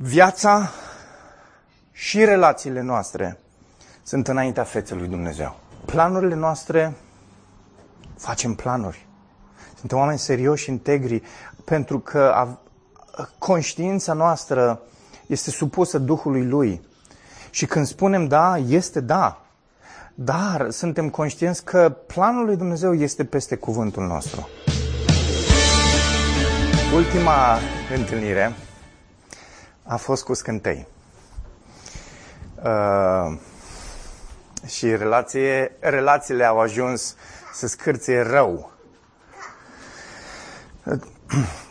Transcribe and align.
Viața 0.00 0.70
și 1.92 2.24
relațiile 2.24 2.80
noastre 2.80 3.38
sunt 4.02 4.28
înaintea 4.28 4.64
feței 4.64 4.96
lui 4.96 5.08
Dumnezeu. 5.08 5.56
Planurile 5.84 6.34
noastre, 6.34 6.96
facem 8.16 8.54
planuri. 8.54 9.06
Suntem 9.78 9.98
oameni 9.98 10.18
serioși, 10.18 10.70
integri, 10.70 11.22
pentru 11.64 11.98
că 11.98 12.48
conștiința 13.38 14.12
noastră 14.12 14.80
este 15.26 15.50
supusă 15.50 15.98
Duhului 15.98 16.46
Lui. 16.46 16.82
Și 17.50 17.66
când 17.66 17.86
spunem 17.86 18.26
da, 18.26 18.58
este 18.58 19.00
da. 19.00 19.40
Dar 20.14 20.70
suntem 20.70 21.10
conștienți 21.10 21.64
că 21.64 21.96
planul 22.06 22.44
lui 22.44 22.56
Dumnezeu 22.56 22.94
este 22.94 23.24
peste 23.24 23.56
cuvântul 23.56 24.06
nostru. 24.06 24.48
Ultima 26.94 27.58
întâlnire 27.96 28.52
a 29.88 29.96
fost 29.96 30.24
cu 30.24 30.34
scântei. 30.34 30.86
Uh, 32.62 33.38
și 34.66 34.96
relație, 34.96 35.76
relațiile 35.80 36.44
au 36.44 36.60
ajuns 36.60 37.16
să 37.52 37.66
scârție 37.66 38.20
rău. 38.20 38.70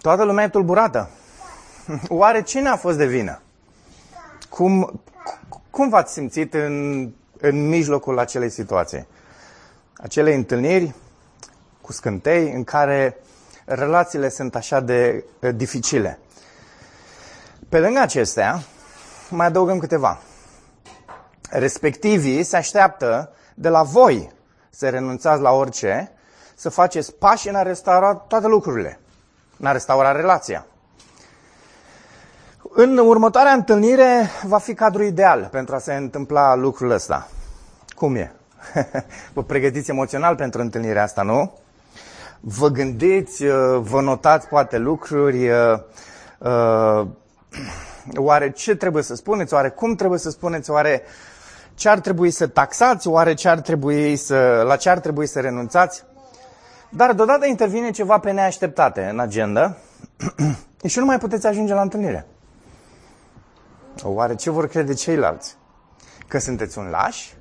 Toată 0.02 0.24
lumea 0.24 0.44
e 0.44 0.50
tulburată. 0.50 1.10
Oare 2.08 2.42
cine 2.42 2.70
a 2.70 2.76
fost 2.76 2.98
de 2.98 3.06
vină? 3.06 3.42
Cum, 4.50 5.02
cum 5.70 5.90
v-ați 5.90 6.14
simțit 6.14 6.54
în, 6.54 7.10
în 7.38 7.68
mijlocul 7.68 8.20
acelei 8.20 8.50
situații? 8.50 9.08
Acele 9.98 10.34
întâlniri 10.34 10.96
cu 11.82 11.92
scântei 11.92 12.52
în 12.52 12.64
care 12.64 13.18
relațiile 13.66 14.30
sunt 14.30 14.56
așa 14.56 14.80
de 14.80 15.26
dificile. 15.56 16.20
Pe 17.70 17.80
lângă 17.80 18.00
acestea, 18.00 18.60
mai 19.30 19.46
adăugăm 19.46 19.78
câteva. 19.80 20.20
Respectivii 21.50 22.44
se 22.44 22.58
așteaptă 22.58 23.32
de 23.56 23.70
la 23.70 23.84
voi 23.84 24.32
să 24.70 24.90
renunțați 24.90 25.42
la 25.42 25.52
orice, 25.52 26.12
să 26.56 26.70
faceți 26.70 27.14
pași 27.14 27.50
în 27.50 27.56
a 27.56 27.62
restaura 27.62 28.14
toate 28.14 28.48
lucrurile, 28.48 29.00
în 29.60 29.66
a 29.66 29.72
restaura 29.72 30.12
relația. 30.12 30.66
În 32.74 32.98
următoarea 32.98 33.52
întâlnire 33.52 34.30
va 34.44 34.58
fi 34.58 34.74
cadrul 34.74 35.06
ideal 35.06 35.48
pentru 35.52 35.76
a 35.76 35.80
se 35.80 35.94
întâmpla 35.94 36.56
lucrul 36.56 36.92
ăsta. 36.92 37.28
Cum 37.96 38.16
e? 38.16 38.34
Vă 39.34 39.44
pregătiți 39.44 39.90
emoțional 39.90 40.36
pentru 40.36 40.62
întâlnirea 40.62 41.04
asta, 41.04 41.22
nu? 41.22 41.54
Vă 42.40 42.68
gândiți, 42.68 43.44
vă 43.80 44.02
notați 44.02 44.48
poate 44.48 44.78
lucruri, 44.78 45.50
uh, 45.50 45.80
uh, 46.38 47.08
Oare 48.16 48.52
ce 48.52 48.76
trebuie 48.76 49.04
să 49.04 49.16
spuneți? 49.16 49.54
Oare 49.54 49.70
cum 49.70 49.96
trebuie 49.96 50.20
să 50.20 50.30
spuneți? 50.30 50.72
Oare 50.72 51.02
ce 51.74 51.90
ar 51.90 52.00
trebui 52.00 52.32
să 52.32 52.48
taxați? 52.48 53.08
Oare 53.08 53.34
ce 53.34 53.50
ar 53.50 53.60
trebui 53.60 54.16
să, 54.16 54.64
la 54.66 54.76
ce 54.76 54.90
ar 54.90 55.00
trebui 55.00 55.26
să 55.28 55.40
renunțați? 55.40 56.04
Dar 56.90 57.14
deodată 57.14 57.46
intervine 57.46 57.92
ceva 57.92 58.20
pe 58.20 58.32
neașteptate 58.32 59.04
în 59.12 59.20
agenda 59.20 59.78
și 60.86 61.00
nu 61.00 61.06
mai 61.06 61.18
puteți 61.18 61.48
ajunge 61.48 61.74
la 61.74 61.82
întâlnire. 61.82 62.26
Oare 64.04 64.36
ce 64.36 64.50
vor 64.50 64.68
crede 64.68 64.94
ceilalți? 64.94 65.58
Că 66.28 66.40
sunteți 66.40 66.78
un 66.78 66.90
laș? 66.90 67.32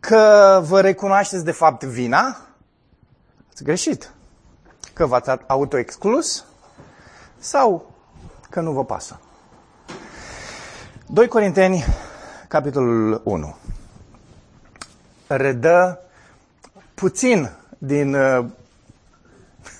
Că 0.00 0.60
vă 0.64 0.80
recunoașteți 0.80 1.44
de 1.44 1.52
fapt 1.52 1.84
vina? 1.84 2.36
Ați 3.52 3.64
greșit. 3.64 4.12
Că 4.92 5.06
v-ați 5.06 5.30
autoexclus? 5.46 6.44
Sau 7.38 7.90
că 8.50 8.60
nu 8.60 8.72
vă 8.72 8.84
pasă. 8.84 9.20
2 11.06 11.28
Corinteni, 11.28 11.84
capitolul 12.48 13.20
1. 13.24 13.56
Redă 15.26 16.00
puțin 16.94 17.50
din 17.78 18.14
uh, 18.14 18.44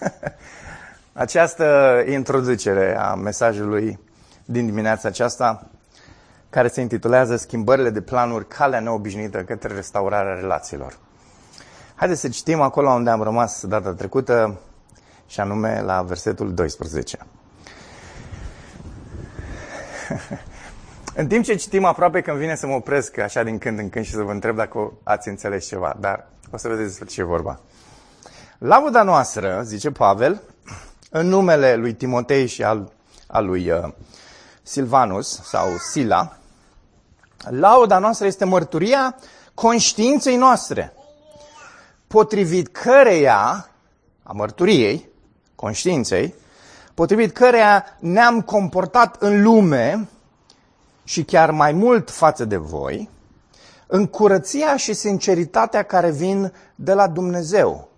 această 1.13 2.03
introducere 2.09 2.97
a 2.99 3.15
mesajului 3.15 3.99
din 4.45 4.67
dimineața 4.67 5.09
aceasta, 5.09 5.67
care 6.51 6.69
se 6.69 6.81
intitulează 6.81 7.37
Schimbările 7.37 7.91
de 7.91 8.01
planuri, 8.01 8.49
calea 8.49 8.81
neobișnuită 8.81 9.43
către 9.43 9.75
restaurarea 9.75 10.35
relațiilor. 10.35 10.99
Haideți 11.95 12.21
să 12.21 12.29
citim 12.29 12.61
acolo 12.61 12.91
unde 12.91 13.11
am 13.11 13.23
rămas 13.23 13.67
data 13.67 13.93
trecută, 13.93 14.59
și 15.29 15.41
anume 15.41 15.83
la 15.83 16.03
versetul 16.03 16.55
12. 16.55 17.19
în 21.21 21.27
timp 21.27 21.45
ce 21.45 21.55
citim, 21.55 21.85
aproape 21.85 22.21
când 22.21 22.39
vine 22.39 22.55
să 22.55 22.67
mă 22.67 22.75
opresc 22.75 23.19
așa 23.19 23.43
din 23.43 23.59
când 23.59 23.79
în 23.79 23.91
când 23.91 24.05
și 24.05 24.11
să 24.11 24.23
vă 24.23 24.31
întreb 24.31 24.57
dacă 24.57 24.93
ați 25.03 25.29
înțeles 25.29 25.67
ceva, 25.67 25.97
dar 26.01 26.27
o 26.51 26.57
să 26.57 26.69
vedeți 26.69 26.89
despre 26.89 27.07
ce 27.07 27.21
e 27.21 27.25
vorba. 27.25 27.61
Lauda 28.59 29.03
noastră, 29.03 29.63
zice 29.65 29.91
Pavel, 29.91 30.43
în 31.11 31.27
numele 31.27 31.75
lui 31.75 31.95
Timotei 31.95 32.47
și 32.47 32.63
al, 32.63 32.93
al 33.27 33.47
lui 33.47 33.71
uh, 33.71 33.93
Silvanus 34.63 35.43
sau 35.43 35.69
Sila, 35.91 36.37
lauda 37.49 37.99
noastră 37.99 38.27
este 38.27 38.45
mărturia 38.45 39.17
conștiinței 39.55 40.37
noastre, 40.37 40.93
potrivit 42.07 42.69
căreia, 42.69 43.69
a 44.23 44.33
mărturiei, 44.33 45.09
conștiinței, 45.55 46.35
potrivit 46.99 47.33
căreia 47.33 47.85
ne-am 47.99 48.43
comportat 48.43 49.17
în 49.23 49.43
lume 49.43 50.09
și 51.05 51.25
chiar 51.25 51.51
mai 51.51 51.73
mult 51.73 52.11
față 52.11 52.45
de 52.45 52.57
voi, 52.57 53.09
în 53.87 54.07
curăția 54.07 54.77
și 54.77 54.93
sinceritatea 54.93 55.83
care 55.83 56.11
vin 56.11 56.53
de 56.75 56.93
la 56.93 57.09
Dumnezeu. 57.09 57.89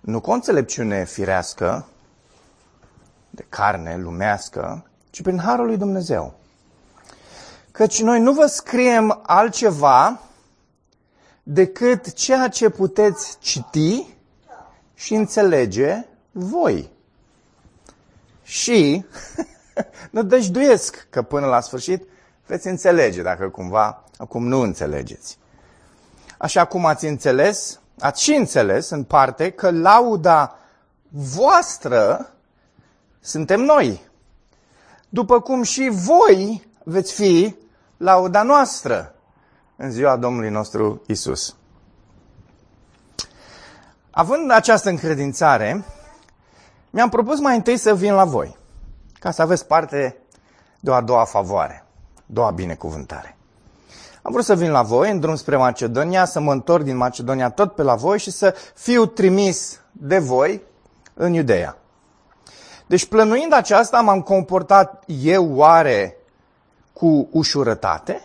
Nu 0.00 0.20
cu 0.20 0.30
o 0.30 0.32
înțelepciune 0.32 1.04
firească, 1.04 1.86
de 3.30 3.46
carne 3.48 3.96
lumească, 3.96 4.84
ci 5.10 5.22
prin 5.22 5.38
harul 5.38 5.66
lui 5.66 5.76
Dumnezeu. 5.76 6.34
Căci 7.70 8.02
noi 8.02 8.20
nu 8.20 8.32
vă 8.32 8.46
scriem 8.46 9.20
altceva 9.22 10.20
decât 11.42 12.12
ceea 12.12 12.48
ce 12.48 12.68
puteți 12.68 13.38
citi 13.38 14.06
și 14.94 15.14
înțelege 15.14 16.06
voi. 16.32 16.91
Și 18.42 19.04
nădăjduiesc 20.10 21.06
că 21.10 21.22
până 21.22 21.46
la 21.46 21.60
sfârșit 21.60 22.02
veți 22.46 22.66
înțelege 22.66 23.22
dacă 23.22 23.48
cumva 23.48 24.04
acum 24.16 24.46
nu 24.46 24.60
înțelegeți. 24.60 25.38
Așa 26.38 26.64
cum 26.64 26.86
ați 26.86 27.06
înțeles, 27.06 27.80
ați 27.98 28.22
și 28.22 28.34
înțeles 28.34 28.90
în 28.90 29.04
parte 29.04 29.50
că 29.50 29.70
lauda 29.70 30.56
voastră 31.08 32.32
suntem 33.20 33.60
noi. 33.60 34.02
După 35.08 35.40
cum 35.40 35.62
și 35.62 35.88
voi 35.92 36.68
veți 36.84 37.12
fi 37.12 37.56
lauda 37.96 38.42
noastră 38.42 39.14
în 39.76 39.90
ziua 39.90 40.16
Domnului 40.16 40.50
nostru 40.50 41.02
Isus. 41.06 41.56
Având 44.10 44.50
această 44.50 44.88
încredințare, 44.88 45.84
mi-am 46.92 47.08
propus 47.08 47.40
mai 47.40 47.56
întâi 47.56 47.76
să 47.76 47.94
vin 47.94 48.14
la 48.14 48.24
voi, 48.24 48.56
ca 49.18 49.30
să 49.30 49.42
aveți 49.42 49.66
parte 49.66 50.16
de 50.80 50.90
o 50.90 50.94
a 50.94 51.00
doua 51.00 51.24
favoare, 51.24 51.84
doua 52.26 52.50
binecuvântare. 52.50 53.36
Am 54.22 54.32
vrut 54.32 54.44
să 54.44 54.54
vin 54.54 54.70
la 54.70 54.82
voi 54.82 55.10
în 55.10 55.20
drum 55.20 55.36
spre 55.36 55.56
Macedonia, 55.56 56.24
să 56.24 56.40
mă 56.40 56.52
întorc 56.52 56.84
din 56.84 56.96
Macedonia 56.96 57.50
tot 57.50 57.74
pe 57.74 57.82
la 57.82 57.94
voi 57.94 58.18
și 58.18 58.30
să 58.30 58.54
fiu 58.74 59.06
trimis 59.06 59.80
de 59.92 60.18
voi 60.18 60.62
în 61.14 61.32
Iudeea. 61.32 61.76
Deci 62.86 63.06
plănuind 63.06 63.52
aceasta, 63.52 64.00
m-am 64.00 64.20
comportat 64.20 65.04
eu 65.06 65.54
oare 65.54 66.16
cu 66.92 67.28
ușurătate? 67.30 68.22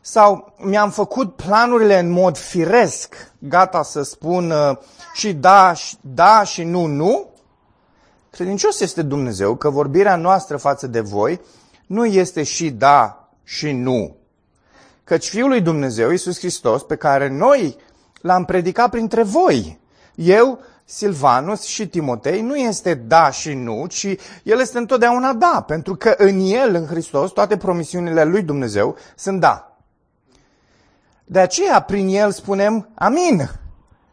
Sau 0.00 0.52
mi-am 0.56 0.90
făcut 0.90 1.34
planurile 1.34 1.98
în 1.98 2.10
mod 2.10 2.36
firesc, 2.36 3.32
gata 3.38 3.82
să 3.82 4.02
spun 4.02 4.50
uh, 4.50 4.76
și 5.14 5.32
da, 5.32 5.72
și 5.72 5.96
da 6.00 6.44
și 6.44 6.62
nu, 6.62 6.86
nu? 6.86 7.29
Credincios 8.30 8.80
este 8.80 9.02
Dumnezeu 9.02 9.56
că 9.56 9.70
vorbirea 9.70 10.16
noastră 10.16 10.56
față 10.56 10.86
de 10.86 11.00
voi 11.00 11.40
nu 11.86 12.04
este 12.04 12.42
și 12.42 12.70
da 12.70 13.28
și 13.44 13.72
nu. 13.72 14.16
Căci 15.04 15.28
Fiul 15.28 15.48
lui 15.48 15.60
Dumnezeu, 15.60 16.10
Iisus 16.10 16.38
Hristos, 16.38 16.82
pe 16.82 16.96
care 16.96 17.28
noi 17.28 17.76
l-am 18.20 18.44
predicat 18.44 18.90
printre 18.90 19.22
voi, 19.22 19.80
eu, 20.14 20.60
Silvanus 20.84 21.62
și 21.62 21.88
Timotei, 21.88 22.40
nu 22.40 22.56
este 22.56 22.94
da 22.94 23.30
și 23.30 23.54
nu, 23.54 23.86
ci 23.86 24.06
el 24.42 24.60
este 24.60 24.78
întotdeauna 24.78 25.32
da, 25.32 25.64
pentru 25.66 25.94
că 25.96 26.14
în 26.18 26.40
el, 26.40 26.74
în 26.74 26.86
Hristos, 26.86 27.30
toate 27.30 27.56
promisiunile 27.56 28.24
lui 28.24 28.42
Dumnezeu 28.42 28.96
sunt 29.16 29.40
da. 29.40 29.76
De 31.24 31.40
aceea, 31.40 31.80
prin 31.80 32.08
el 32.08 32.32
spunem 32.32 32.88
amin, 32.94 33.50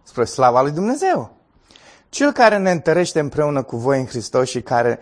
spre 0.03 0.23
slava 0.23 0.61
lui 0.61 0.71
Dumnezeu. 0.71 1.36
Cel 2.09 2.31
care 2.31 2.57
ne 2.57 2.71
întărește 2.71 3.19
împreună 3.19 3.63
cu 3.63 3.77
voi 3.77 3.99
în 3.99 4.05
Hristos 4.05 4.49
și 4.49 4.61
care 4.61 4.99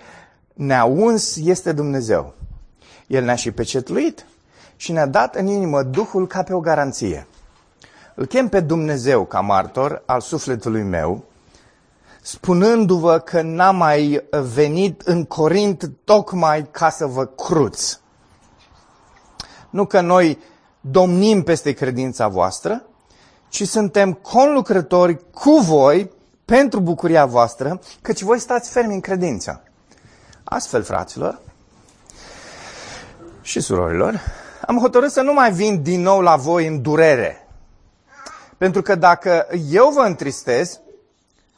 ne-a 0.54 0.84
uns 0.84 1.36
este 1.36 1.72
Dumnezeu. 1.72 2.34
El 3.08 3.24
ne-a 3.24 3.36
și 3.36 3.52
pecetluit 3.52 4.26
și 4.76 4.92
ne-a 4.92 5.06
dat 5.06 5.36
în 5.36 5.48
inimă 5.48 5.84
Duhul 5.84 6.28
ca 6.28 6.44
pe 6.44 6.54
o 6.54 6.60
garanție. 6.60 7.28
Îl 8.16 8.26
chem 8.26 8.48
pe 8.48 8.60
Dumnezeu 8.60 9.26
ca 9.26 9.40
martor 9.40 10.04
al 10.06 10.22
sufletului 10.22 10.84
meu, 10.84 11.24
spunându-vă 12.22 13.20
că 13.20 13.42
n-am 13.42 13.76
mai 13.76 14.24
venit 14.54 15.02
în 15.02 15.26
Corint 15.26 15.92
tocmai 16.04 16.68
ca 16.72 16.90
să 16.90 17.06
vă 17.06 17.26
cruț. 17.26 18.00
Nu 19.70 19.86
că 19.86 20.02
noi 20.02 20.40
domnim 20.82 21.44
peste 21.44 21.72
credința 21.72 22.28
voastră, 22.28 22.86
ci 23.50 23.68
suntem 23.68 24.14
conlucrători 24.14 25.32
cu 25.32 25.52
voi 25.52 26.12
pentru 26.46 26.80
bucuria 26.80 27.26
voastră, 27.26 27.80
căci 28.02 28.22
voi 28.22 28.40
stați 28.40 28.70
fermi 28.70 28.94
în 28.94 29.00
credință. 29.00 29.64
Astfel, 30.44 30.84
fraților 30.84 31.40
și 33.42 33.60
surorilor, 33.60 34.22
am 34.68 34.78
hotărât 34.78 35.12
să 35.12 35.22
nu 35.22 35.34
mai 35.34 35.52
vin 35.52 35.82
din 35.82 36.02
nou 36.02 36.22
la 36.22 36.36
voi 36.36 36.68
în 36.68 36.82
durere. 36.82 37.48
Pentru 38.58 38.82
că 38.82 38.96
dacă 38.96 39.48
eu 39.72 39.90
vă 39.90 40.02
întristez, 40.02 40.80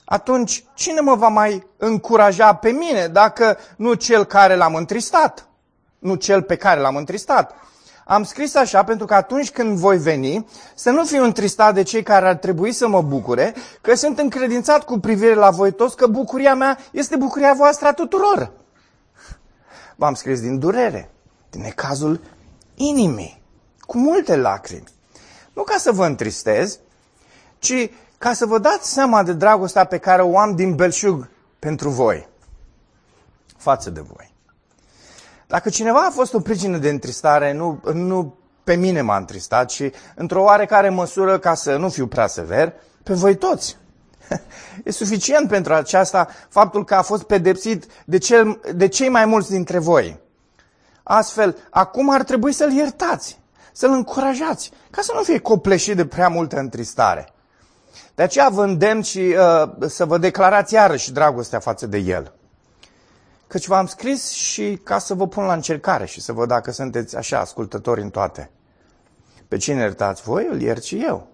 atunci 0.06 0.64
cine 0.74 1.00
mă 1.00 1.16
va 1.16 1.28
mai 1.28 1.68
încuraja 1.78 2.56
pe 2.56 2.70
mine 2.70 3.08
dacă 3.08 3.58
nu 3.76 3.94
cel 3.94 4.26
care 4.26 4.56
l-am 4.56 4.76
întristat? 4.76 5.48
Nu 6.00 6.16
cel 6.16 6.42
pe 6.42 6.56
care 6.56 6.80
l-am 6.80 6.96
întristat. 6.96 7.56
Am 8.08 8.24
scris 8.24 8.56
așa 8.56 8.84
pentru 8.84 9.06
că 9.06 9.14
atunci 9.14 9.52
când 9.52 9.78
voi 9.78 9.98
veni, 9.98 10.48
să 10.76 10.90
nu 10.90 11.06
fiu 11.06 11.24
întristat 11.24 11.74
de 11.74 11.84
cei 11.84 12.04
care 12.04 12.28
ar 12.28 12.36
trebui 12.36 12.72
să 12.72 12.88
mă 12.88 13.02
bucure, 13.02 13.56
că 13.82 13.96
sunt 13.96 14.20
încredințat 14.20 14.84
cu 14.84 15.00
privire 15.00 15.34
la 15.34 15.50
voi 15.50 15.72
toți 15.72 15.96
că 15.96 16.08
bucuria 16.08 16.56
mea 16.56 16.78
este 16.92 17.16
bucuria 17.16 17.54
voastră 17.54 17.88
a 17.88 17.94
tuturor. 17.94 18.52
V-am 19.96 20.14
scris 20.14 20.42
din 20.42 20.60
durere, 20.60 21.10
din 21.50 21.62
necazul 21.62 22.20
inimii, 22.76 23.42
cu 23.80 23.98
multe 23.98 24.36
lacrimi. 24.36 24.88
Nu 25.54 25.64
ca 25.64 25.78
să 25.78 25.92
vă 25.92 26.06
întristez, 26.06 26.80
ci 27.60 27.90
ca 28.18 28.34
să 28.34 28.46
vă 28.46 28.60
dați 28.60 28.94
seama 28.94 29.24
de 29.24 29.34
dragostea 29.34 29.84
pe 29.84 29.98
care 29.98 30.22
o 30.22 30.38
am 30.38 30.56
din 30.56 30.76
belșug 30.76 31.30
pentru 31.60 31.90
voi, 31.90 32.28
față 33.58 33.90
de 33.90 34.02
voi. 34.02 34.36
Dacă 35.48 35.70
cineva 35.70 36.06
a 36.06 36.12
fost 36.12 36.34
o 36.34 36.40
pricină 36.40 36.78
de 36.78 36.90
întristare, 36.90 37.54
nu, 37.54 37.80
nu 37.94 38.38
pe 38.64 38.76
mine 38.76 39.02
m-a 39.02 39.18
întristat, 39.18 39.68
ci 39.70 39.90
într-o 40.16 40.42
oarecare 40.44 40.90
măsură, 40.90 41.40
ca 41.40 41.54
să 41.54 41.78
nu 41.78 41.90
fiu 41.90 42.08
prea 42.08 42.28
sever, 42.28 42.74
pe 43.04 43.14
voi 43.14 43.36
toți. 43.36 43.78
E 44.84 44.92
suficient 44.92 45.48
pentru 45.48 45.74
aceasta 45.74 46.28
faptul 46.50 46.84
că 46.86 46.96
a 46.96 47.02
fost 47.02 47.24
pedepsit 47.24 47.86
de, 48.06 48.18
cel, 48.18 48.60
de 48.76 48.88
cei 48.88 49.10
mai 49.10 49.26
mulți 49.26 49.50
dintre 49.50 49.78
voi. 49.80 50.20
Astfel, 51.04 51.58
acum 51.70 52.10
ar 52.10 52.24
trebui 52.24 52.52
să-l 52.52 52.72
iertați, 52.72 53.40
să-l 53.72 53.92
încurajați, 53.92 54.72
ca 54.90 55.02
să 55.02 55.12
nu 55.16 55.22
fie 55.24 55.40
copleșit 55.40 55.96
de 55.96 56.06
prea 56.06 56.28
multă 56.28 56.60
întristare. 56.60 57.30
De 58.16 58.24
aceea 58.24 58.50
vă 58.50 58.64
îndemn 58.64 59.02
și 59.02 59.20
uh, 59.20 59.70
să 59.88 60.06
vă 60.06 60.18
declarați 60.18 60.74
iarăși 60.74 61.12
dragostea 61.12 61.60
față 61.60 61.86
de 61.88 61.98
el. 61.98 62.34
Căci 63.48 63.68
v-am 63.68 63.86
scris 63.86 64.30
și 64.30 64.80
ca 64.84 64.98
să 64.98 65.14
vă 65.14 65.28
pun 65.28 65.46
la 65.46 65.54
încercare 65.54 66.06
și 66.06 66.22
să 66.22 66.34
văd 66.34 66.48
dacă 66.48 66.72
sunteți 66.72 67.16
așa 67.16 67.40
ascultători 67.40 68.02
în 68.02 68.10
toate. 68.10 68.52
Pe 69.48 69.58
cine 69.58 69.80
iertați 69.80 70.22
voi, 70.22 70.48
îl 70.52 70.62
iert 70.62 70.84
și 70.84 71.04
eu. 71.04 71.28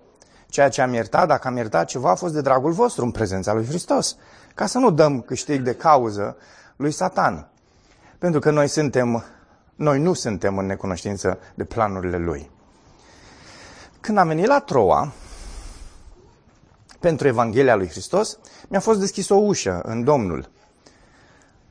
Ceea 0.48 0.70
ce 0.70 0.82
am 0.82 0.94
iertat, 0.94 1.28
dacă 1.28 1.48
am 1.48 1.56
iertat 1.56 1.88
ceva, 1.88 2.10
a 2.10 2.16
fost 2.16 2.34
de 2.34 2.42
dragul 2.42 2.72
vostru 2.72 3.04
în 3.04 3.12
prezența 3.12 3.54
lui 3.54 3.66
Hristos. 3.66 4.18
Ca 4.56 4.66
să 4.66 4.78
nu 4.78 4.92
dăm 4.92 5.22
câștig 5.22 5.62
de 5.62 5.74
cauză 5.74 6.38
lui 6.76 6.92
Satan. 6.92 7.50
Pentru 8.18 8.40
că 8.40 8.52
noi 8.52 8.68
suntem, 8.68 9.24
noi 9.76 10.00
nu 10.00 10.14
suntem 10.14 10.58
în 10.58 10.66
necunoștință 10.66 11.40
de 11.56 11.64
planurile 11.64 12.18
lui. 12.18 12.52
Când 14.00 14.18
am 14.18 14.28
venit 14.28 14.46
la 14.46 14.60
Troa, 14.60 15.14
pentru 17.00 17.28
Evanghelia 17.28 17.76
lui 17.76 17.88
Hristos, 17.88 18.38
mi-a 18.68 18.80
fost 18.80 19.00
deschis 19.00 19.30
o 19.30 19.36
ușă 19.36 19.82
în 19.84 20.04
Domnul. 20.04 20.50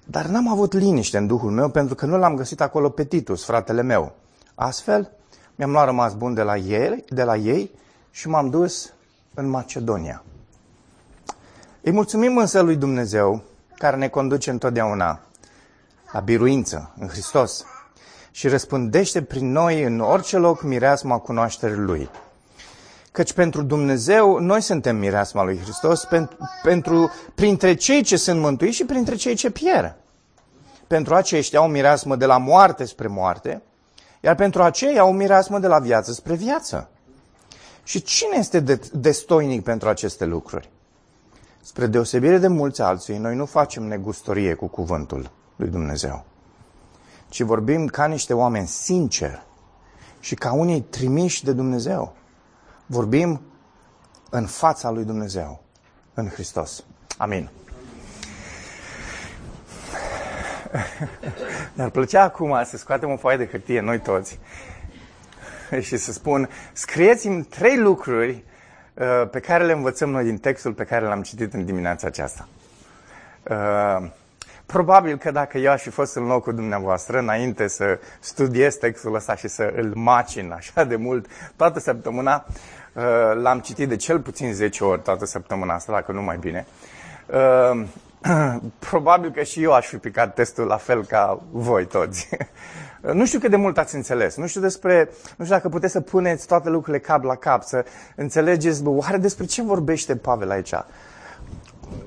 Dar 0.05 0.27
n-am 0.27 0.49
avut 0.49 0.73
liniște 0.73 1.19
în 1.19 1.27
Duhul 1.27 1.51
meu 1.51 1.69
pentru 1.69 1.95
că 1.95 2.07
nu 2.07 2.19
l-am 2.19 2.35
găsit 2.35 2.61
acolo 2.61 2.89
pe 2.89 3.05
Titus, 3.05 3.45
fratele 3.45 3.83
meu. 3.83 4.13
Astfel, 4.55 5.11
mi-am 5.55 5.71
luat 5.71 5.85
rămas 5.85 6.15
bun 6.15 6.35
de 6.35 6.43
la 6.43 6.57
ei, 6.57 7.05
de 7.09 7.23
la 7.23 7.37
ei 7.37 7.71
și 8.11 8.29
m-am 8.29 8.51
dus 8.51 8.93
în 9.35 9.49
Macedonia. 9.49 10.23
Îi 11.81 11.93
mulțumim 11.93 12.37
însă 12.37 12.61
lui 12.61 12.77
Dumnezeu, 12.77 13.43
care 13.79 13.97
ne 13.97 14.09
conduce 14.09 14.51
întotdeauna 14.51 15.21
la 16.13 16.21
biruință 16.21 16.93
în 16.99 17.09
Hristos 17.09 17.65
și 18.31 18.49
răspândește 18.49 19.23
prin 19.23 19.53
noi 19.53 19.83
în 19.83 20.01
orice 20.01 20.37
loc 20.37 20.63
mireasma 20.63 21.19
cunoașterii 21.19 21.77
Lui. 21.77 22.11
Căci 23.13 23.33
pentru 23.33 23.63
Dumnezeu 23.63 24.39
noi 24.39 24.61
suntem 24.61 24.97
mireasma 24.97 25.43
lui 25.43 25.59
Hristos 25.59 26.05
pentru, 26.05 26.37
pentru, 26.63 27.11
printre 27.35 27.75
cei 27.75 28.03
ce 28.03 28.17
sunt 28.17 28.41
mântuiți 28.41 28.77
și 28.77 28.85
printre 28.85 29.15
cei 29.15 29.35
ce 29.35 29.51
pierd. 29.51 29.97
Pentru 30.87 31.15
aceștia 31.15 31.59
au 31.59 31.69
mireasmă 31.69 32.17
de 32.17 32.27
la 32.27 32.39
moarte 32.39 32.85
spre 32.85 33.07
moarte, 33.07 33.63
iar 34.21 34.35
pentru 34.35 34.63
aceia 34.63 35.01
au 35.01 35.13
mireasmă 35.13 35.59
de 35.59 35.67
la 35.67 35.79
viață 35.79 36.13
spre 36.13 36.35
viață. 36.35 36.89
Și 37.83 38.03
cine 38.03 38.37
este 38.39 38.61
de, 38.61 38.81
destoinic 38.93 39.63
pentru 39.63 39.89
aceste 39.89 40.25
lucruri? 40.25 40.71
Spre 41.63 41.87
deosebire 41.87 42.39
de 42.39 42.49
mulți 42.49 42.83
alții, 42.83 43.17
noi 43.17 43.35
nu 43.35 43.45
facem 43.45 43.83
negustorie 43.83 44.55
cu 44.55 44.67
cuvântul 44.67 45.31
lui 45.57 45.69
Dumnezeu, 45.69 46.25
ci 47.29 47.41
vorbim 47.41 47.87
ca 47.87 48.07
niște 48.07 48.35
oameni 48.35 48.67
sinceri 48.67 49.43
și 50.21 50.35
ca 50.35 50.53
unii 50.53 50.81
trimiși 50.81 51.45
de 51.45 51.53
Dumnezeu. 51.53 52.15
Vorbim 52.87 53.41
în 54.31 54.47
fața 54.47 54.91
lui 54.91 55.05
Dumnezeu, 55.05 55.63
în 56.15 56.29
Hristos. 56.29 56.85
Amin. 57.17 57.51
Mi-ar 61.75 61.91
plăcea 61.91 62.23
acum 62.23 62.65
să 62.65 62.77
scoatem 62.77 63.11
o 63.11 63.17
foaie 63.17 63.37
de 63.37 63.47
hârtie, 63.47 63.81
noi 63.81 64.01
toți, 64.01 64.39
și 65.87 65.97
să 65.97 66.13
spun, 66.13 66.49
scrieți-mi 66.73 67.45
trei 67.45 67.79
lucruri 67.79 68.45
uh, 68.95 69.29
pe 69.31 69.41
care 69.41 69.65
le 69.65 69.73
învățăm 69.73 70.11
noi 70.11 70.25
din 70.25 70.39
textul 70.39 70.73
pe 70.73 70.85
care 70.85 71.05
l-am 71.05 71.23
citit 71.23 71.53
în 71.53 71.65
dimineața 71.65 72.07
aceasta. 72.07 72.49
Uh, 74.73 74.79
probabil 74.79 75.17
că 75.17 75.31
dacă 75.31 75.59
eu 75.59 75.71
aș 75.71 75.83
fi 75.83 75.91
fost 75.91 76.17
în 76.17 76.27
locul 76.27 76.55
dumneavoastră, 76.55 77.19
înainte 77.19 77.69
să 77.69 77.99
studiez 78.21 78.75
textul 78.75 79.15
ăsta 79.15 79.37
și 79.37 79.49
să 79.49 79.73
îl 79.77 79.93
macin 79.95 80.53
așa 80.53 80.85
de 80.85 80.97
mult 80.97 81.27
toată 81.57 81.81
săptămâna, 81.81 82.45
uh, 82.93 83.03
l-am 83.43 83.61
citit 83.61 83.89
de 83.89 83.97
cel 83.97 84.21
puțin 84.21 84.53
10 84.53 84.85
ori 84.85 85.01
toată 85.03 85.27
săptămâna 85.27 85.75
asta, 85.75 85.93
dacă 85.93 86.13
nu 86.13 86.23
mai 86.23 86.37
bine. 86.37 86.67
Probabil 88.91 89.31
că 89.31 89.43
și 89.43 89.63
eu 89.63 89.73
aș 89.73 89.87
fi 89.87 89.97
picat 89.97 90.35
testul 90.35 90.67
la 90.67 90.77
fel 90.77 91.05
ca 91.05 91.41
voi 91.51 91.87
toți. 91.87 92.29
Nu 93.13 93.27
știu 93.27 93.39
cât 93.39 93.51
de 93.51 93.57
mult 93.57 93.79
ați 93.79 93.95
înțeles. 93.95 94.37
Nu 94.37 94.47
știu 94.47 94.61
despre, 94.61 95.11
nu 95.37 95.45
știu 95.45 95.57
dacă 95.57 95.69
puteți 95.69 95.93
să 95.93 96.01
puneți 96.01 96.47
toate 96.47 96.69
lucrurile 96.69 97.03
cap 97.03 97.25
la 97.25 97.35
cap, 97.35 97.63
să 97.63 97.85
înțelegeți, 98.17 98.83
bă, 98.83 98.91
oare 98.91 99.17
despre 99.17 99.45
ce 99.45 99.63
vorbește 99.63 100.17
Pavel 100.17 100.51
aici? 100.51 100.75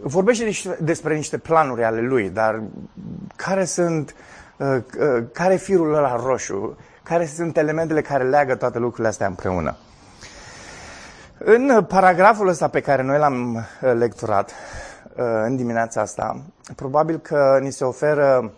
Vorbește 0.02 0.76
despre 0.80 1.16
niște 1.16 1.38
planuri 1.38 1.84
ale 1.84 2.02
lui, 2.02 2.30
dar 2.30 2.62
care 3.36 3.66
sunt, 3.66 4.16
uh, 4.58 4.68
uh, 4.68 5.24
care 5.34 5.54
e 5.54 5.58
firul 5.58 5.94
ăla 5.94 6.16
roșu? 6.16 6.78
Care 7.04 7.26
sunt 7.26 7.58
elementele 7.58 8.02
care 8.02 8.24
leagă 8.24 8.56
toate 8.56 8.80
lucrurile 8.80 9.08
astea 9.08 9.28
împreună? 9.28 9.76
În 11.38 11.84
paragraful 11.88 12.48
ăsta 12.48 12.68
pe 12.68 12.80
care 12.80 13.02
noi 13.02 13.18
l-am 13.18 13.56
uh, 13.56 13.94
lecturat 13.94 14.52
în 15.44 15.56
dimineața 15.56 16.02
asta, 16.02 16.42
probabil 16.76 17.18
că 17.20 17.60
ni 17.62 17.72
se 17.72 17.84
oferă 17.84 18.52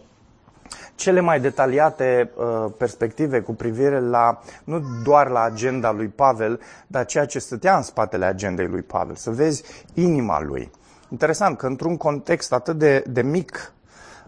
cele 0.97 1.19
mai 1.19 1.39
detaliate 1.39 2.31
uh, 2.35 2.71
perspective 2.77 3.39
cu 3.41 3.53
privire 3.53 3.99
la, 3.99 4.41
nu 4.63 4.81
doar 5.03 5.29
la 5.29 5.41
agenda 5.41 5.91
lui 5.91 6.07
Pavel, 6.07 6.59
dar 6.87 7.05
ceea 7.05 7.25
ce 7.25 7.39
stătea 7.39 7.75
în 7.75 7.81
spatele 7.81 8.25
agendei 8.25 8.67
lui 8.67 8.81
Pavel, 8.81 9.15
să 9.15 9.31
vezi 9.31 9.63
inima 9.93 10.41
lui. 10.41 10.71
Interesant 11.09 11.57
că 11.57 11.65
într-un 11.65 11.97
context 11.97 12.53
atât 12.53 12.77
de, 12.77 13.03
de 13.07 13.21
mic, 13.21 13.73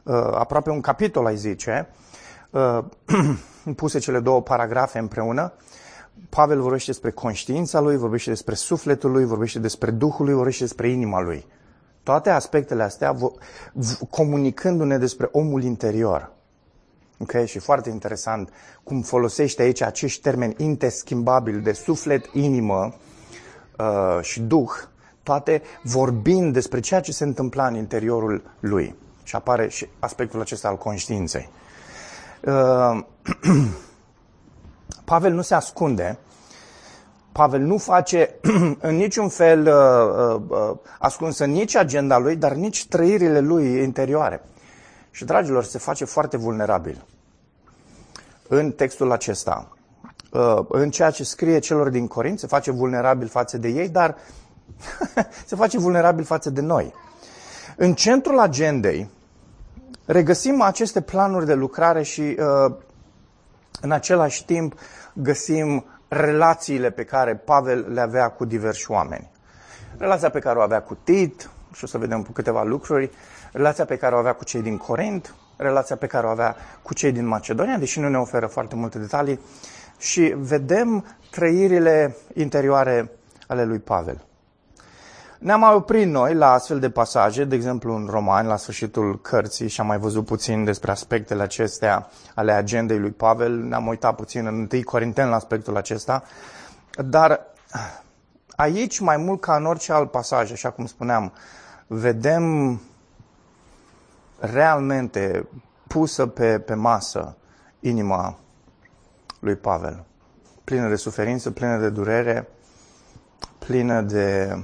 uh, 0.03 0.13
aproape 0.15 0.69
un 0.69 0.81
capitol, 0.81 1.25
ai 1.25 1.35
zice, 1.35 1.89
uh, 2.49 2.79
puse 3.75 3.99
cele 3.99 4.19
două 4.19 4.41
paragrafe 4.41 4.99
împreună, 4.99 5.53
Pavel 6.29 6.61
vorbește 6.61 6.91
despre 6.91 7.11
conștiința 7.11 7.79
lui, 7.79 7.97
vorbește 7.97 8.29
despre 8.29 8.53
sufletul 8.53 9.11
lui, 9.11 9.25
vorbește 9.25 9.59
despre 9.59 9.91
Duhul 9.91 10.25
lui, 10.25 10.33
vorbește 10.33 10.63
despre 10.63 10.89
inima 10.89 11.21
lui. 11.21 11.45
Toate 12.03 12.29
aspectele 12.29 12.83
astea 12.83 13.15
comunicându-ne 14.09 14.97
despre 14.97 15.29
omul 15.31 15.63
interior. 15.63 16.31
Okay? 17.17 17.47
Și 17.47 17.59
foarte 17.59 17.89
interesant 17.89 18.49
cum 18.83 19.01
folosește 19.01 19.61
aici 19.61 19.81
acești 19.81 20.21
termeni 20.21 20.55
interschimbabili 20.57 21.61
de 21.61 21.71
suflet, 21.71 22.25
inimă 22.33 22.93
uh, 23.77 24.21
și 24.21 24.41
duh, 24.41 24.71
toate 25.29 25.61
vorbind 25.81 26.53
despre 26.53 26.79
ceea 26.79 26.99
ce 26.99 27.11
se 27.11 27.23
întâmpla 27.23 27.67
în 27.67 27.75
interiorul 27.75 28.43
lui. 28.59 28.95
Și 29.23 29.35
apare 29.35 29.67
și 29.67 29.87
aspectul 29.99 30.41
acesta 30.41 30.67
al 30.67 30.77
conștiinței. 30.77 31.49
Uh, 32.41 32.99
Pavel 35.11 35.33
nu 35.33 35.41
se 35.41 35.53
ascunde, 35.53 36.17
Pavel 37.31 37.61
nu 37.61 37.77
face 37.77 38.35
în 38.89 38.95
niciun 38.95 39.29
fel 39.29 39.67
uh, 39.67 39.73
uh, 40.35 40.41
uh, 40.47 40.77
ascunsă 40.99 41.45
nici 41.45 41.75
agenda 41.75 42.17
lui, 42.17 42.35
dar 42.35 42.53
nici 42.53 42.87
trăirile 42.87 43.39
lui 43.39 43.83
interioare. 43.83 44.41
Și, 45.11 45.25
dragilor, 45.25 45.63
se 45.63 45.77
face 45.77 46.05
foarte 46.05 46.37
vulnerabil 46.37 47.05
în 48.47 48.71
textul 48.71 49.11
acesta. 49.11 49.67
Uh, 50.31 50.59
în 50.67 50.89
ceea 50.91 51.09
ce 51.09 51.23
scrie 51.23 51.59
celor 51.59 51.89
din 51.89 52.07
Corint, 52.07 52.39
se 52.39 52.47
face 52.47 52.71
vulnerabil 52.71 53.27
față 53.27 53.57
de 53.57 53.67
ei, 53.67 53.89
dar 53.89 54.15
se 55.45 55.55
face 55.55 55.77
vulnerabil 55.77 56.23
față 56.23 56.49
de 56.49 56.61
noi. 56.61 56.93
În 57.75 57.93
centrul 57.93 58.39
agendei 58.39 59.09
regăsim 60.05 60.61
aceste 60.61 61.01
planuri 61.01 61.45
de 61.45 61.53
lucrare 61.53 62.03
și 62.03 62.21
uh, 62.21 62.75
în 63.81 63.91
același 63.91 64.45
timp 64.45 64.79
găsim 65.13 65.85
relațiile 66.07 66.89
pe 66.89 67.03
care 67.03 67.35
Pavel 67.35 67.93
le 67.93 68.01
avea 68.01 68.29
cu 68.29 68.45
diversi 68.45 68.91
oameni. 68.91 69.29
Relația 69.97 70.29
pe 70.29 70.39
care 70.39 70.59
o 70.59 70.61
avea 70.61 70.81
cu 70.81 70.97
Tit, 71.03 71.49
și 71.73 71.83
o 71.83 71.87
să 71.87 71.97
vedem 71.97 72.23
câteva 72.33 72.63
lucruri, 72.63 73.11
relația 73.51 73.85
pe 73.85 73.97
care 73.97 74.15
o 74.15 74.17
avea 74.17 74.33
cu 74.33 74.43
cei 74.43 74.61
din 74.61 74.77
Corint, 74.77 75.33
relația 75.57 75.95
pe 75.95 76.07
care 76.07 76.27
o 76.27 76.29
avea 76.29 76.55
cu 76.81 76.93
cei 76.93 77.11
din 77.11 77.27
Macedonia, 77.27 77.77
deși 77.77 77.99
nu 77.99 78.09
ne 78.09 78.17
oferă 78.17 78.45
foarte 78.45 78.75
multe 78.75 78.99
detalii, 78.99 79.39
și 79.97 80.35
vedem 80.37 81.05
trăirile 81.31 82.15
interioare 82.33 83.11
ale 83.47 83.65
lui 83.65 83.79
Pavel. 83.79 84.28
Ne-am 85.39 85.59
mai 85.59 85.73
oprit 85.73 86.07
noi 86.07 86.33
la 86.33 86.51
astfel 86.51 86.79
de 86.79 86.89
pasaje, 86.89 87.43
de 87.43 87.55
exemplu 87.55 87.95
în 87.95 88.07
Romani, 88.09 88.47
la 88.47 88.55
sfârșitul 88.55 89.21
cărții 89.21 89.67
și 89.67 89.81
am 89.81 89.87
mai 89.87 89.97
văzut 89.97 90.25
puțin 90.25 90.63
despre 90.63 90.91
aspectele 90.91 91.41
acestea 91.41 92.09
ale 92.35 92.51
agendei 92.51 92.99
lui 92.99 93.11
Pavel. 93.11 93.57
Ne-am 93.57 93.87
uitat 93.87 94.15
puțin 94.15 94.45
în 94.45 94.67
1 94.71 94.83
Corinteni 94.83 95.29
la 95.29 95.35
aspectul 95.35 95.77
acesta. 95.77 96.23
Dar 97.05 97.41
aici, 98.55 98.99
mai 98.99 99.17
mult 99.17 99.41
ca 99.41 99.55
în 99.55 99.65
orice 99.65 99.93
alt 99.93 100.11
pasaj, 100.11 100.51
așa 100.51 100.69
cum 100.69 100.85
spuneam, 100.85 101.33
vedem 101.87 102.79
realmente 104.39 105.47
pusă 105.87 106.25
pe, 106.27 106.59
pe 106.59 106.73
masă 106.73 107.35
inima 107.79 108.37
lui 109.39 109.55
Pavel. 109.55 110.03
Plină 110.63 110.87
de 110.87 110.95
suferință, 110.95 111.51
plină 111.51 111.77
de 111.77 111.89
durere, 111.89 112.47
plină 113.59 114.01
de 114.01 114.57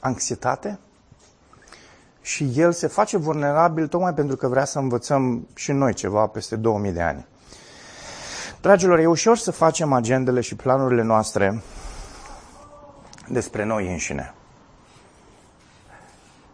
anxietate 0.00 0.78
și 2.20 2.50
el 2.54 2.72
se 2.72 2.86
face 2.86 3.16
vulnerabil 3.16 3.86
tocmai 3.88 4.14
pentru 4.14 4.36
că 4.36 4.48
vrea 4.48 4.64
să 4.64 4.78
învățăm 4.78 5.48
și 5.54 5.72
noi 5.72 5.94
ceva 5.94 6.26
peste 6.26 6.56
2000 6.56 6.92
de 6.92 7.02
ani. 7.02 7.26
Dragilor, 8.60 8.98
e 8.98 9.06
ușor 9.06 9.36
să 9.36 9.50
facem 9.50 9.92
agendele 9.92 10.40
și 10.40 10.54
planurile 10.56 11.02
noastre 11.02 11.62
despre 13.28 13.64
noi 13.64 13.90
înșine. 13.90 14.34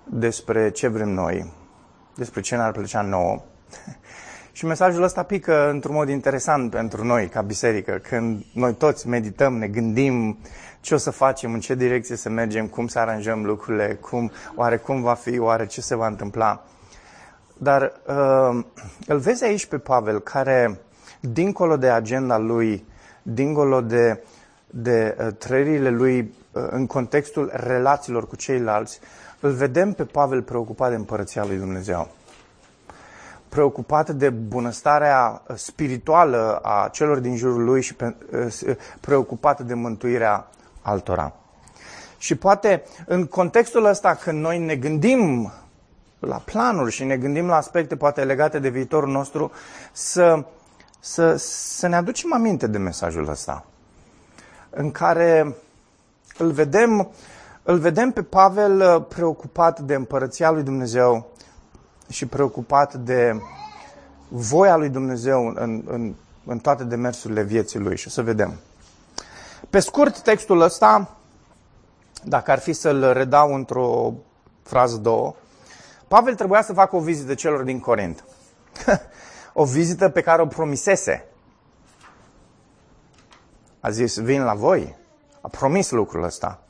Despre 0.05 0.71
ce 0.71 0.89
vrem 0.89 1.09
noi, 1.09 1.53
despre 2.15 2.41
ce 2.41 2.57
ne-ar 2.57 2.73
plăcea 2.73 3.03
nouă. 3.03 3.43
Și 4.57 4.67
mesajul 4.67 5.03
ăsta 5.03 5.23
pică 5.23 5.71
într-un 5.71 5.95
mod 5.95 6.09
interesant 6.09 6.71
pentru 6.71 7.05
noi, 7.05 7.29
ca 7.29 7.41
biserică, 7.41 8.01
când 8.03 8.45
noi 8.53 8.75
toți 8.75 9.09
medităm, 9.09 9.57
ne 9.57 9.67
gândim 9.67 10.39
ce 10.81 10.95
o 10.95 10.97
să 10.97 11.11
facem, 11.11 11.53
în 11.53 11.61
ce 11.61 11.75
direcție 11.75 12.17
să 12.17 12.29
mergem, 12.29 12.67
cum 12.67 12.87
să 12.87 12.99
aranjăm 12.99 13.45
lucrurile, 13.45 13.99
cum, 14.01 14.31
oare 14.55 14.77
cum 14.77 15.03
va 15.03 15.15
fi, 15.15 15.39
oare 15.39 15.67
ce 15.67 15.81
se 15.81 15.97
va 15.97 16.07
întâmpla. 16.07 16.65
Dar 17.57 17.93
uh, 18.07 18.65
îl 19.07 19.19
vezi 19.19 19.45
aici 19.45 19.67
pe 19.67 19.79
Pavel, 19.79 20.21
care, 20.21 20.81
dincolo 21.21 21.77
de 21.77 21.89
agenda 21.89 22.39
lui, 22.39 22.85
dincolo 23.23 23.81
de, 23.81 24.23
de 24.67 25.17
uh, 25.19 25.27
trăirile 25.39 25.91
lui 25.91 26.19
uh, 26.53 26.67
în 26.71 26.87
contextul 26.87 27.51
relațiilor 27.55 28.27
cu 28.27 28.37
ceilalți, 28.37 29.01
îl 29.41 29.51
vedem 29.51 29.93
pe 29.93 30.05
Pavel 30.05 30.43
preocupat 30.43 30.91
de 30.91 30.97
împărăția 30.97 31.45
lui 31.45 31.57
Dumnezeu 31.57 32.11
preocupat 33.57 34.11
de 34.11 34.31
bunăstarea 34.31 35.43
spirituală 35.55 36.61
a 36.63 36.89
celor 36.93 37.19
din 37.19 37.37
jurul 37.37 37.65
lui 37.65 37.83
și 37.83 37.97
uh, 38.01 38.77
preocupat 39.01 39.61
de 39.61 39.75
mântuirea 39.75 40.49
altora. 40.83 41.33
Și 42.19 42.35
poate 42.35 42.83
în 43.07 43.27
contextul 43.27 43.85
ăsta, 43.85 44.15
când 44.15 44.41
noi 44.41 44.59
ne 44.59 44.77
gândim 44.77 45.53
la 46.19 46.37
planuri 46.37 46.93
și 46.93 47.05
ne 47.05 47.17
gândim 47.17 47.47
la 47.47 47.57
aspecte 47.57 47.97
poate 47.97 48.25
legate 48.25 48.59
de 48.59 48.69
viitorul 48.69 49.11
nostru, 49.11 49.51
să, 49.93 50.45
să, 51.01 51.37
să 51.37 51.87
ne 51.87 51.97
aducem 51.97 52.35
aminte 52.35 52.67
de 52.67 52.79
mesajul 52.79 53.29
ăsta, 53.29 53.65
în 54.71 54.91
care 54.91 55.55
îl 56.39 56.51
vedem, 56.51 57.11
îl 57.63 57.79
vedem 57.79 58.11
pe 58.11 58.23
Pavel 58.23 58.81
uh, 58.81 59.05
preocupat 59.09 59.81
de 59.81 59.95
împărăția 59.95 60.51
lui 60.51 60.63
Dumnezeu 60.63 61.35
și 62.09 62.27
preocupat 62.27 62.95
de 62.95 63.41
voia 64.29 64.77
lui 64.77 64.89
Dumnezeu 64.89 65.47
în, 65.47 65.83
în, 65.87 66.15
în 66.47 66.59
toate 66.59 66.85
demersurile 66.85 67.43
vieții 67.43 67.79
lui. 67.79 67.97
Și 67.97 68.07
o 68.07 68.11
să 68.11 68.23
vedem. 68.23 68.55
Pe 69.71 69.81
scurt, 69.81 70.21
textul 70.21 70.61
ăsta, 70.61 71.17
dacă 72.25 72.51
ar 72.51 72.59
fi 72.59 72.73
să-l 72.73 73.13
redau 73.13 73.55
într-o 73.55 74.13
frază, 74.63 74.97
două, 74.97 75.35
Pavel 76.09 76.35
trebuia 76.35 76.63
să 76.63 76.73
facă 76.73 76.97
o 76.97 77.01
vizită 77.01 77.35
celor 77.35 77.63
din 77.63 77.81
Corint. 77.81 78.25
o 79.53 79.65
vizită 79.65 80.09
pe 80.09 80.21
care 80.21 80.43
o 80.43 80.47
promisese. 80.47 81.25
A 83.81 83.91
zis, 83.91 84.19
vin 84.19 84.45
la 84.45 84.55
voi. 84.55 84.97
A 85.41 85.49
promis 85.49 85.91
lucrul 85.91 86.25
ăsta. 86.25 86.61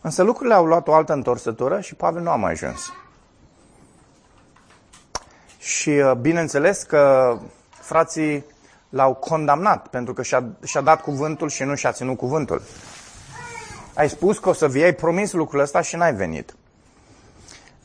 Însă 0.00 0.22
lucrurile 0.22 0.54
au 0.54 0.64
luat 0.64 0.88
o 0.88 0.94
altă 0.94 1.12
întorsătură 1.12 1.80
și 1.80 1.94
Pavel 1.94 2.22
nu 2.22 2.30
a 2.30 2.36
mai 2.36 2.50
ajuns. 2.50 2.92
Și 5.62 5.88
uh, 5.88 6.12
bineînțeles 6.12 6.82
că 6.82 7.36
frații 7.70 8.44
l-au 8.88 9.14
condamnat 9.14 9.86
pentru 9.86 10.12
că 10.12 10.22
și-a, 10.22 10.44
și-a 10.64 10.80
dat 10.80 11.00
cuvântul 11.00 11.48
și 11.48 11.62
nu 11.62 11.74
și-a 11.74 11.92
ținut 11.92 12.16
cuvântul. 12.16 12.62
Ai 13.94 14.08
spus 14.08 14.38
că 14.38 14.48
o 14.48 14.52
să 14.52 14.68
vii, 14.68 14.82
ai 14.82 14.92
promis 14.92 15.32
lucrul 15.32 15.60
ăsta 15.60 15.80
și 15.80 15.96
n-ai 15.96 16.14
venit. 16.14 16.54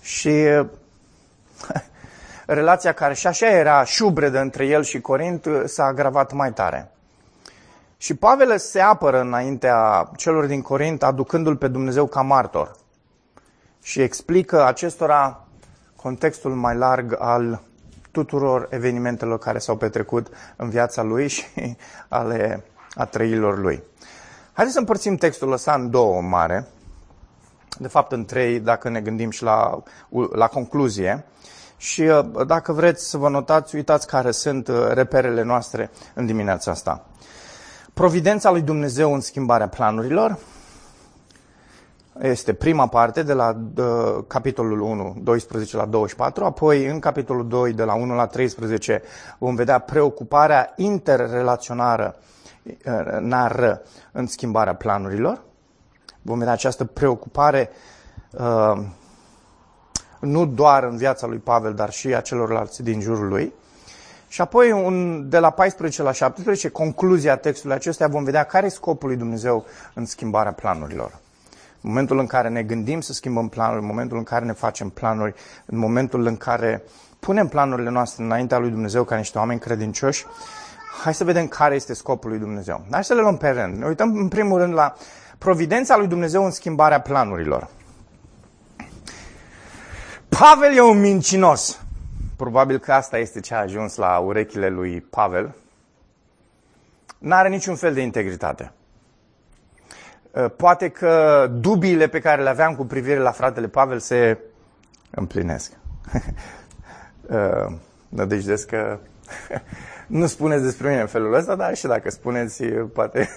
Și 0.01 0.45
relația 2.45 2.93
care 2.93 3.13
și 3.13 3.27
așa 3.27 3.47
era 3.47 3.83
șubredă 3.83 4.39
între 4.39 4.65
el 4.65 4.83
și 4.83 5.01
Corint 5.01 5.47
s-a 5.65 5.83
agravat 5.83 6.31
mai 6.31 6.53
tare. 6.53 6.91
Și 7.97 8.13
Pavel 8.13 8.57
se 8.57 8.79
apără 8.79 9.21
înaintea 9.21 10.11
celor 10.15 10.45
din 10.45 10.61
Corint 10.61 11.03
aducându-l 11.03 11.55
pe 11.55 11.67
Dumnezeu 11.67 12.07
ca 12.07 12.21
martor. 12.21 12.75
Și 13.81 14.01
explică 14.01 14.65
acestora 14.65 15.45
contextul 15.95 16.55
mai 16.55 16.75
larg 16.75 17.15
al 17.19 17.61
tuturor 18.23 18.67
evenimentelor 18.69 19.39
care 19.39 19.57
s-au 19.57 19.77
petrecut 19.77 20.27
în 20.55 20.69
viața 20.69 21.03
lui 21.03 21.27
și 21.27 21.43
ale 22.07 22.63
a 22.95 23.05
trăilor 23.05 23.59
lui. 23.59 23.83
Haideți 24.53 24.75
să 24.75 24.79
împărțim 24.79 25.15
textul 25.15 25.51
ăsta 25.51 25.73
în 25.73 25.89
două 25.89 26.21
mare, 26.21 26.67
de 27.79 27.87
fapt 27.87 28.11
în 28.11 28.25
trei, 28.25 28.59
dacă 28.59 28.89
ne 28.89 29.01
gândim 29.01 29.29
și 29.29 29.43
la, 29.43 29.83
la 30.33 30.47
concluzie. 30.47 31.25
Și 31.77 32.01
uh, 32.01 32.45
dacă 32.47 32.71
vreți 32.71 33.09
să 33.09 33.17
vă 33.17 33.29
notați, 33.29 33.75
uitați 33.75 34.07
care 34.07 34.31
sunt 34.31 34.67
uh, 34.67 34.75
reperele 34.89 35.43
noastre 35.43 35.89
în 36.13 36.25
dimineața 36.25 36.71
asta. 36.71 37.05
Providența 37.93 38.51
lui 38.51 38.61
Dumnezeu 38.61 39.13
în 39.13 39.19
schimbarea 39.19 39.67
planurilor, 39.67 40.37
este 42.21 42.53
prima 42.53 42.87
parte 42.87 43.23
de 43.23 43.33
la 43.33 43.53
de, 43.53 43.83
capitolul 44.27 44.79
1, 44.79 45.15
12 45.23 45.77
la 45.77 45.85
24, 45.85 46.45
apoi 46.45 46.85
în 46.85 46.99
capitolul 46.99 47.47
2, 47.47 47.73
de 47.73 47.83
la 47.83 47.93
1 47.93 48.15
la 48.15 48.27
13, 48.27 49.01
vom 49.37 49.55
vedea 49.55 49.79
preocuparea 49.79 50.73
interrelaționară 50.75 52.15
nară 53.19 53.81
în 54.11 54.27
schimbarea 54.27 54.75
planurilor. 54.75 55.41
Vom 56.21 56.37
vedea 56.37 56.53
această 56.53 56.85
preocupare 56.85 57.69
uh, 58.31 58.83
nu 60.19 60.45
doar 60.45 60.83
în 60.83 60.97
viața 60.97 61.27
lui 61.27 61.37
Pavel, 61.37 61.73
dar 61.73 61.91
și 61.91 62.15
a 62.15 62.21
celorlalți 62.21 62.83
din 62.83 63.01
jurul 63.01 63.27
lui. 63.27 63.53
Și 64.27 64.41
apoi, 64.41 64.71
un, 64.71 65.29
de 65.29 65.39
la 65.39 65.49
14 65.49 66.01
la 66.01 66.11
17, 66.11 66.69
concluzia 66.69 67.35
textului 67.35 67.75
acestea, 67.75 68.07
vom 68.07 68.23
vedea 68.23 68.43
care 68.43 68.65
e 68.65 68.69
scopul 68.69 69.07
lui 69.07 69.17
Dumnezeu 69.17 69.65
în 69.93 70.05
schimbarea 70.05 70.51
planurilor. 70.51 71.19
În 71.87 71.93
momentul 71.93 72.19
în 72.19 72.25
care 72.25 72.49
ne 72.49 72.63
gândim 72.63 73.01
să 73.01 73.13
schimbăm 73.13 73.49
planuri, 73.49 73.81
în 73.81 73.87
momentul 73.87 74.17
în 74.17 74.23
care 74.23 74.45
ne 74.45 74.51
facem 74.51 74.89
planuri, 74.89 75.33
în 75.65 75.77
momentul 75.77 76.25
în 76.25 76.37
care 76.37 76.83
punem 77.19 77.47
planurile 77.47 77.89
noastre 77.89 78.23
înaintea 78.23 78.57
lui 78.57 78.69
Dumnezeu 78.69 79.03
ca 79.03 79.15
niște 79.15 79.37
oameni 79.37 79.59
credincioși, 79.59 80.25
hai 81.03 81.13
să 81.13 81.23
vedem 81.23 81.47
care 81.47 81.75
este 81.75 81.93
scopul 81.93 82.29
lui 82.29 82.39
Dumnezeu. 82.39 82.85
Hai 82.91 83.03
să 83.03 83.13
le 83.13 83.21
luăm 83.21 83.37
pe 83.37 83.49
rând. 83.49 83.77
Ne 83.77 83.85
uităm 83.85 84.15
în 84.15 84.27
primul 84.27 84.59
rând 84.59 84.73
la 84.73 84.95
providența 85.37 85.97
lui 85.97 86.07
Dumnezeu 86.07 86.45
în 86.45 86.51
schimbarea 86.51 87.01
planurilor. 87.01 87.69
Pavel 90.29 90.75
e 90.75 90.81
un 90.81 90.99
mincinos. 90.99 91.81
Probabil 92.35 92.77
că 92.77 92.93
asta 92.93 93.17
este 93.17 93.39
ce 93.39 93.53
a 93.53 93.59
ajuns 93.59 93.95
la 93.95 94.17
urechile 94.17 94.69
lui 94.69 95.01
Pavel. 95.01 95.55
N-are 97.17 97.49
niciun 97.49 97.75
fel 97.75 97.93
de 97.93 98.01
integritate. 98.01 98.71
Uh, 100.37 100.51
poate 100.55 100.89
că 100.89 101.47
dubiile 101.51 102.07
pe 102.07 102.19
care 102.19 102.43
le 102.43 102.49
aveam 102.49 102.75
cu 102.75 102.85
privire 102.85 103.19
la 103.19 103.31
fratele 103.31 103.67
Pavel 103.67 103.99
se 103.99 104.37
împlinesc. 105.09 105.71
Uh, 107.29 107.75
nădejdesc 108.09 108.67
că 108.67 108.99
nu 110.07 110.27
spuneți 110.27 110.63
despre 110.63 110.89
mine 110.89 111.01
în 111.01 111.07
felul 111.07 111.33
ăsta, 111.33 111.55
dar 111.55 111.75
și 111.75 111.85
dacă 111.85 112.09
spuneți, 112.09 112.63
poate 112.63 113.29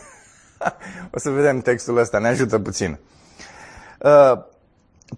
o 1.15 1.19
să 1.19 1.31
vedem 1.31 1.61
textul 1.61 1.97
ăsta, 1.97 2.19
ne 2.19 2.29
ajută 2.29 2.59
puțin. 2.59 2.99
Uh, 3.99 4.43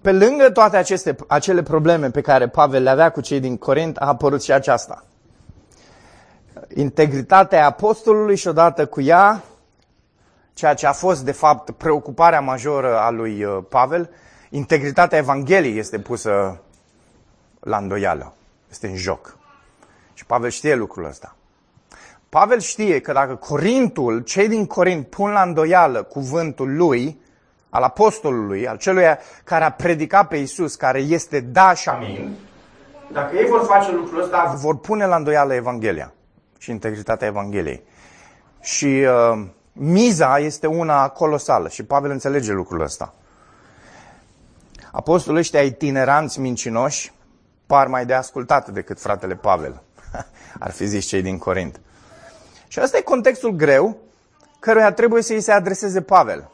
pe 0.01 0.13
lângă 0.13 0.51
toate 0.51 0.77
aceste, 0.77 1.17
acele 1.27 1.63
probleme 1.63 2.11
pe 2.11 2.21
care 2.21 2.49
Pavel 2.49 2.83
le 2.83 2.91
avea 2.91 3.11
cu 3.11 3.21
cei 3.21 3.41
din 3.41 3.57
Corint, 3.57 3.97
a 3.97 4.07
apărut 4.07 4.43
și 4.43 4.53
aceasta. 4.53 5.05
Integritatea 6.75 7.67
apostolului 7.67 8.37
și 8.37 8.49
odată 8.49 8.87
cu 8.87 9.01
ea, 9.01 9.43
ceea 10.55 10.75
ce 10.75 10.87
a 10.87 10.93
fost 10.93 11.25
de 11.25 11.33
fapt 11.33 11.71
preocuparea 11.71 12.41
majoră 12.41 12.99
a 12.99 13.11
lui 13.11 13.45
uh, 13.45 13.65
Pavel, 13.69 14.11
integritatea 14.51 15.19
Evangheliei 15.19 15.79
este 15.79 15.99
pusă 15.99 16.61
la 17.61 17.77
îndoială, 17.77 18.35
este 18.71 18.87
în 18.87 18.97
joc. 18.97 19.39
Și 20.15 20.27
Pavel 20.27 20.51
știe 20.51 20.75
lucrul 20.75 21.05
ăsta. 21.05 21.37
Pavel 22.29 22.61
știe 22.61 23.01
că 23.01 23.13
dacă 23.13 23.35
Corintul, 23.35 24.21
cei 24.21 24.49
din 24.49 24.67
Corint 24.67 25.07
pun 25.07 25.31
la 25.31 25.43
îndoială 25.43 26.03
cuvântul 26.03 26.77
lui, 26.77 27.21
al 27.71 27.83
apostolului, 27.83 28.69
al 28.69 28.77
celui 28.77 29.05
care 29.45 29.65
a 29.65 29.71
predicat 29.71 30.29
pe 30.29 30.37
Isus, 30.37 30.75
care 30.75 30.99
este 30.99 31.41
da 31.41 31.75
și 31.75 31.89
amin, 31.89 32.37
dacă 33.13 33.37
ei 33.37 33.47
vor 33.47 33.65
face 33.65 33.93
lucrul 33.93 34.23
ăsta, 34.23 34.55
vor 34.57 34.79
pune 34.79 35.07
la 35.07 35.17
îndoială 35.17 35.55
Evanghelia 35.55 36.13
și 36.59 36.71
integritatea 36.71 37.27
Evangheliei. 37.27 37.83
Și 38.61 38.87
uh, 38.87 39.47
miza 39.73 40.39
este 40.39 40.67
una 40.67 41.09
colosală 41.09 41.69
și 41.69 41.83
Pavel 41.85 42.11
înțelege 42.11 42.53
lucrul 42.53 42.81
ăsta. 42.81 43.15
Apostolii 44.93 45.41
ăștia 45.41 45.63
itineranți 45.63 46.41
mincinoși 46.41 47.13
par 47.67 47.87
mai 47.87 48.07
de 48.07 48.15
ascultat 48.15 48.69
decât 48.69 49.01
fratele 49.01 49.35
Pavel, 49.35 49.83
ar 50.59 50.71
fi 50.71 50.87
zis 50.87 51.07
cei 51.07 51.23
din 51.23 51.39
Corint. 51.39 51.81
Și 52.69 52.81
ăsta 52.83 52.97
e 52.97 53.01
contextul 53.01 53.51
greu 53.51 53.97
căruia 54.59 54.93
trebuie 54.93 55.23
să 55.23 55.33
îi 55.33 55.41
se 55.41 55.53
adreseze 55.53 56.01
Pavel. 56.01 56.51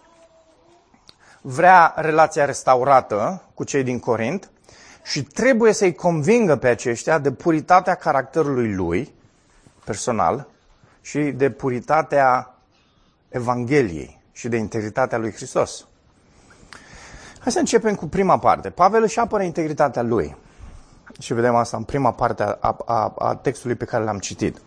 Vrea 1.41 1.93
relația 1.97 2.45
restaurată 2.45 3.43
cu 3.55 3.65
cei 3.65 3.83
din 3.83 3.99
Corint 3.99 4.51
și 5.05 5.23
trebuie 5.23 5.73
să-i 5.73 5.95
convingă 5.95 6.57
pe 6.57 6.69
aceștia 6.69 7.19
de 7.19 7.33
puritatea 7.33 7.95
caracterului 7.95 8.75
lui 8.75 9.15
personal 9.85 10.47
și 11.01 11.19
de 11.19 11.51
puritatea 11.51 12.58
Evangheliei 13.29 14.21
și 14.33 14.49
de 14.49 14.57
integritatea 14.57 15.19
lui 15.19 15.33
Hristos. 15.33 15.87
Hai 17.39 17.53
să 17.53 17.59
începem 17.59 17.95
cu 17.95 18.07
prima 18.07 18.39
parte. 18.39 18.71
Pavel 18.71 19.03
își 19.03 19.19
apără 19.19 19.43
integritatea 19.43 20.03
lui. 20.03 20.37
Și 21.21 21.35
vedem 21.35 21.55
asta 21.55 21.77
în 21.77 21.83
prima 21.83 22.13
parte 22.13 22.43
a, 22.43 22.77
a, 22.85 23.15
a 23.19 23.35
textului 23.35 23.77
pe 23.77 23.85
care 23.85 24.05
l-am 24.05 24.19
citit. 24.19 24.61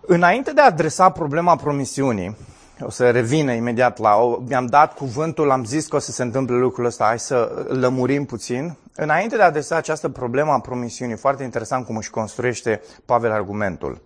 Înainte 0.00 0.52
de 0.52 0.60
a 0.60 0.64
adresa 0.64 1.10
problema 1.10 1.56
promisiunii, 1.56 2.36
o 2.80 2.90
să 2.90 3.10
revină 3.10 3.52
imediat 3.52 3.98
la 3.98 4.16
o, 4.16 4.38
mi-am 4.48 4.66
dat 4.66 4.94
cuvântul, 4.94 5.50
am 5.50 5.64
zis 5.64 5.86
că 5.86 5.96
o 5.96 5.98
să 5.98 6.12
se 6.12 6.22
întâmple 6.22 6.56
lucrul 6.56 6.84
ăsta, 6.84 7.04
hai 7.04 7.18
să 7.18 7.66
lămurim 7.68 8.24
puțin. 8.24 8.76
Înainte 8.94 9.36
de 9.36 9.42
a 9.42 9.46
adresa 9.46 9.76
această 9.76 10.08
problemă 10.08 10.52
a 10.52 10.60
promisiunii, 10.60 11.16
foarte 11.16 11.42
interesant 11.42 11.86
cum 11.86 11.96
își 11.96 12.10
construiește 12.10 12.82
Pavel 13.04 13.32
argumentul. 13.32 14.02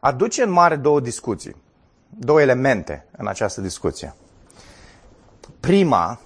Aduce 0.00 0.42
în 0.42 0.50
mare 0.50 0.76
două 0.76 1.00
discuții, 1.00 1.56
două 2.18 2.40
elemente 2.40 3.06
în 3.16 3.26
această 3.26 3.60
discuție. 3.60 4.14
Prima 5.60 6.18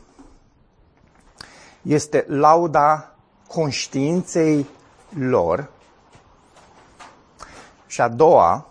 este 1.82 2.24
lauda 2.28 3.14
conștiinței 3.48 4.66
lor 5.18 5.70
și 7.86 8.00
a 8.00 8.08
doua 8.08 8.66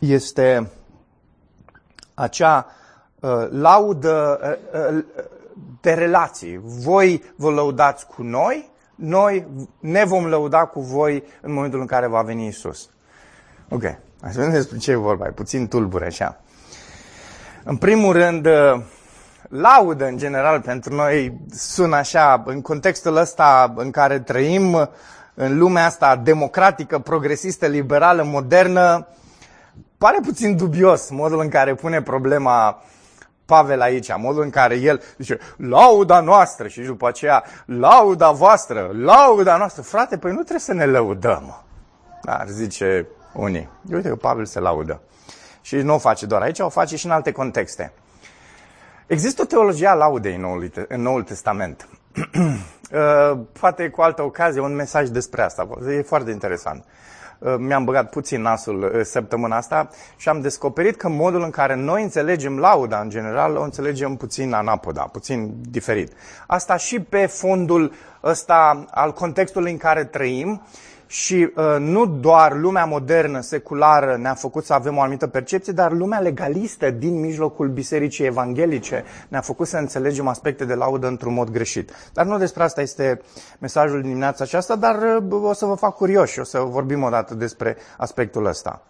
este 0.00 0.70
acea 2.14 2.66
uh, 3.20 3.46
laudă 3.50 4.40
uh, 4.72 4.96
uh, 4.96 5.04
de 5.80 5.92
relații. 5.92 6.60
Voi 6.62 7.22
vă 7.36 7.50
lăudați 7.50 8.06
cu 8.06 8.22
noi, 8.22 8.70
noi 8.94 9.46
ne 9.78 10.04
vom 10.04 10.26
lăuda 10.26 10.64
cu 10.64 10.80
voi 10.80 11.24
în 11.40 11.52
momentul 11.52 11.80
în 11.80 11.86
care 11.86 12.06
va 12.06 12.22
veni 12.22 12.46
Isus. 12.46 12.90
Ok, 13.68 13.82
hai 14.24 14.32
să 14.32 14.38
vedem 14.38 14.54
despre 14.54 14.78
ce 14.78 14.90
e 14.90 14.94
vorba, 14.94 15.26
e 15.26 15.30
puțin 15.30 15.68
tulbure 15.68 16.06
așa. 16.06 16.40
În 17.64 17.76
primul 17.76 18.12
rând, 18.12 18.46
uh, 18.46 18.80
laudă 19.48 20.06
în 20.06 20.16
general 20.16 20.60
pentru 20.60 20.94
noi 20.94 21.40
sună 21.50 21.96
așa, 21.96 22.42
în 22.46 22.60
contextul 22.60 23.16
ăsta 23.16 23.72
în 23.76 23.90
care 23.90 24.18
trăim, 24.20 24.90
în 25.34 25.58
lumea 25.58 25.84
asta 25.84 26.16
democratică, 26.16 26.98
progresistă, 26.98 27.66
liberală, 27.66 28.22
modernă, 28.22 29.06
pare 29.98 30.18
puțin 30.22 30.56
dubios 30.56 31.10
modul 31.10 31.40
în 31.40 31.48
care 31.48 31.74
pune 31.74 32.02
problema 32.02 32.82
Pavel 33.44 33.80
aici, 33.80 34.16
modul 34.16 34.42
în 34.42 34.50
care 34.50 34.74
el 34.74 35.02
zice, 35.18 35.38
lauda 35.56 36.20
noastră 36.20 36.68
și 36.68 36.80
după 36.80 37.08
aceea, 37.08 37.44
lauda 37.64 38.30
voastră, 38.30 38.90
lauda 38.92 39.56
noastră. 39.56 39.82
Frate, 39.82 40.18
păi 40.18 40.30
nu 40.30 40.38
trebuie 40.38 40.58
să 40.58 40.74
ne 40.74 40.84
lăudăm. 40.86 41.64
Dar 42.22 42.46
zice 42.48 43.06
unii. 43.34 43.68
Uite 43.92 44.08
că 44.08 44.16
Pavel 44.16 44.44
se 44.44 44.60
laudă. 44.60 45.00
Și 45.60 45.76
nu 45.76 45.94
o 45.94 45.98
face 45.98 46.26
doar 46.26 46.42
aici, 46.42 46.58
o 46.58 46.68
face 46.68 46.96
și 46.96 47.06
în 47.06 47.12
alte 47.12 47.32
contexte. 47.32 47.92
Există 49.06 49.42
o 49.42 49.44
teologie 49.44 49.86
a 49.86 49.94
laudei 49.94 50.34
în 50.34 50.40
Noul, 50.40 50.70
în 50.88 51.02
Noul 51.02 51.22
Testament. 51.22 51.88
Uh, 52.92 53.38
poate 53.60 53.88
cu 53.88 54.00
altă 54.00 54.22
ocazie 54.22 54.60
un 54.60 54.74
mesaj 54.74 55.08
despre 55.08 55.42
asta. 55.42 55.68
E 55.88 56.02
foarte 56.02 56.30
interesant. 56.30 56.84
Uh, 57.38 57.54
mi-am 57.58 57.84
băgat 57.84 58.10
puțin 58.10 58.40
nasul 58.40 58.82
uh, 58.82 59.00
săptămâna 59.04 59.56
asta 59.56 59.88
și 60.16 60.28
am 60.28 60.40
descoperit 60.40 60.96
că 60.96 61.08
modul 61.08 61.42
în 61.42 61.50
care 61.50 61.74
noi 61.74 62.02
înțelegem 62.02 62.58
lauda 62.58 63.00
în 63.00 63.08
general 63.08 63.56
o 63.56 63.62
înțelegem 63.62 64.16
puțin 64.16 64.52
anapoda, 64.52 65.02
puțin 65.02 65.54
diferit. 65.60 66.12
Asta 66.46 66.76
și 66.76 67.00
pe 67.00 67.26
fondul 67.26 67.92
ăsta 68.22 68.84
al 68.90 69.12
contextului 69.12 69.70
în 69.70 69.78
care 69.78 70.04
trăim 70.04 70.62
și 71.14 71.52
uh, 71.56 71.76
nu 71.78 72.06
doar 72.06 72.56
lumea 72.56 72.84
modernă, 72.84 73.40
seculară, 73.40 74.16
ne-a 74.16 74.34
făcut 74.34 74.64
să 74.64 74.72
avem 74.72 74.96
o 74.96 75.00
anumită 75.00 75.26
percepție, 75.26 75.72
dar 75.72 75.92
lumea 75.92 76.18
legalistă 76.18 76.90
din 76.90 77.20
mijlocul 77.20 77.68
bisericii 77.68 78.24
evanghelice 78.24 79.04
ne-a 79.28 79.40
făcut 79.40 79.66
să 79.66 79.76
înțelegem 79.76 80.28
aspecte 80.28 80.64
de 80.64 80.74
laudă 80.74 81.06
într-un 81.06 81.34
mod 81.34 81.50
greșit. 81.50 81.90
Dar 82.12 82.26
nu 82.26 82.38
despre 82.38 82.62
asta 82.62 82.80
este 82.80 83.20
mesajul 83.58 84.02
dimineața 84.02 84.44
aceasta, 84.44 84.76
dar 84.76 85.22
uh, 85.30 85.42
o 85.42 85.52
să 85.52 85.66
vă 85.66 85.74
fac 85.74 85.96
curioși, 85.96 86.40
o 86.40 86.44
să 86.44 86.58
vorbim 86.58 87.02
o 87.02 87.08
dată 87.08 87.34
despre 87.34 87.76
aspectul 87.96 88.46
ăsta. 88.46 88.82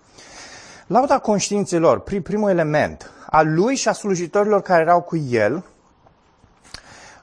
Lauda 0.87 1.19
conștiințelor, 1.19 2.01
primul 2.01 2.51
element, 2.51 3.11
al 3.31 3.55
lui 3.55 3.75
și 3.75 3.89
a 3.89 3.93
slujitorilor 3.93 4.63
care 4.63 4.83
erau 4.83 5.01
cu 5.01 5.17
el, 5.17 5.65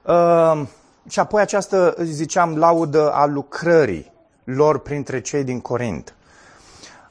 uh, 0.06 0.62
și 1.10 1.20
apoi 1.20 1.42
această, 1.42 1.96
ziceam, 2.02 2.58
laudă 2.58 3.12
a 3.12 3.26
lucrării 3.26 4.11
lor 4.44 4.80
printre 4.80 5.22
cei 5.22 5.44
din 5.44 5.62
Corint. 5.62 6.16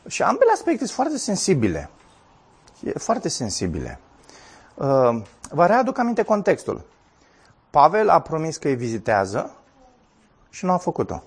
Și 0.08 0.22
ambele 0.22 0.50
aspecte 0.52 0.84
sunt 0.84 0.90
foarte 0.90 1.18
sensibile. 1.18 1.90
E 2.84 2.90
foarte 2.90 3.28
sensibile. 3.28 3.98
Uh, 4.74 5.22
vă 5.50 5.66
readuc 5.66 5.98
aminte 5.98 6.22
contextul. 6.22 6.84
Pavel 7.70 8.08
a 8.08 8.20
promis 8.20 8.56
că 8.56 8.68
îi 8.68 8.74
vizitează 8.74 9.54
și 10.50 10.64
nu 10.64 10.72
a 10.72 10.76
făcut-o. 10.76 11.22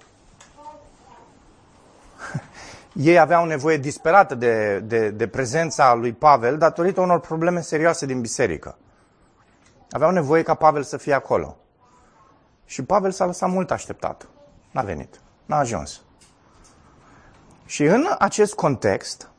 Ei 2.93 3.19
aveau 3.19 3.45
nevoie 3.45 3.77
disperată 3.77 4.35
de, 4.35 4.79
de, 4.79 5.09
de 5.09 5.27
prezența 5.27 5.93
lui 5.93 6.13
Pavel 6.13 6.57
datorită 6.57 7.01
unor 7.01 7.19
probleme 7.19 7.61
serioase 7.61 8.05
din 8.05 8.21
biserică. 8.21 8.77
Aveau 9.91 10.11
nevoie 10.11 10.43
ca 10.43 10.53
Pavel 10.53 10.83
să 10.83 10.97
fie 10.97 11.13
acolo. 11.13 11.57
Și 12.65 12.83
Pavel 12.83 13.11
s-a 13.11 13.25
lăsat 13.25 13.49
mult 13.49 13.71
așteptat. 13.71 14.27
N-a 14.71 14.81
venit. 14.81 15.19
N-a 15.45 15.58
ajuns. 15.58 16.01
Și 17.65 17.84
în 17.84 18.06
acest 18.19 18.53
context, 18.53 19.29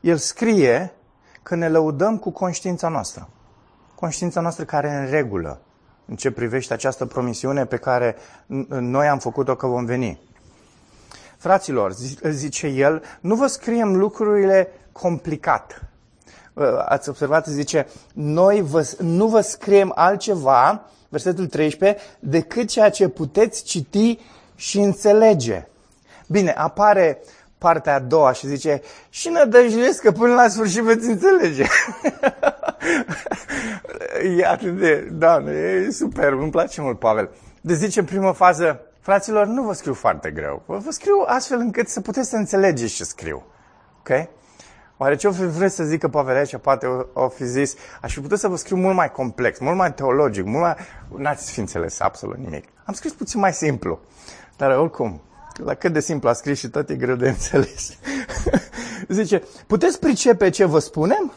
el 0.00 0.16
scrie 0.16 0.92
că 1.42 1.54
ne 1.54 1.68
lăudăm 1.68 2.18
cu 2.18 2.30
conștiința 2.30 2.88
noastră. 2.88 3.28
Conștiința 3.94 4.40
noastră 4.40 4.64
care 4.64 4.88
e 4.88 5.04
în 5.04 5.10
regulă 5.10 5.60
în 6.06 6.16
ce 6.16 6.30
privește 6.30 6.72
această 6.72 7.06
promisiune 7.06 7.66
pe 7.66 7.76
care 7.76 8.16
noi 8.68 9.08
am 9.08 9.18
făcut-o 9.18 9.56
că 9.56 9.66
vom 9.66 9.84
veni. 9.84 10.20
Fraților, 11.36 11.92
zice 12.28 12.66
el, 12.66 13.02
nu 13.20 13.34
vă 13.34 13.46
scriem 13.46 13.96
lucrurile 13.96 14.68
complicat. 14.92 15.82
Ați 16.84 17.08
observat, 17.08 17.46
zice, 17.46 17.86
noi 18.14 18.60
vă, 18.60 18.94
nu 18.98 19.26
vă 19.26 19.40
scriem 19.40 19.92
altceva 19.94 20.90
versetul 21.08 21.46
13, 21.46 22.02
decât 22.18 22.68
ceea 22.68 22.90
ce 22.90 23.08
puteți 23.08 23.64
citi 23.64 24.18
și 24.56 24.78
înțelege. 24.78 25.66
Bine, 26.26 26.50
apare 26.50 27.20
partea 27.58 27.94
a 27.94 27.98
doua 27.98 28.32
și 28.32 28.46
zice, 28.46 28.82
și 29.08 29.28
nădăjduiesc 29.28 30.02
că 30.02 30.12
până 30.12 30.34
la 30.34 30.48
sfârșit 30.48 30.82
veți 30.82 31.08
înțelege. 31.08 31.64
e 34.38 34.46
atât 34.46 34.78
de, 34.78 35.08
da, 35.12 35.36
e 35.36 35.90
super, 35.90 36.32
îmi 36.32 36.50
place 36.50 36.80
mult 36.80 36.98
Pavel. 36.98 37.30
De 37.60 37.74
zice 37.74 38.00
în 38.00 38.06
primă 38.06 38.32
fază, 38.32 38.80
fraților, 39.00 39.46
nu 39.46 39.62
vă 39.62 39.72
scriu 39.72 39.94
foarte 39.94 40.30
greu. 40.30 40.62
Vă 40.66 40.90
scriu 40.90 41.24
astfel 41.26 41.58
încât 41.58 41.88
să 41.88 42.00
puteți 42.00 42.28
să 42.28 42.36
înțelegeți 42.36 42.94
ce 42.94 43.04
scriu. 43.04 43.46
Ok? 43.98 44.28
Oare 44.96 45.16
ce 45.16 45.28
o 45.28 45.32
fi 45.32 45.46
vrut 45.46 45.70
să 45.70 45.84
zică 45.84 46.08
Pavel 46.08 46.36
aici? 46.36 46.56
Poate 46.56 46.86
o, 46.86 47.22
o 47.22 47.28
fi 47.28 47.44
zis, 47.44 47.74
aș 48.00 48.12
fi 48.12 48.20
putut 48.20 48.38
să 48.38 48.48
vă 48.48 48.56
scriu 48.56 48.76
mult 48.76 48.94
mai 48.94 49.10
complex, 49.10 49.58
mult 49.58 49.76
mai 49.76 49.94
teologic, 49.94 50.44
mult 50.44 50.62
mai... 50.62 50.76
N-ați 51.16 51.52
fi 51.52 51.60
înțeles 51.60 52.00
absolut 52.00 52.36
nimic. 52.36 52.64
Am 52.84 52.94
scris 52.94 53.12
puțin 53.12 53.40
mai 53.40 53.52
simplu. 53.52 54.00
Dar 54.56 54.76
oricum, 54.76 55.20
la 55.56 55.74
cât 55.74 55.92
de 55.92 56.00
simplu 56.00 56.28
a 56.28 56.32
scris 56.32 56.58
și 56.58 56.68
tot 56.68 56.88
e 56.88 56.94
greu 56.94 57.14
de 57.14 57.28
înțeles. 57.28 57.92
zice, 59.08 59.42
puteți 59.66 59.98
pricepe 59.98 60.50
ce 60.50 60.64
vă 60.64 60.78
spunem? 60.78 61.32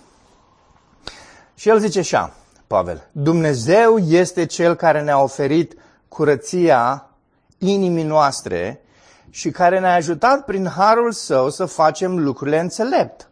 Și 1.56 1.70
el 1.70 1.80
zice 1.80 2.00
așa, 2.00 2.34
Pavel, 2.68 3.10
Dumnezeu 3.12 3.98
este 3.98 4.46
Cel 4.46 4.76
care 4.76 5.02
ne-a 5.02 5.22
oferit 5.22 5.78
curăția 6.08 7.10
inimii 7.58 8.04
noastre 8.04 8.82
și 9.30 9.52
care 9.52 9.80
ne-a 9.80 9.94
ajutat 9.94 10.46
prin 10.46 10.68
harul 10.68 11.12
său 11.12 11.50
să 11.50 11.66
facem 11.66 12.20
lucrurile 12.24 12.60
înțelept. 12.60 13.30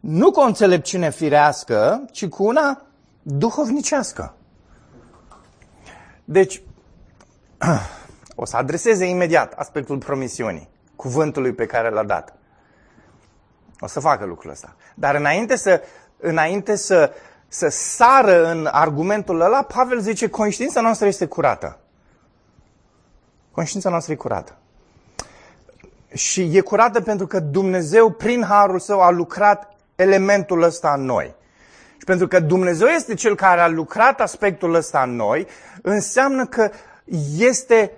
Nu 0.00 0.30
cu 0.30 0.40
o 0.40 0.44
înțelepciune 0.44 1.10
firească, 1.10 2.04
ci 2.10 2.26
cu 2.26 2.44
una 2.44 2.82
duhovnicească. 3.22 4.34
Deci, 6.24 6.62
o 8.34 8.44
să 8.44 8.56
adreseze 8.56 9.04
imediat 9.04 9.52
aspectul 9.52 9.98
promisiunii, 9.98 10.68
cuvântului 10.96 11.52
pe 11.52 11.66
care 11.66 11.90
l-a 11.90 12.04
dat. 12.04 12.36
O 13.80 13.86
să 13.86 14.00
facă 14.00 14.24
lucrul 14.24 14.50
ăsta. 14.50 14.76
Dar 14.94 15.14
înainte 15.14 15.56
să, 15.56 15.82
înainte 16.16 16.76
să, 16.76 17.12
să 17.48 17.68
sară 17.68 18.50
în 18.50 18.68
argumentul 18.72 19.40
ăla, 19.40 19.62
Pavel 19.62 20.00
zice, 20.00 20.28
conștiința 20.28 20.80
noastră 20.80 21.06
este 21.06 21.26
curată. 21.26 21.78
Conștiința 23.50 23.90
noastră 23.90 24.12
e 24.12 24.16
curată. 24.16 24.56
Și 26.12 26.56
e 26.56 26.60
curată 26.60 27.00
pentru 27.00 27.26
că 27.26 27.40
Dumnezeu, 27.40 28.10
prin 28.10 28.42
harul 28.42 28.78
său, 28.78 29.00
a 29.00 29.10
lucrat 29.10 29.72
elementul 29.94 30.62
ăsta 30.62 30.94
în 30.96 31.04
noi. 31.04 31.34
Și 31.98 32.04
pentru 32.04 32.28
că 32.28 32.40
Dumnezeu 32.40 32.86
este 32.86 33.14
cel 33.14 33.34
care 33.34 33.60
a 33.60 33.68
lucrat 33.68 34.20
aspectul 34.20 34.74
ăsta 34.74 35.02
în 35.02 35.16
noi, 35.16 35.46
înseamnă 35.82 36.46
că 36.46 36.70
este 37.36 37.92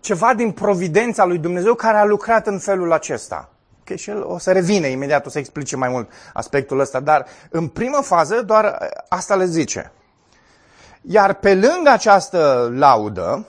ceva 0.00 0.34
din 0.34 0.50
providența 0.50 1.24
lui 1.24 1.38
Dumnezeu 1.38 1.74
care 1.74 1.96
a 1.96 2.04
lucrat 2.04 2.46
în 2.46 2.58
felul 2.58 2.92
acesta. 2.92 3.50
Okay? 3.80 3.96
Și 3.96 4.10
el 4.10 4.24
o 4.24 4.38
să 4.38 4.52
revină 4.52 4.86
imediat, 4.86 5.26
o 5.26 5.28
să 5.28 5.38
explice 5.38 5.76
mai 5.76 5.88
mult 5.88 6.10
aspectul 6.32 6.80
ăsta, 6.80 7.00
dar 7.00 7.26
în 7.50 7.68
primă 7.68 8.00
fază 8.02 8.42
doar 8.42 8.88
asta 9.08 9.34
le 9.34 9.44
zice. 9.44 9.92
Iar 11.02 11.34
pe 11.34 11.54
lângă 11.54 11.90
această 11.90 12.70
laudă, 12.74 13.46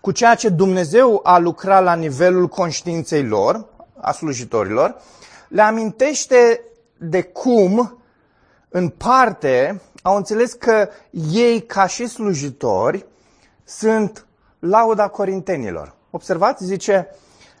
cu 0.00 0.10
ceea 0.10 0.34
ce 0.34 0.48
Dumnezeu 0.48 1.20
a 1.22 1.38
lucrat 1.38 1.82
la 1.82 1.94
nivelul 1.94 2.48
conștiinței 2.48 3.26
lor, 3.26 3.64
a 4.00 4.12
slujitorilor, 4.12 4.96
le 5.48 5.62
amintește 5.62 6.60
de 6.98 7.22
cum, 7.22 7.98
în 8.68 8.88
parte, 8.88 9.80
au 10.02 10.16
înțeles 10.16 10.52
că 10.52 10.88
ei, 11.30 11.62
ca 11.62 11.86
și 11.86 12.06
slujitori, 12.06 13.06
sunt 13.64 14.26
lauda 14.62 15.08
corintenilor. 15.08 15.94
Observați, 16.10 16.64
zice 16.64 17.08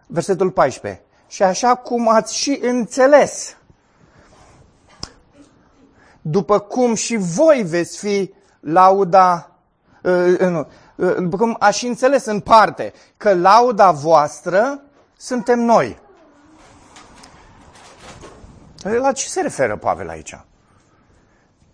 versetul 0.06 0.50
14. 0.50 1.02
Și 1.26 1.42
așa 1.42 1.74
cum 1.74 2.08
ați 2.08 2.36
și 2.36 2.58
înțeles, 2.62 3.56
după 6.20 6.58
cum 6.58 6.94
și 6.94 7.16
voi 7.16 7.62
veți 7.66 7.98
fi 7.98 8.34
lauda, 8.60 9.50
uh, 10.02 10.36
uh, 10.40 10.64
uh, 10.96 11.16
după 11.18 11.36
cum 11.36 11.56
ați 11.58 11.78
și 11.78 11.86
înțeles 11.86 12.24
în 12.24 12.40
parte, 12.40 12.92
că 13.16 13.34
lauda 13.34 13.90
voastră 13.90 14.82
suntem 15.16 15.60
noi. 15.60 16.00
La 18.82 19.12
ce 19.12 19.28
se 19.28 19.40
referă 19.40 19.76
Pavel 19.76 20.08
aici? 20.08 20.40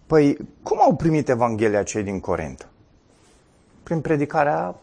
Păi, 0.06 0.36
cum 0.62 0.80
au 0.80 0.94
primit 0.94 1.28
Evanghelia 1.28 1.82
cei 1.82 2.02
din 2.02 2.20
Corint? 2.20 2.68
Prin 3.82 4.00
predicarea 4.00 4.74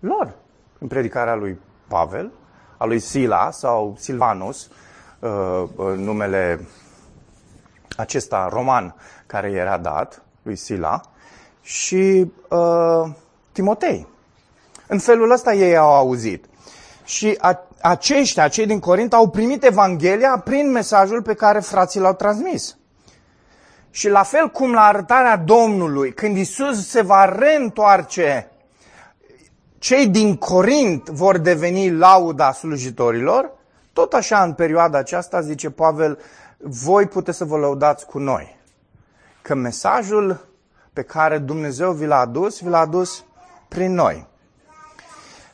lor. 0.00 0.34
Prin 0.76 0.88
predicarea 0.88 1.34
lui 1.34 1.58
Pavel, 1.88 2.30
a 2.76 2.84
lui 2.84 2.98
Sila 2.98 3.50
sau 3.50 3.94
Silvanus, 3.98 4.70
uh, 5.18 5.62
uh, 5.76 5.96
numele 5.96 6.66
acesta 7.96 8.48
roman 8.52 8.94
care 9.26 9.50
era 9.50 9.78
dat, 9.78 10.22
lui 10.42 10.56
Sila, 10.56 11.00
și 11.62 12.32
uh, 12.48 13.10
Timotei. 13.52 14.06
În 14.86 14.98
felul 14.98 15.30
ăsta 15.30 15.54
ei 15.54 15.76
au 15.76 15.94
auzit. 15.94 16.44
Și 17.04 17.36
a, 17.40 17.66
aceștia, 17.80 18.48
cei 18.48 18.66
din 18.66 18.78
Corint, 18.78 19.12
au 19.12 19.28
primit 19.28 19.64
Evanghelia 19.64 20.38
prin 20.44 20.70
mesajul 20.70 21.22
pe 21.22 21.34
care 21.34 21.60
frații 21.60 22.00
l-au 22.00 22.14
transmis. 22.14 22.76
Și 23.90 24.08
la 24.08 24.22
fel 24.22 24.48
cum 24.48 24.72
la 24.72 24.80
arătarea 24.80 25.36
Domnului, 25.36 26.12
când 26.12 26.36
Isus 26.36 26.88
se 26.88 27.02
va 27.02 27.24
reîntoarce 27.24 28.50
cei 29.80 30.08
din 30.08 30.36
Corint 30.36 31.08
vor 31.08 31.38
deveni 31.38 31.90
lauda 31.90 32.52
slujitorilor, 32.52 33.50
tot 33.92 34.12
așa 34.12 34.42
în 34.42 34.52
perioada 34.52 34.98
aceasta, 34.98 35.40
zice 35.40 35.70
Pavel, 35.70 36.18
voi 36.58 37.06
puteți 37.06 37.36
să 37.36 37.44
vă 37.44 37.56
lăudați 37.56 38.06
cu 38.06 38.18
noi. 38.18 38.56
Că 39.42 39.54
mesajul 39.54 40.46
pe 40.92 41.02
care 41.02 41.38
Dumnezeu 41.38 41.92
vi 41.92 42.06
l-a 42.06 42.18
adus, 42.18 42.60
vi 42.60 42.68
l-a 42.68 42.78
adus 42.78 43.24
prin 43.68 43.94
noi. 43.94 44.26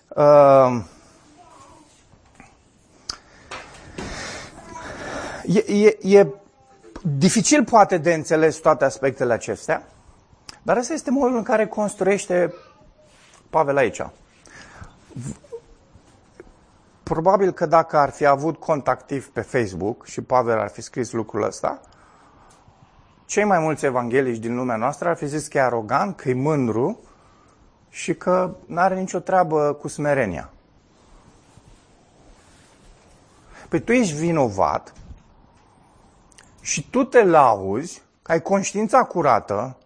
Uh, 0.09 0.83
e, 5.45 5.59
e, 5.59 6.19
e 6.19 6.27
dificil 7.03 7.65
poate 7.65 7.99
de 7.99 8.15
înțeles 8.15 8.57
toate 8.57 8.85
aspectele 8.85 9.33
acestea, 9.33 9.87
dar 10.62 10.77
ăsta 10.77 10.93
este 10.93 11.11
modul 11.11 11.37
în 11.37 11.43
care 11.43 11.67
construiește 11.67 12.55
Pavel 13.57 13.77
aici. 13.77 14.03
Probabil 17.03 17.53
că 17.53 17.66
dacă 17.66 17.97
ar 17.97 18.11
fi 18.11 18.27
avut 18.27 18.57
cont 18.57 18.88
activ 18.88 19.29
pe 19.29 19.40
Facebook 19.40 20.07
și 20.07 20.21
Pavel 20.21 20.59
ar 20.59 20.69
fi 20.69 20.81
scris 20.81 21.12
lucrul 21.12 21.42
ăsta, 21.42 21.81
cei 23.27 23.45
mai 23.45 23.59
mulți 23.59 23.85
evanghelici 23.85 24.38
din 24.38 24.57
lumea 24.57 24.77
noastră 24.77 25.09
ar 25.09 25.16
fi 25.16 25.27
zis 25.27 25.49
că 25.49 25.59
e 25.59 25.62
arogant, 25.62 26.16
că 26.16 26.29
e 26.29 26.35
mândru 26.35 27.01
și 27.88 28.14
că 28.14 28.55
nu 28.66 28.81
are 28.81 28.99
nicio 28.99 29.19
treabă 29.19 29.73
cu 29.73 29.88
smerenia. 29.88 30.51
Păi 33.69 33.81
tu 33.81 33.92
ești 33.92 34.14
vinovat 34.14 34.92
și 36.61 36.90
tu 36.90 37.05
te 37.05 37.25
lauzi, 37.25 38.03
că 38.23 38.33
ai 38.33 38.42
conștiința 38.42 39.05
curată 39.05 39.77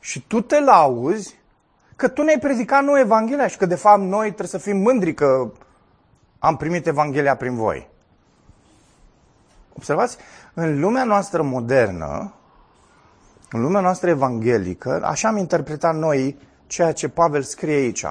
și 0.00 0.20
tu 0.20 0.40
te 0.40 0.60
lauzi 0.60 1.40
că 2.02 2.08
tu 2.08 2.22
ne-ai 2.22 2.38
predicat 2.38 2.84
noi 2.84 3.00
Evanghelia 3.00 3.46
și 3.46 3.56
că 3.56 3.66
de 3.66 3.74
fapt 3.74 4.00
noi 4.00 4.26
trebuie 4.26 4.46
să 4.46 4.58
fim 4.58 4.76
mândri 4.76 5.14
că 5.14 5.52
am 6.38 6.56
primit 6.56 6.86
Evanghelia 6.86 7.36
prin 7.36 7.54
voi. 7.54 7.88
Observați, 9.76 10.16
în 10.54 10.80
lumea 10.80 11.04
noastră 11.04 11.42
modernă, 11.42 12.34
în 13.50 13.60
lumea 13.60 13.80
noastră 13.80 14.10
evanghelică, 14.10 15.00
așa 15.04 15.28
am 15.28 15.36
interpretat 15.36 15.94
noi 15.94 16.38
ceea 16.66 16.92
ce 16.92 17.08
Pavel 17.08 17.42
scrie 17.42 17.74
aici. 17.74 18.06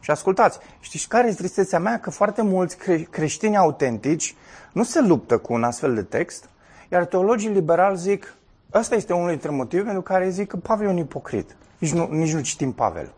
Și 0.00 0.10
ascultați, 0.10 0.58
știți 0.80 1.08
care 1.08 1.26
este 1.26 1.42
tristețea 1.42 1.78
mea? 1.78 2.00
Că 2.00 2.10
foarte 2.10 2.42
mulți 2.42 2.76
cre- 2.76 3.06
creștini 3.10 3.56
autentici 3.56 4.34
nu 4.72 4.82
se 4.82 5.00
luptă 5.00 5.38
cu 5.38 5.52
un 5.52 5.62
astfel 5.62 5.94
de 5.94 6.02
text, 6.02 6.48
iar 6.88 7.04
teologii 7.04 7.50
liberali 7.50 7.96
zic, 7.96 8.34
ăsta 8.72 8.94
este 8.94 9.12
unul 9.12 9.28
dintre 9.28 9.50
motive 9.50 9.82
pentru 9.82 10.02
care 10.02 10.28
zic 10.28 10.48
că 10.48 10.56
Pavel 10.56 10.86
e 10.86 10.90
un 10.90 10.96
ipocrit. 10.96 11.56
Nici 11.78 11.92
nu, 11.92 12.08
nici 12.10 12.32
nu 12.32 12.40
citim 12.40 12.72
Pavel. 12.72 13.14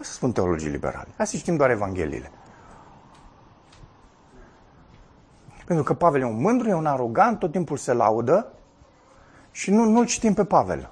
Asta 0.00 0.12
spun 0.12 0.32
teologii 0.32 0.70
liberali. 0.70 1.08
Hai 1.16 1.26
să 1.26 1.36
citim 1.36 1.56
doar 1.56 1.70
Evangheliile. 1.70 2.30
Pentru 5.64 5.84
că 5.84 5.94
Pavel 5.94 6.20
e 6.20 6.24
un 6.24 6.40
mândru, 6.40 6.68
e 6.68 6.74
un 6.74 6.86
arogant, 6.86 7.38
tot 7.38 7.52
timpul 7.52 7.76
se 7.76 7.92
laudă 7.92 8.52
și 9.50 9.70
nu, 9.70 9.84
nu-l 9.84 10.06
citim 10.06 10.34
pe 10.34 10.44
Pavel. 10.44 10.90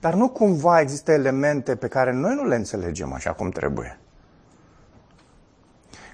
Dar 0.00 0.14
nu 0.14 0.28
cumva 0.28 0.80
există 0.80 1.12
elemente 1.12 1.76
pe 1.76 1.88
care 1.88 2.12
noi 2.12 2.34
nu 2.34 2.46
le 2.46 2.54
înțelegem 2.54 3.12
așa 3.12 3.32
cum 3.32 3.50
trebuie. 3.50 3.98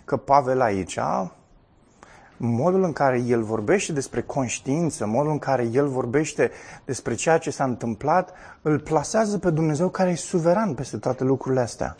Că 0.04 0.16
Pavel 0.16 0.60
aici 0.60 0.98
modul 2.38 2.82
în 2.82 2.92
care 2.92 3.22
el 3.26 3.42
vorbește 3.42 3.92
despre 3.92 4.22
conștiință, 4.22 5.06
modul 5.06 5.30
în 5.30 5.38
care 5.38 5.68
el 5.72 5.88
vorbește 5.88 6.50
despre 6.84 7.14
ceea 7.14 7.38
ce 7.38 7.50
s-a 7.50 7.64
întâmplat, 7.64 8.32
îl 8.62 8.78
plasează 8.78 9.38
pe 9.38 9.50
Dumnezeu 9.50 9.88
care 9.88 10.10
e 10.10 10.14
suveran 10.14 10.74
peste 10.74 10.96
toate 10.96 11.24
lucrurile 11.24 11.60
astea. 11.60 11.96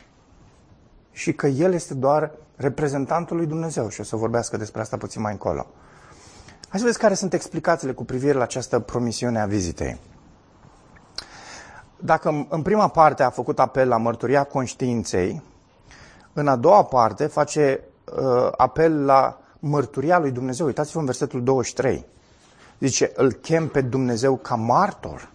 Și 1.13 1.33
că 1.33 1.47
el 1.47 1.73
este 1.73 1.95
doar 1.95 2.31
reprezentantul 2.57 3.37
lui 3.37 3.47
Dumnezeu 3.47 3.89
și 3.89 4.01
o 4.01 4.05
să 4.05 4.17
vorbească 4.17 4.57
despre 4.57 4.81
asta 4.81 4.97
puțin 4.97 5.21
mai 5.21 5.33
încolo. 5.33 5.67
Hai 6.69 6.79
să 6.79 6.85
vedeți 6.85 6.99
care 6.99 7.15
sunt 7.15 7.33
explicațiile 7.33 7.93
cu 7.93 8.05
privire 8.05 8.33
la 8.33 8.43
această 8.43 8.79
promisiune 8.79 9.41
a 9.41 9.47
vizitei. 9.47 9.99
Dacă 12.01 12.47
în 12.49 12.63
prima 12.63 12.89
parte 12.89 13.23
a 13.23 13.31
făcut 13.31 13.59
apel 13.59 13.89
la 13.89 13.97
mărturia 13.97 14.45
conștiinței, 14.45 15.43
în 16.33 16.49
a 16.49 16.57
doua 16.57 16.85
parte 16.85 17.27
face 17.27 17.81
uh, 18.05 18.49
apel 18.57 19.05
la 19.05 19.39
mărturia 19.59 20.19
lui 20.19 20.31
Dumnezeu. 20.31 20.67
Uitați-vă 20.67 20.99
în 20.99 21.05
versetul 21.05 21.43
23. 21.43 22.07
Zice, 22.79 23.11
îl 23.15 23.33
chem 23.33 23.69
pe 23.69 23.81
Dumnezeu 23.81 24.37
ca 24.37 24.55
martor 24.55 25.31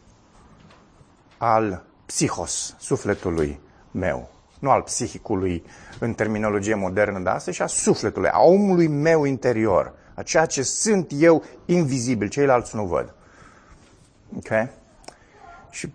al 1.37 1.83
psihos, 2.05 2.75
sufletului 2.79 3.59
meu. 3.91 4.29
Nu 4.59 4.69
al 4.69 4.81
psihicului 4.81 5.63
în 5.99 6.13
terminologie 6.13 6.75
modernă 6.75 7.19
de 7.19 7.29
astăzi, 7.29 7.57
ci 7.57 7.59
a 7.59 7.67
sufletului, 7.67 8.29
a 8.29 8.39
omului 8.39 8.87
meu 8.87 9.23
interior, 9.23 9.93
a 10.13 10.21
ceea 10.21 10.45
ce 10.45 10.61
sunt 10.61 11.11
eu 11.15 11.43
invizibil, 11.65 12.27
ceilalți 12.27 12.75
nu 12.75 12.85
văd. 12.85 13.13
Ok? 14.37 14.69
Și 15.69 15.93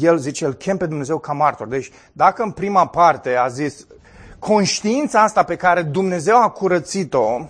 el 0.00 0.18
zice, 0.18 0.44
îl 0.44 0.52
chem 0.52 0.76
pe 0.76 0.86
Dumnezeu 0.86 1.18
ca 1.18 1.32
martor. 1.32 1.66
Deci, 1.66 1.90
dacă 2.12 2.42
în 2.42 2.50
prima 2.50 2.86
parte 2.86 3.34
a 3.34 3.48
zis, 3.48 3.86
conștiința 4.38 5.22
asta 5.22 5.42
pe 5.42 5.56
care 5.56 5.82
Dumnezeu 5.82 6.42
a 6.42 6.48
curățit-o 6.48 7.48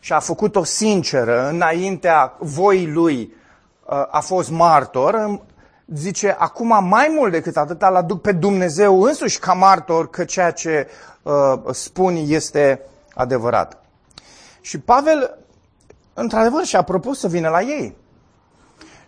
și 0.00 0.12
a 0.12 0.18
făcut-o 0.18 0.64
sinceră 0.64 1.48
înaintea 1.48 2.36
voii 2.38 2.90
lui, 2.90 3.34
uh, 3.84 4.06
a 4.10 4.20
fost 4.20 4.50
martor, 4.50 5.40
zice, 5.94 6.36
acum 6.38 6.88
mai 6.88 7.14
mult 7.16 7.32
decât 7.32 7.56
atât, 7.56 7.82
îl 7.82 7.96
aduc 7.96 8.20
pe 8.20 8.32
Dumnezeu 8.32 9.02
însuși 9.02 9.38
ca 9.38 9.52
martor 9.52 10.10
că 10.10 10.24
ceea 10.24 10.50
ce 10.50 10.88
uh, 11.22 11.32
spun 11.70 12.16
este 12.26 12.80
adevărat. 13.14 13.82
Și 14.60 14.78
Pavel, 14.78 15.38
într-adevăr, 16.14 16.64
și-a 16.64 16.82
propus 16.82 17.18
să 17.18 17.28
vină 17.28 17.48
la 17.48 17.60
ei. 17.60 17.96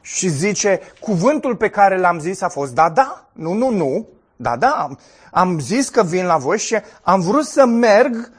Și 0.01 0.29
zice, 0.29 0.81
cuvântul 1.01 1.57
pe 1.57 1.69
care 1.69 1.99
l-am 1.99 2.19
zis 2.19 2.41
a 2.41 2.49
fost, 2.49 2.75
da, 2.75 2.89
da, 2.89 3.29
nu, 3.33 3.53
nu, 3.53 3.71
nu, 3.71 4.09
da, 4.43 4.57
da, 4.57 4.89
am 5.31 5.59
zis 5.59 5.89
că 5.89 6.03
vin 6.03 6.27
la 6.27 6.37
voi 6.37 6.59
și 6.59 6.79
am 7.03 7.21
vrut 7.21 7.45
să 7.45 7.65
merg 7.65 8.33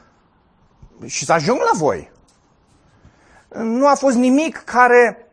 și 1.04 1.24
să 1.24 1.32
ajung 1.32 1.58
la 1.58 1.78
voi. 1.78 2.10
Nu 3.48 3.86
a 3.86 3.94
fost 3.94 4.16
nimic 4.16 4.56
care, 4.56 5.30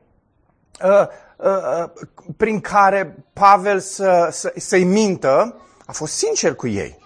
uh, 0.83 1.07
uh, 1.37 1.83
uh, 1.83 1.89
prin 2.37 2.61
care 2.61 3.25
Pavel 3.33 3.79
să, 3.79 4.27
să, 4.31 4.53
să-i 4.57 4.83
mintă, 4.83 5.61
a 5.85 5.91
fost 5.91 6.13
sincer 6.13 6.55
cu 6.55 6.67
ei. 6.67 6.99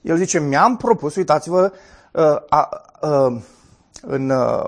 El 0.00 0.16
zice, 0.16 0.40
mi-am 0.40 0.76
propus, 0.76 1.14
uitați-vă, 1.14 1.72
uh, 2.12 2.36
uh, 3.00 3.40
în, 4.02 4.30
uh, 4.30 4.64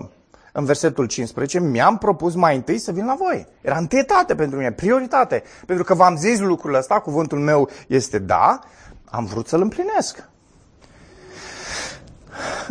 în 0.56 0.64
versetul 0.64 1.06
15, 1.06 1.60
mi-am 1.60 1.98
propus 1.98 2.34
mai 2.34 2.56
întâi 2.56 2.78
să 2.78 2.92
vin 2.92 3.04
la 3.04 3.14
voi. 3.14 3.46
Era 3.60 3.76
întâietate 3.76 4.34
pentru 4.34 4.56
mine, 4.56 4.72
prioritate. 4.72 5.42
Pentru 5.66 5.84
că 5.84 5.94
v-am 5.94 6.16
zis 6.16 6.38
lucrul 6.38 6.74
ăsta, 6.74 7.00
cuvântul 7.00 7.38
meu 7.38 7.68
este 7.86 8.18
da, 8.18 8.60
am 9.04 9.24
vrut 9.24 9.48
să-l 9.48 9.60
împlinesc. 9.60 10.28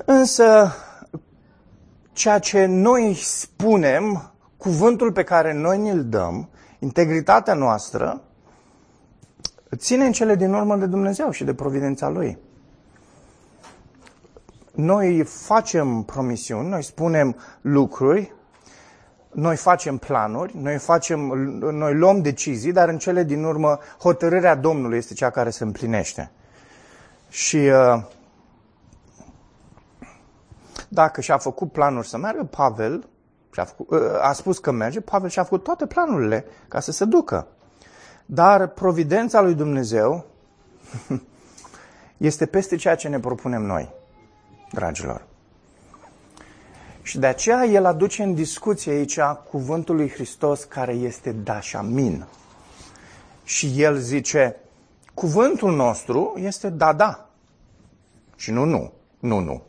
Însă, 0.06 0.76
ceea 2.14 2.40
ce 2.40 2.66
noi 2.66 3.16
spunem, 3.22 4.32
cuvântul 4.58 5.12
pe 5.12 5.24
care 5.24 5.54
noi 5.54 5.78
ne-l 5.78 6.06
dăm, 6.06 6.50
integritatea 6.80 7.54
noastră, 7.54 8.22
ține 9.76 10.06
în 10.06 10.12
cele 10.12 10.36
din 10.36 10.54
urmă 10.54 10.76
de 10.76 10.86
Dumnezeu 10.86 11.32
și 11.32 11.44
de 11.44 11.54
providența 11.54 12.10
Lui. 12.10 12.38
Noi 14.74 15.24
facem 15.24 16.04
promisiuni, 16.04 16.70
noi 16.70 16.84
spunem 16.84 17.36
lucruri, 17.62 18.34
noi 19.32 19.56
facem 19.56 19.98
planuri, 19.98 20.58
noi, 20.58 20.78
facem, 20.78 21.20
noi 21.72 21.94
luăm 21.94 22.22
decizii, 22.22 22.72
dar 22.72 22.90
în 22.90 22.98
cele 22.98 23.24
din 23.24 23.44
urmă 23.44 23.80
hotărârea 24.00 24.56
Domnului 24.56 24.98
este 24.98 25.14
cea 25.14 25.30
care 25.30 25.50
se 25.50 25.64
împlinește. 25.64 26.32
Și 27.30 27.58
uh, 27.58 28.04
dacă 30.90 31.22
și-a 31.22 31.38
făcut 31.38 31.72
planuri 31.72 32.08
să 32.08 32.18
meargă, 32.18 32.44
Pavel 32.44 33.08
a, 33.56 33.64
făcut, 33.64 33.90
uh, 33.90 34.22
a 34.22 34.32
spus 34.32 34.60
că 34.60 34.72
merge, 34.72 35.02
Pavel 35.02 35.30
și-a 35.30 35.44
făcut 35.44 35.64
toate 35.64 35.86
planurile 35.86 36.46
ca 36.68 36.80
să 36.80 36.92
se 36.92 37.06
ducă. 37.06 37.48
Dar 38.26 38.68
providența 38.68 39.42
lui 39.42 39.54
Dumnezeu 39.54 40.26
este 42.18 42.46
peste 42.46 42.76
ceea 42.76 42.96
ce 42.96 43.08
ne 43.08 43.20
propunem 43.20 43.62
noi 43.62 44.02
dragilor. 44.74 45.26
Și 47.02 47.20
de 47.20 47.26
aceea 47.26 47.66
el 47.66 47.86
aduce 47.86 48.24
în 48.24 48.34
discuție 48.34 48.92
aici 48.92 49.20
cuvântul 49.50 49.96
lui 49.96 50.10
Hristos 50.10 50.64
care 50.64 50.94
este 50.94 51.32
da 51.32 51.60
și 51.60 51.76
amin. 51.76 52.26
Și 53.44 53.82
el 53.82 53.98
zice, 53.98 54.56
cuvântul 55.14 55.76
nostru 55.76 56.34
este 56.38 56.70
da, 56.70 56.94
da. 56.94 57.30
Și 58.36 58.52
nu, 58.52 58.64
nu, 58.64 58.92
nu, 59.20 59.40
nu. 59.40 59.62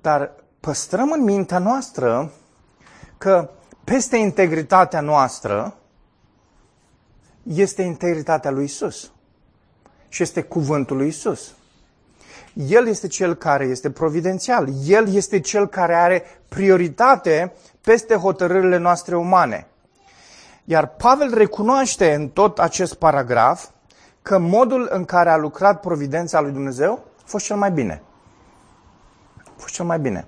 Dar 0.00 0.32
păstrăm 0.60 1.10
în 1.10 1.22
mintea 1.22 1.58
noastră 1.58 2.32
că 3.18 3.50
peste 3.84 4.16
integritatea 4.16 5.00
noastră 5.00 5.74
este 7.42 7.82
integritatea 7.82 8.50
lui 8.50 8.64
Isus. 8.64 9.12
Și 10.08 10.22
este 10.22 10.42
cuvântul 10.42 10.96
lui 10.96 11.08
Isus. 11.08 11.54
El 12.54 12.86
este 12.86 13.06
cel 13.06 13.34
care 13.34 13.64
este 13.64 13.90
providențial. 13.90 14.68
El 14.86 15.14
este 15.14 15.40
cel 15.40 15.68
care 15.68 15.94
are 15.94 16.24
prioritate 16.48 17.52
peste 17.80 18.14
hotărârile 18.14 18.76
noastre 18.76 19.16
umane. 19.16 19.66
Iar 20.64 20.86
Pavel 20.86 21.34
recunoaște 21.34 22.14
în 22.14 22.28
tot 22.28 22.58
acest 22.58 22.94
paragraf 22.94 23.68
că 24.22 24.38
modul 24.38 24.88
în 24.90 25.04
care 25.04 25.30
a 25.30 25.36
lucrat 25.36 25.80
providența 25.80 26.40
lui 26.40 26.52
Dumnezeu 26.52 27.04
a 27.18 27.22
fost 27.24 27.44
cel 27.44 27.56
mai 27.56 27.70
bine. 27.70 28.02
A 29.38 29.50
fost 29.56 29.74
cel 29.74 29.84
mai 29.84 29.98
bine. 29.98 30.26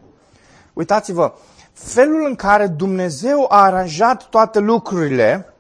Uitați-vă, 0.73 1.35
felul 1.73 2.25
în 2.27 2.35
care 2.35 2.67
Dumnezeu 2.67 3.47
a 3.49 3.63
aranjat 3.63 4.23
toate 4.23 4.59
lucrurile, 4.59 5.55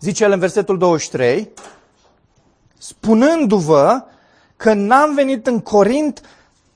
zice 0.00 0.24
el 0.24 0.32
în 0.32 0.38
versetul 0.38 0.78
23, 0.78 1.50
spunându-vă 2.78 4.04
că 4.56 4.74
n-am 4.74 5.14
venit 5.14 5.46
în 5.46 5.60
Corint 5.60 6.20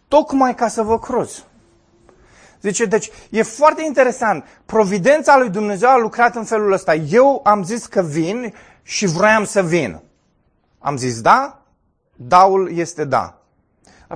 tocmai 0.08 0.54
ca 0.54 0.68
să 0.68 0.82
vă 0.82 0.98
cruz. 0.98 1.44
Zice, 2.60 2.84
deci 2.84 3.10
e 3.30 3.42
foarte 3.42 3.84
interesant. 3.84 4.44
Providența 4.66 5.38
lui 5.38 5.50
Dumnezeu 5.50 5.88
a 5.88 5.98
lucrat 5.98 6.36
în 6.36 6.44
felul 6.44 6.72
ăsta. 6.72 6.94
Eu 6.94 7.40
am 7.44 7.62
zis 7.62 7.86
că 7.86 8.02
vin 8.02 8.54
și 8.82 9.06
vroiam 9.06 9.44
să 9.44 9.62
vin. 9.62 10.00
Am 10.78 10.96
zis 10.96 11.20
da, 11.20 11.62
daul 12.16 12.76
este 12.76 13.04
da. 13.04 13.38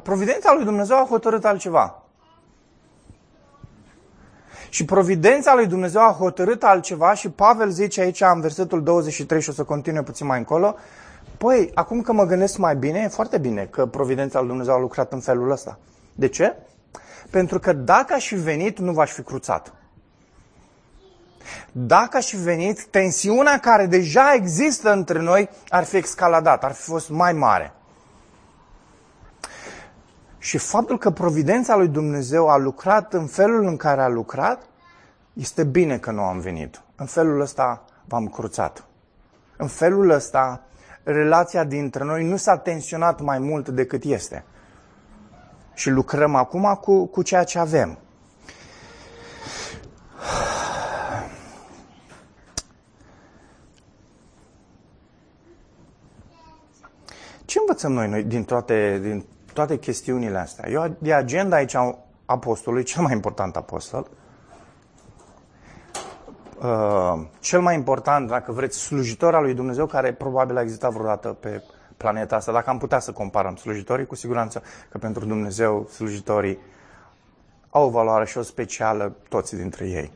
Providența 0.02 0.52
lui 0.54 0.64
Dumnezeu 0.64 0.96
a 0.96 1.06
hotărât 1.08 1.44
altceva. 1.44 2.02
Și 4.68 4.84
providența 4.84 5.54
lui 5.54 5.66
Dumnezeu 5.66 6.00
a 6.00 6.16
hotărât 6.18 6.62
altceva 6.62 7.14
și 7.14 7.28
Pavel 7.30 7.70
zice 7.70 8.00
aici 8.00 8.20
în 8.20 8.40
versetul 8.40 8.82
23 8.82 9.40
și 9.40 9.48
o 9.48 9.52
să 9.52 9.64
continue 9.64 10.02
puțin 10.02 10.26
mai 10.26 10.38
încolo, 10.38 10.74
Păi, 11.38 11.70
acum 11.74 12.00
că 12.00 12.12
mă 12.12 12.24
gândesc 12.24 12.56
mai 12.56 12.76
bine, 12.76 12.98
e 12.98 13.08
foarte 13.08 13.38
bine 13.38 13.64
că 13.64 13.86
Providența 13.86 14.38
lui 14.38 14.48
Dumnezeu 14.48 14.74
a 14.74 14.78
lucrat 14.78 15.12
în 15.12 15.20
felul 15.20 15.50
ăsta. 15.50 15.78
De 16.14 16.28
ce? 16.28 16.56
Pentru 17.30 17.58
că 17.58 17.72
dacă 17.72 18.14
aș 18.14 18.26
fi 18.26 18.34
venit, 18.34 18.78
nu 18.78 18.92
v-aș 18.92 19.10
fi 19.10 19.22
cruțat. 19.22 19.74
Dacă 21.72 22.16
aș 22.16 22.28
fi 22.28 22.36
venit, 22.36 22.84
tensiunea 22.84 23.58
care 23.58 23.86
deja 23.86 24.32
există 24.34 24.92
între 24.92 25.18
noi 25.20 25.50
ar 25.68 25.84
fi 25.84 25.96
escaladat, 25.96 26.64
ar 26.64 26.72
fi 26.72 26.82
fost 26.82 27.08
mai 27.08 27.32
mare. 27.32 27.72
Și 30.38 30.58
faptul 30.58 30.98
că 30.98 31.10
providența 31.10 31.76
lui 31.76 31.88
Dumnezeu 31.88 32.48
a 32.48 32.56
lucrat 32.56 33.12
în 33.14 33.26
felul 33.26 33.66
în 33.66 33.76
care 33.76 34.02
a 34.02 34.08
lucrat, 34.08 34.62
este 35.32 35.64
bine 35.64 35.98
că 35.98 36.10
nu 36.10 36.22
am 36.22 36.38
venit. 36.38 36.82
În 36.96 37.06
felul 37.06 37.40
ăsta 37.40 37.84
v-am 38.04 38.28
cruțat. 38.28 38.84
În 39.56 39.66
felul 39.66 40.10
ăsta 40.10 40.60
relația 41.02 41.64
dintre 41.64 42.04
noi 42.04 42.24
nu 42.24 42.36
s-a 42.36 42.56
tensionat 42.56 43.20
mai 43.20 43.38
mult 43.38 43.68
decât 43.68 44.04
este. 44.04 44.44
Și 45.74 45.90
lucrăm 45.90 46.34
acum 46.34 46.78
cu, 46.80 47.06
cu 47.06 47.22
ceea 47.22 47.44
ce 47.44 47.58
avem. 47.58 47.98
Ce 57.44 57.58
învățăm 57.58 57.92
noi, 57.92 58.08
noi 58.08 58.22
din, 58.22 58.44
toate, 58.44 58.98
din 59.02 59.24
toate 59.52 59.78
chestiunile 59.78 60.38
astea. 60.38 60.70
Eu 60.70 60.96
de 60.98 61.14
agenda 61.14 61.56
aici 61.56 61.74
apostolului, 62.24 62.84
cel 62.84 63.02
mai 63.02 63.12
important 63.12 63.56
apostol, 63.56 64.10
uh, 66.62 67.26
cel 67.40 67.60
mai 67.60 67.74
important, 67.74 68.28
dacă 68.28 68.52
vreți, 68.52 68.78
slujitor 68.78 69.34
al 69.34 69.42
lui 69.42 69.54
Dumnezeu, 69.54 69.86
care 69.86 70.12
probabil 70.12 70.56
a 70.56 70.62
existat 70.62 70.92
vreodată 70.92 71.28
pe 71.28 71.62
planeta 71.96 72.36
asta. 72.36 72.52
Dacă 72.52 72.70
am 72.70 72.78
putea 72.78 72.98
să 72.98 73.12
comparăm 73.12 73.56
slujitorii, 73.56 74.06
cu 74.06 74.14
siguranță 74.14 74.62
că 74.90 74.98
pentru 74.98 75.24
Dumnezeu 75.24 75.88
slujitorii 75.92 76.58
au 77.70 77.86
o 77.86 77.90
valoare 77.90 78.26
și 78.26 78.38
o 78.38 78.42
specială, 78.42 79.16
toți 79.28 79.56
dintre 79.56 79.88
ei. 79.88 80.12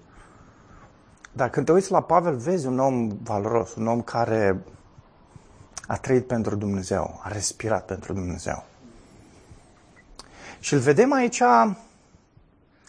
Dar 1.32 1.50
când 1.50 1.66
te 1.66 1.72
uiți 1.72 1.90
la 1.90 2.00
Pavel, 2.00 2.36
vezi 2.36 2.66
un 2.66 2.78
om 2.78 3.08
valoros, 3.22 3.74
un 3.74 3.86
om 3.86 4.02
care 4.02 4.64
a 5.86 5.96
trăit 5.96 6.26
pentru 6.26 6.54
Dumnezeu, 6.54 7.20
a 7.22 7.28
respirat 7.28 7.84
pentru 7.84 8.12
Dumnezeu. 8.12 8.64
Și 10.60 10.74
îl 10.74 10.80
vedem 10.80 11.12
aici 11.12 11.42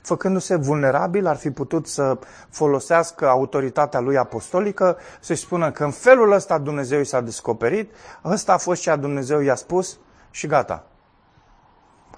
făcându-se 0.01 0.55
vulnerabil, 0.55 1.27
ar 1.27 1.35
fi 1.35 1.51
putut 1.51 1.87
să 1.87 2.17
folosească 2.49 3.27
autoritatea 3.27 3.99
lui 3.99 4.17
apostolică, 4.17 4.97
să-și 5.19 5.41
spună 5.41 5.71
că 5.71 5.83
în 5.83 5.91
felul 5.91 6.31
ăsta 6.31 6.57
Dumnezeu 6.57 6.99
i 6.99 7.05
s-a 7.05 7.21
descoperit, 7.21 7.91
ăsta 8.25 8.53
a 8.53 8.57
fost 8.57 8.81
ceea 8.81 8.95
Dumnezeu 8.95 9.39
i-a 9.39 9.55
spus 9.55 9.97
și 10.31 10.47
gata. 10.47 10.85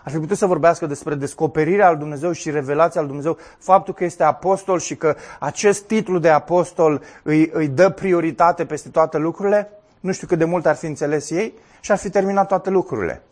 Ar 0.04 0.12
fi 0.12 0.18
putut 0.18 0.38
să 0.38 0.46
vorbească 0.46 0.86
despre 0.86 1.16
descoperirea 1.16 1.88
al 1.88 1.98
Dumnezeu 1.98 2.32
și 2.32 2.52
revelația 2.52 3.02
al 3.02 3.08
Dumnezeu, 3.08 3.38
faptul 3.60 3.94
că 3.94 4.04
este 4.04 4.24
apostol 4.24 4.80
și 4.80 4.96
că 4.96 5.16
acest 5.40 5.84
titlu 5.84 6.20
de 6.20 6.30
apostol 6.30 7.02
îi, 7.24 7.50
îi 7.54 7.68
dă 7.68 7.90
prioritate 7.90 8.66
peste 8.66 8.90
toate 8.90 9.18
lucrurile. 9.18 9.72
Nu 10.00 10.12
știu 10.12 10.28
cât 10.28 10.38
de 10.38 10.46
mult 10.46 10.66
ar 10.66 10.76
fi 10.76 10.86
înțeles 10.86 11.30
ei 11.30 11.54
și 11.80 11.92
ar 11.92 11.98
fi 11.98 12.10
terminat 12.10 12.48
toate 12.48 12.70
lucrurile. 12.70 13.24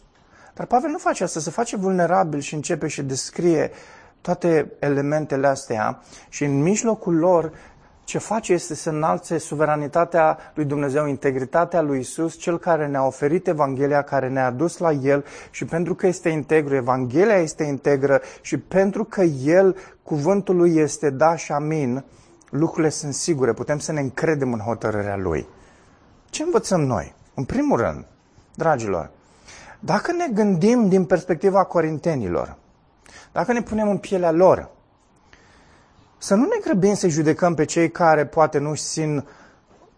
Dar 0.54 0.66
Pavel 0.66 0.90
nu 0.90 0.98
face 0.98 1.24
asta, 1.24 1.40
se 1.40 1.50
face 1.50 1.78
vulnerabil 1.78 2.40
și 2.40 2.54
începe 2.54 2.88
și 2.88 3.02
descrie 3.02 3.72
toate 4.22 4.72
elementele 4.80 5.48
astea 5.48 6.02
și 6.30 6.44
în 6.44 6.62
mijlocul 6.62 7.16
lor 7.16 7.52
ce 8.08 8.18
face 8.18 8.54
este 8.54 8.76
să 8.76 8.90
înalțe 8.90 9.38
suveranitatea 9.38 10.38
lui 10.54 10.66
Dumnezeu, 10.66 11.08
integritatea 11.08 11.82
lui 11.82 12.00
Isus, 12.00 12.38
cel 12.38 12.60
care 12.60 12.88
ne-a 12.88 13.06
oferit 13.06 13.48
Evanghelia, 13.48 14.02
care 14.02 14.30
ne-a 14.30 14.52
dus 14.52 14.78
la 14.78 14.92
El 14.92 15.26
și 15.52 15.66
pentru 15.66 15.96
că 15.96 16.08
este 16.08 16.30
integru, 16.30 16.76
Evanghelia 16.76 17.36
este 17.36 17.64
integră 17.64 18.22
și 18.42 18.58
pentru 18.58 19.04
că 19.04 19.22
El, 19.44 19.76
cuvântul 20.04 20.56
lui 20.56 20.76
este 20.76 21.10
da 21.10 21.36
și 21.36 21.52
amin, 21.52 22.04
lucrurile 22.50 22.90
sunt 22.90 23.14
sigure, 23.14 23.54
putem 23.54 23.80
să 23.80 23.92
ne 23.92 24.00
încredem 24.00 24.54
în 24.54 24.60
hotărârea 24.60 25.18
Lui. 25.18 25.48
Ce 26.30 26.44
învățăm 26.44 26.82
noi? 26.82 27.14
În 27.34 27.44
primul 27.44 27.78
rând, 27.78 28.06
dragilor, 28.56 29.10
dacă 29.80 30.12
ne 30.12 30.28
gândim 30.34 30.90
din 30.90 31.06
perspectiva 31.06 31.64
corintenilor, 31.64 32.56
dacă 33.38 33.54
ne 33.54 33.62
punem 33.62 33.90
în 33.90 33.98
pielea 33.98 34.32
lor, 34.32 34.70
să 36.18 36.36
nu 36.36 36.44
ne 36.44 36.58
grăbim 36.64 36.94
să 36.94 37.08
judecăm 37.08 37.54
pe 37.54 37.66
cei 37.66 37.92
care 37.92 38.26
poate 38.26 38.58
nu 38.58 38.76
țin 38.76 39.28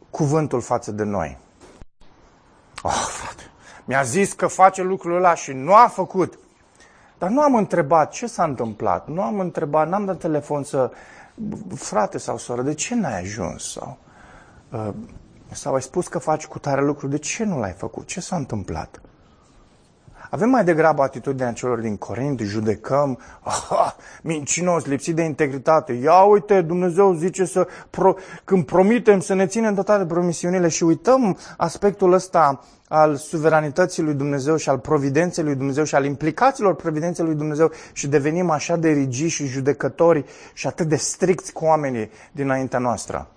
cuvântul 0.09 0.61
față 0.61 0.91
de 0.91 1.03
noi. 1.03 1.37
Oh, 2.81 3.07
frate, 3.07 3.43
mi-a 3.85 4.01
zis 4.01 4.33
că 4.33 4.47
face 4.47 4.81
lucrul 4.81 5.15
ăla 5.15 5.33
și 5.33 5.51
nu 5.51 5.73
a 5.73 5.87
făcut. 5.87 6.39
Dar 7.17 7.29
nu 7.29 7.41
am 7.41 7.55
întrebat 7.55 8.11
ce 8.11 8.27
s-a 8.27 8.43
întâmplat. 8.43 9.07
Nu 9.07 9.21
am 9.21 9.39
întrebat, 9.39 9.89
n-am 9.89 10.05
dat 10.05 10.17
telefon 10.17 10.63
să... 10.63 10.91
Frate 11.75 12.17
sau 12.17 12.37
soră, 12.37 12.61
de 12.61 12.73
ce 12.73 12.95
n-ai 12.95 13.19
ajuns? 13.19 13.71
Sau, 13.71 13.97
uh, 14.71 14.93
sau 15.51 15.73
ai 15.73 15.81
spus 15.81 16.07
că 16.07 16.19
faci 16.19 16.47
cu 16.47 16.59
tare 16.59 16.81
lucru, 16.81 17.07
de 17.07 17.17
ce 17.17 17.43
nu 17.43 17.59
l-ai 17.59 17.73
făcut? 17.73 18.07
Ce 18.07 18.19
s-a 18.19 18.35
întâmplat? 18.35 19.01
Avem 20.29 20.49
mai 20.49 20.63
degrabă 20.63 21.01
atitudinea 21.01 21.53
celor 21.53 21.79
din 21.79 21.97
Corint, 21.97 22.39
judecăm, 22.39 23.19
aha, 23.41 23.95
mincinos, 24.23 24.85
lipsit 24.85 25.15
de 25.15 25.21
integritate. 25.21 25.93
Ia 25.93 26.21
uite, 26.21 26.61
Dumnezeu 26.61 27.13
zice 27.13 27.45
să, 27.45 27.67
pro, 27.89 28.15
când 28.43 28.65
promitem 28.65 29.19
să 29.19 29.33
ne 29.33 29.47
ținem 29.47 29.73
toate 29.73 30.05
promisiunile 30.05 30.67
și 30.67 30.83
uităm 30.83 31.37
aspectul 31.57 32.13
ăsta 32.13 32.63
al 32.87 33.15
suveranității 33.15 34.03
lui 34.03 34.13
Dumnezeu 34.13 34.55
și 34.55 34.69
al 34.69 34.79
providenței 34.79 35.43
lui 35.43 35.55
Dumnezeu 35.55 35.83
și 35.83 35.95
al 35.95 36.05
implicațiilor 36.05 36.75
providenței 36.75 37.25
lui 37.25 37.35
Dumnezeu 37.35 37.71
și 37.93 38.07
devenim 38.07 38.49
așa 38.49 38.75
de 38.75 38.89
rigi 38.89 39.27
și 39.27 39.45
judecători 39.45 40.25
și 40.53 40.67
atât 40.67 40.87
de 40.87 40.95
stricți 40.95 41.53
cu 41.53 41.65
oamenii 41.65 42.09
dinaintea 42.31 42.79
noastră. 42.79 43.27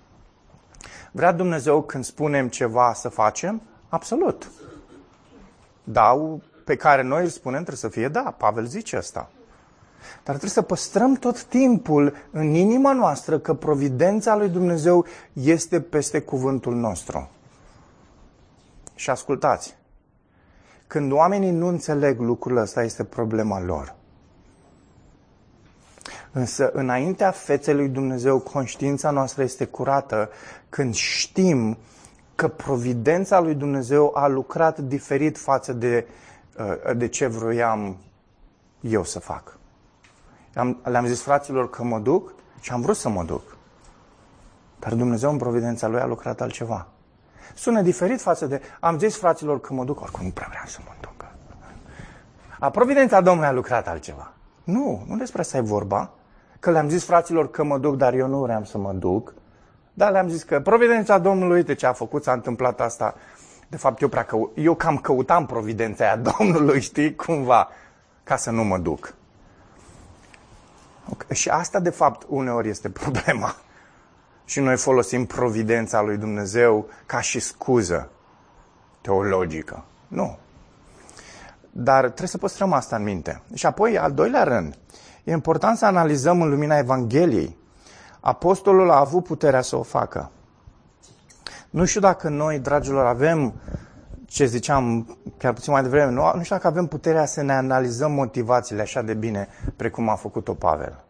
Vrea 1.11 1.31
Dumnezeu 1.31 1.81
când 1.81 2.03
spunem 2.03 2.47
ceva 2.47 2.93
să 2.95 3.09
facem? 3.09 3.61
Absolut. 3.89 4.51
Dau 5.83 6.41
pe 6.63 6.75
care 6.75 7.01
noi 7.01 7.23
îl 7.23 7.29
spunem 7.29 7.63
trebuie 7.63 7.91
să 7.91 7.97
fie 7.99 8.07
da. 8.07 8.35
Pavel 8.37 8.65
zice 8.65 8.95
asta. 8.95 9.29
Dar 10.03 10.35
trebuie 10.35 10.49
să 10.49 10.61
păstrăm 10.61 11.13
tot 11.13 11.43
timpul 11.43 12.15
în 12.31 12.53
inima 12.53 12.93
noastră 12.93 13.39
că 13.39 13.53
providența 13.53 14.35
lui 14.35 14.49
Dumnezeu 14.49 15.05
este 15.33 15.81
peste 15.81 16.21
cuvântul 16.21 16.75
nostru. 16.75 17.29
Și 18.95 19.09
ascultați, 19.09 19.75
când 20.87 21.11
oamenii 21.11 21.51
nu 21.51 21.67
înțeleg 21.67 22.19
lucrul 22.19 22.57
ăsta, 22.57 22.83
este 22.83 23.03
problema 23.03 23.61
lor. 23.61 23.95
Însă, 26.31 26.69
înaintea 26.73 27.31
feței 27.31 27.73
lui 27.73 27.87
Dumnezeu, 27.87 28.39
conștiința 28.39 29.09
noastră 29.09 29.43
este 29.43 29.65
curată 29.65 30.29
când 30.69 30.93
știm 30.93 31.77
că 32.35 32.47
providența 32.47 33.39
lui 33.39 33.53
Dumnezeu 33.53 34.11
a 34.15 34.27
lucrat 34.27 34.79
diferit 34.79 35.37
față 35.37 35.73
de 35.73 36.05
Uh, 36.07 36.13
de 36.95 37.07
ce 37.07 37.27
vroiam 37.27 37.97
eu 38.81 39.03
să 39.03 39.19
fac. 39.19 39.57
le-am 40.83 41.05
zis 41.05 41.21
fraților 41.21 41.69
că 41.69 41.83
mă 41.83 41.99
duc 41.99 42.33
și 42.59 42.71
am 42.71 42.81
vrut 42.81 42.95
să 42.95 43.09
mă 43.09 43.23
duc. 43.23 43.57
Dar 44.79 44.93
Dumnezeu 44.93 45.31
în 45.31 45.37
providența 45.37 45.87
Lui 45.87 45.99
a 45.99 46.05
lucrat 46.05 46.41
altceva. 46.41 46.87
Sună 47.55 47.81
diferit 47.81 48.21
față 48.21 48.45
de 48.45 48.61
am 48.79 48.99
zis 48.99 49.17
fraților 49.17 49.61
că 49.61 49.73
mă 49.73 49.83
duc, 49.83 50.01
oricum 50.01 50.25
nu 50.25 50.31
prea 50.31 50.47
vreau 50.49 50.65
să 50.65 50.79
mă 50.85 50.91
duc. 51.01 51.25
A 52.59 52.69
providența 52.69 53.21
Domnului 53.21 53.49
a 53.49 53.53
lucrat 53.53 53.87
altceva. 53.87 54.33
Nu, 54.63 55.03
nu 55.07 55.17
despre 55.17 55.41
asta 55.41 55.57
e 55.57 55.61
vorba. 55.61 56.11
Că 56.59 56.71
le-am 56.71 56.89
zis 56.89 57.05
fraților 57.05 57.51
că 57.51 57.63
mă 57.63 57.77
duc, 57.77 57.95
dar 57.95 58.13
eu 58.13 58.27
nu 58.27 58.39
vreau 58.39 58.63
să 58.63 58.77
mă 58.77 58.91
duc. 58.91 59.33
Dar 59.93 60.11
le-am 60.11 60.29
zis 60.29 60.43
că 60.43 60.59
providența 60.59 61.17
Domnului, 61.17 61.55
uite 61.55 61.73
ce 61.73 61.85
a 61.85 61.93
făcut, 61.93 62.23
s-a 62.23 62.31
întâmplat 62.31 62.81
asta 62.81 63.15
de 63.73 63.79
fapt, 63.79 64.01
eu, 64.01 64.07
prea 64.07 64.23
cău- 64.23 64.51
eu 64.55 64.75
cam 64.75 64.97
căutam 64.97 65.45
providența 65.45 66.03
aia 66.03 66.15
Domnului, 66.37 66.81
știi, 66.81 67.15
cumva, 67.15 67.67
ca 68.23 68.35
să 68.35 68.51
nu 68.51 68.63
mă 68.63 68.77
duc. 68.77 69.13
Okay. 71.09 71.35
Și 71.35 71.49
asta, 71.49 71.79
de 71.79 71.89
fapt, 71.89 72.25
uneori 72.29 72.69
este 72.69 72.89
problema. 73.01 73.55
Și 74.45 74.59
noi 74.59 74.77
folosim 74.77 75.25
providența 75.25 76.01
lui 76.01 76.17
Dumnezeu 76.17 76.87
ca 77.05 77.19
și 77.21 77.39
scuză 77.39 78.09
teologică. 79.01 79.83
Nu. 80.07 80.37
Dar 81.71 82.03
trebuie 82.03 82.27
să 82.27 82.37
păstrăm 82.37 82.73
asta 82.73 82.95
în 82.95 83.03
minte. 83.03 83.41
Și 83.53 83.65
apoi, 83.65 83.97
al 83.97 84.11
doilea 84.11 84.43
rând, 84.43 84.77
e 85.23 85.31
important 85.31 85.77
să 85.77 85.85
analizăm 85.85 86.41
în 86.41 86.49
lumina 86.49 86.77
Evangheliei. 86.77 87.57
Apostolul 88.19 88.89
a 88.91 88.99
avut 88.99 89.23
puterea 89.23 89.61
să 89.61 89.75
o 89.75 89.83
facă. 89.83 90.31
Nu 91.73 91.85
știu 91.85 92.01
dacă 92.01 92.29
noi, 92.29 92.59
dragilor, 92.59 93.05
avem, 93.05 93.53
ce 94.25 94.45
ziceam 94.45 95.17
chiar 95.37 95.53
puțin 95.53 95.73
mai 95.73 95.81
devreme, 95.81 96.11
nu, 96.11 96.31
nu 96.35 96.43
știu 96.43 96.55
dacă 96.55 96.67
avem 96.67 96.85
puterea 96.85 97.25
să 97.25 97.41
ne 97.41 97.53
analizăm 97.53 98.11
motivațiile 98.11 98.81
așa 98.81 99.01
de 99.01 99.13
bine, 99.13 99.47
precum 99.75 100.09
a 100.09 100.15
făcut-o 100.15 100.53
Pavel. 100.53 101.03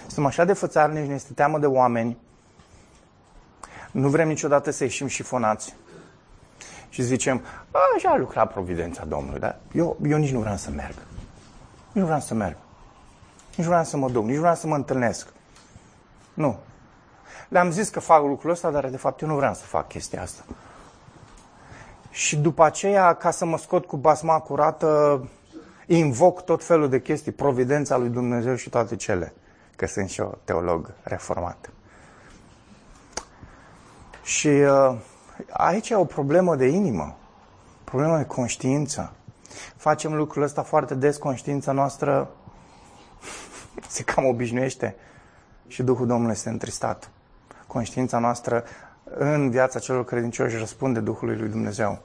Suntem 0.00 0.26
așa 0.26 0.44
de 0.44 0.52
fățarnici, 0.52 1.06
ne 1.06 1.14
este 1.14 1.32
teamă 1.32 1.58
de 1.58 1.66
oameni, 1.66 2.18
nu 3.90 4.08
vrem 4.08 4.28
niciodată 4.28 4.70
să 4.70 4.84
ieșim 4.84 5.06
șifonați 5.06 5.74
și 6.88 7.02
zicem, 7.02 7.42
așa 7.96 8.10
a 8.10 8.16
lucrat 8.16 8.52
providența 8.52 9.04
Domnului, 9.04 9.40
dar 9.40 9.58
eu, 9.72 9.96
eu 10.06 10.18
nici 10.18 10.32
nu 10.32 10.40
vreau 10.40 10.56
să 10.56 10.70
merg. 10.70 10.94
Nici 11.86 12.02
nu 12.02 12.04
vreau 12.04 12.20
să 12.20 12.34
merg. 12.34 12.56
Nici 13.48 13.66
nu 13.66 13.68
vreau 13.68 13.84
să 13.84 13.96
mă 13.96 14.10
duc, 14.10 14.24
nici 14.24 14.34
nu 14.34 14.40
vreau 14.40 14.54
să 14.54 14.66
mă 14.66 14.74
întâlnesc. 14.74 15.28
Nu. 16.34 16.58
Le-am 17.50 17.70
zis 17.70 17.88
că 17.88 18.00
fac 18.00 18.22
lucrul 18.22 18.50
ăsta, 18.50 18.70
dar 18.70 18.88
de 18.88 18.96
fapt 18.96 19.20
eu 19.20 19.28
nu 19.28 19.34
vreau 19.34 19.54
să 19.54 19.64
fac 19.64 19.88
chestia 19.88 20.22
asta. 20.22 20.44
Și 22.10 22.36
după 22.36 22.64
aceea, 22.64 23.14
ca 23.14 23.30
să 23.30 23.44
mă 23.44 23.58
scot 23.58 23.86
cu 23.86 23.96
basma 23.96 24.38
curată, 24.38 25.28
invoc 25.86 26.44
tot 26.44 26.64
felul 26.64 26.88
de 26.88 27.00
chestii, 27.00 27.32
providența 27.32 27.96
lui 27.96 28.08
Dumnezeu 28.08 28.54
și 28.54 28.68
toate 28.68 28.96
cele, 28.96 29.32
că 29.76 29.86
sunt 29.86 30.08
și 30.08 30.20
eu 30.20 30.38
teolog 30.44 30.92
reformat. 31.02 31.70
Și 34.22 34.48
uh, 34.48 34.96
aici 35.50 35.88
e 35.88 35.94
o 35.94 36.04
problemă 36.04 36.56
de 36.56 36.66
inimă, 36.66 37.16
problemă 37.84 38.16
de 38.16 38.24
conștiință. 38.24 39.12
Facem 39.76 40.14
lucrul 40.14 40.42
ăsta 40.42 40.62
foarte 40.62 40.94
des, 40.94 41.16
conștiința 41.16 41.72
noastră 41.72 42.30
se 43.88 44.02
cam 44.02 44.24
obișnuiește 44.24 44.96
și 45.66 45.82
Duhul 45.82 46.06
Domnului 46.06 46.32
este 46.32 46.48
întristat 46.48 47.10
conștiința 47.70 48.18
noastră 48.18 48.64
în 49.04 49.50
viața 49.50 49.78
celor 49.78 50.04
credincioși 50.04 50.56
răspunde 50.56 51.00
Duhului 51.00 51.36
lui 51.36 51.48
Dumnezeu. 51.48 51.98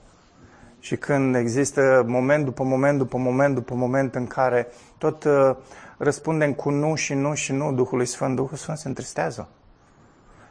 Și 0.80 0.98
când 0.98 1.36
există 1.36 2.04
moment 2.08 2.46
după 2.46 2.64
moment 2.64 2.98
după 2.98 3.18
moment 3.18 3.56
după 3.56 3.74
moment 3.76 4.16
în 4.16 4.28
care 4.28 4.68
tot 4.98 5.24
uh, 5.24 5.56
răspundem 5.98 6.54
cu 6.54 6.70
nu 6.70 6.96
și 6.96 7.14
nu 7.14 7.34
și 7.34 7.52
nu 7.52 7.74
Duhului 7.74 8.06
Sfânt, 8.06 8.36
Duhul 8.36 8.58
Sfânt 8.58 8.78
se 8.78 8.88
întristează. 8.88 9.48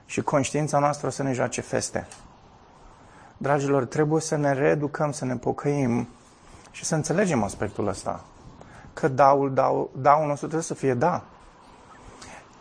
Și 0.06 0.22
conștiința 0.22 0.78
noastră 0.78 1.06
o 1.06 1.10
să 1.10 1.22
ne 1.22 1.32
joace 1.32 1.60
feste. 1.60 2.06
Dragilor, 3.36 3.84
trebuie 3.84 4.20
să 4.20 4.36
ne 4.36 4.52
reeducăm, 4.52 5.12
să 5.12 5.24
ne 5.24 5.36
pocăim 5.36 6.08
și 6.70 6.84
să 6.84 6.94
înțelegem 6.94 7.42
aspectul 7.42 7.86
ăsta. 7.86 8.24
Că 8.92 9.08
daul, 9.08 9.54
daul, 9.54 9.90
daul 9.96 10.26
nostru 10.26 10.46
trebuie 10.46 10.62
să 10.62 10.74
fie 10.74 10.94
da. 10.94 11.24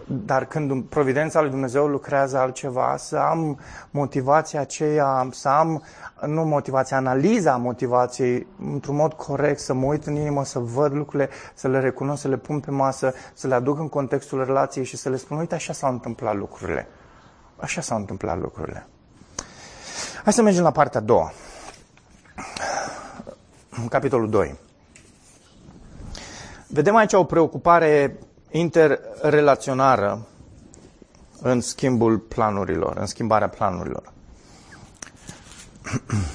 Dar 0.07 0.45
când 0.45 0.83
providența 0.83 1.41
lui 1.41 1.49
Dumnezeu 1.49 1.87
lucrează 1.87 2.37
altceva, 2.37 2.95
să 2.97 3.17
am 3.17 3.59
motivația 3.91 4.59
aceea, 4.59 5.27
să 5.31 5.47
am, 5.47 5.83
nu 6.25 6.43
motivația, 6.43 6.97
analiza 6.97 7.55
motivației 7.55 8.47
într-un 8.71 8.95
mod 8.95 9.13
corect, 9.13 9.59
să 9.59 9.73
mă 9.73 9.85
uit 9.85 10.05
în 10.05 10.15
inimă, 10.15 10.45
să 10.45 10.59
văd 10.59 10.93
lucrurile, 10.93 11.29
să 11.53 11.67
le 11.67 11.79
recunosc, 11.79 12.21
să 12.21 12.27
le 12.27 12.37
pun 12.37 12.59
pe 12.59 12.71
masă, 12.71 13.13
să 13.33 13.47
le 13.47 13.53
aduc 13.53 13.79
în 13.79 13.89
contextul 13.89 14.45
relației 14.45 14.85
și 14.85 14.97
să 14.97 15.09
le 15.09 15.15
spun, 15.15 15.37
uite, 15.37 15.55
așa 15.55 15.73
s-au 15.73 15.91
întâmplat 15.91 16.35
lucrurile. 16.35 16.87
Așa 17.57 17.81
s-au 17.81 17.97
întâmplat 17.97 18.39
lucrurile. 18.39 18.87
Hai 20.23 20.33
să 20.33 20.41
mergem 20.41 20.63
la 20.63 20.71
partea 20.71 20.99
a 20.99 21.03
doua. 21.03 21.31
Capitolul 23.89 24.29
2. 24.29 24.55
Vedem 26.67 26.95
aici 26.95 27.13
o 27.13 27.23
preocupare 27.23 28.17
interrelaționară 28.55 30.27
în 31.41 31.61
schimbul 31.61 32.17
planurilor, 32.17 32.97
în 32.97 33.05
schimbarea 33.05 33.49
planurilor. 33.49 34.11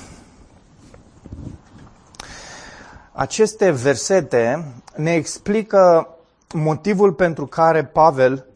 Aceste 3.12 3.70
versete 3.70 4.72
ne 4.96 5.14
explică 5.14 6.08
motivul 6.54 7.12
pentru 7.12 7.46
care 7.46 7.84
Pavel 7.84 8.46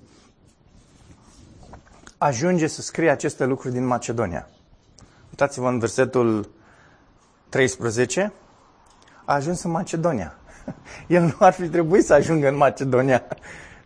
ajunge 2.18 2.66
să 2.66 2.82
scrie 2.82 3.10
aceste 3.10 3.44
lucruri 3.44 3.74
din 3.74 3.84
Macedonia. 3.84 4.48
Uitați-vă 5.30 5.68
în 5.68 5.78
versetul 5.78 6.50
13. 7.48 8.32
A 9.24 9.34
ajuns 9.34 9.62
în 9.62 9.70
Macedonia. 9.70 10.36
El 11.06 11.22
nu 11.22 11.34
ar 11.38 11.52
fi 11.52 11.68
trebuit 11.68 12.04
să 12.04 12.14
ajungă 12.14 12.48
în 12.48 12.56
Macedonia. 12.56 13.22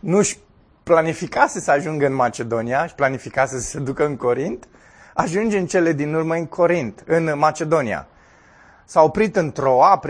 Nu-și 0.00 0.38
planificase 0.82 1.60
să 1.60 1.70
ajungă 1.70 2.06
în 2.06 2.14
Macedonia, 2.14 2.86
și 2.86 2.94
planificase 2.94 3.58
să 3.58 3.68
se 3.68 3.78
ducă 3.78 4.06
în 4.06 4.16
Corint, 4.16 4.68
ajunge 5.14 5.58
în 5.58 5.66
cele 5.66 5.92
din 5.92 6.14
urmă 6.14 6.34
în 6.34 6.46
Corint, 6.46 7.02
în 7.06 7.38
Macedonia. 7.38 8.06
S-a 8.84 9.02
oprit 9.02 9.36
în 9.36 9.52
Troa, 9.52 10.00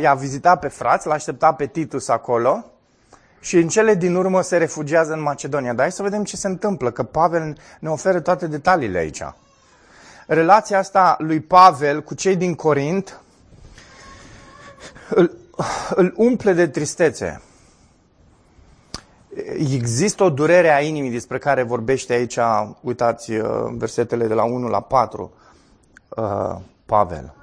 i-a 0.00 0.14
vizitat 0.14 0.60
pe 0.60 0.68
frați, 0.68 1.06
l-a 1.06 1.14
așteptat 1.14 1.56
pe 1.56 1.66
Titus 1.66 2.08
acolo 2.08 2.66
și 3.40 3.56
în 3.56 3.68
cele 3.68 3.94
din 3.94 4.14
urmă 4.14 4.40
se 4.40 4.56
refugiază 4.56 5.12
în 5.12 5.22
Macedonia. 5.22 5.72
Dar 5.72 5.80
hai 5.80 5.92
să 5.92 6.02
vedem 6.02 6.24
ce 6.24 6.36
se 6.36 6.46
întâmplă, 6.46 6.90
că 6.90 7.02
Pavel 7.02 7.56
ne 7.80 7.88
oferă 7.88 8.20
toate 8.20 8.46
detaliile 8.46 8.98
aici. 8.98 9.22
Relația 10.26 10.78
asta 10.78 11.16
lui 11.18 11.40
Pavel 11.40 12.02
cu 12.02 12.14
cei 12.14 12.36
din 12.36 12.54
Corint 12.54 13.20
îl, 15.10 15.36
îl 15.94 16.12
umple 16.16 16.52
de 16.52 16.66
tristețe. 16.66 17.42
Există 19.58 20.22
o 20.24 20.30
durere 20.30 20.74
a 20.74 20.80
inimii 20.80 21.10
despre 21.10 21.38
care 21.38 21.62
vorbește 21.62 22.12
aici, 22.12 22.38
uitați, 22.80 23.32
uh, 23.32 23.48
versetele 23.70 24.26
de 24.26 24.34
la 24.34 24.44
1 24.44 24.68
la 24.68 24.80
4, 24.80 25.32
uh, 26.08 26.56
Pavel. 26.86 27.34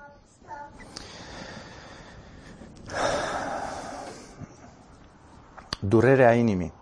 Durerea 5.80 6.34
inimii. 6.34 6.74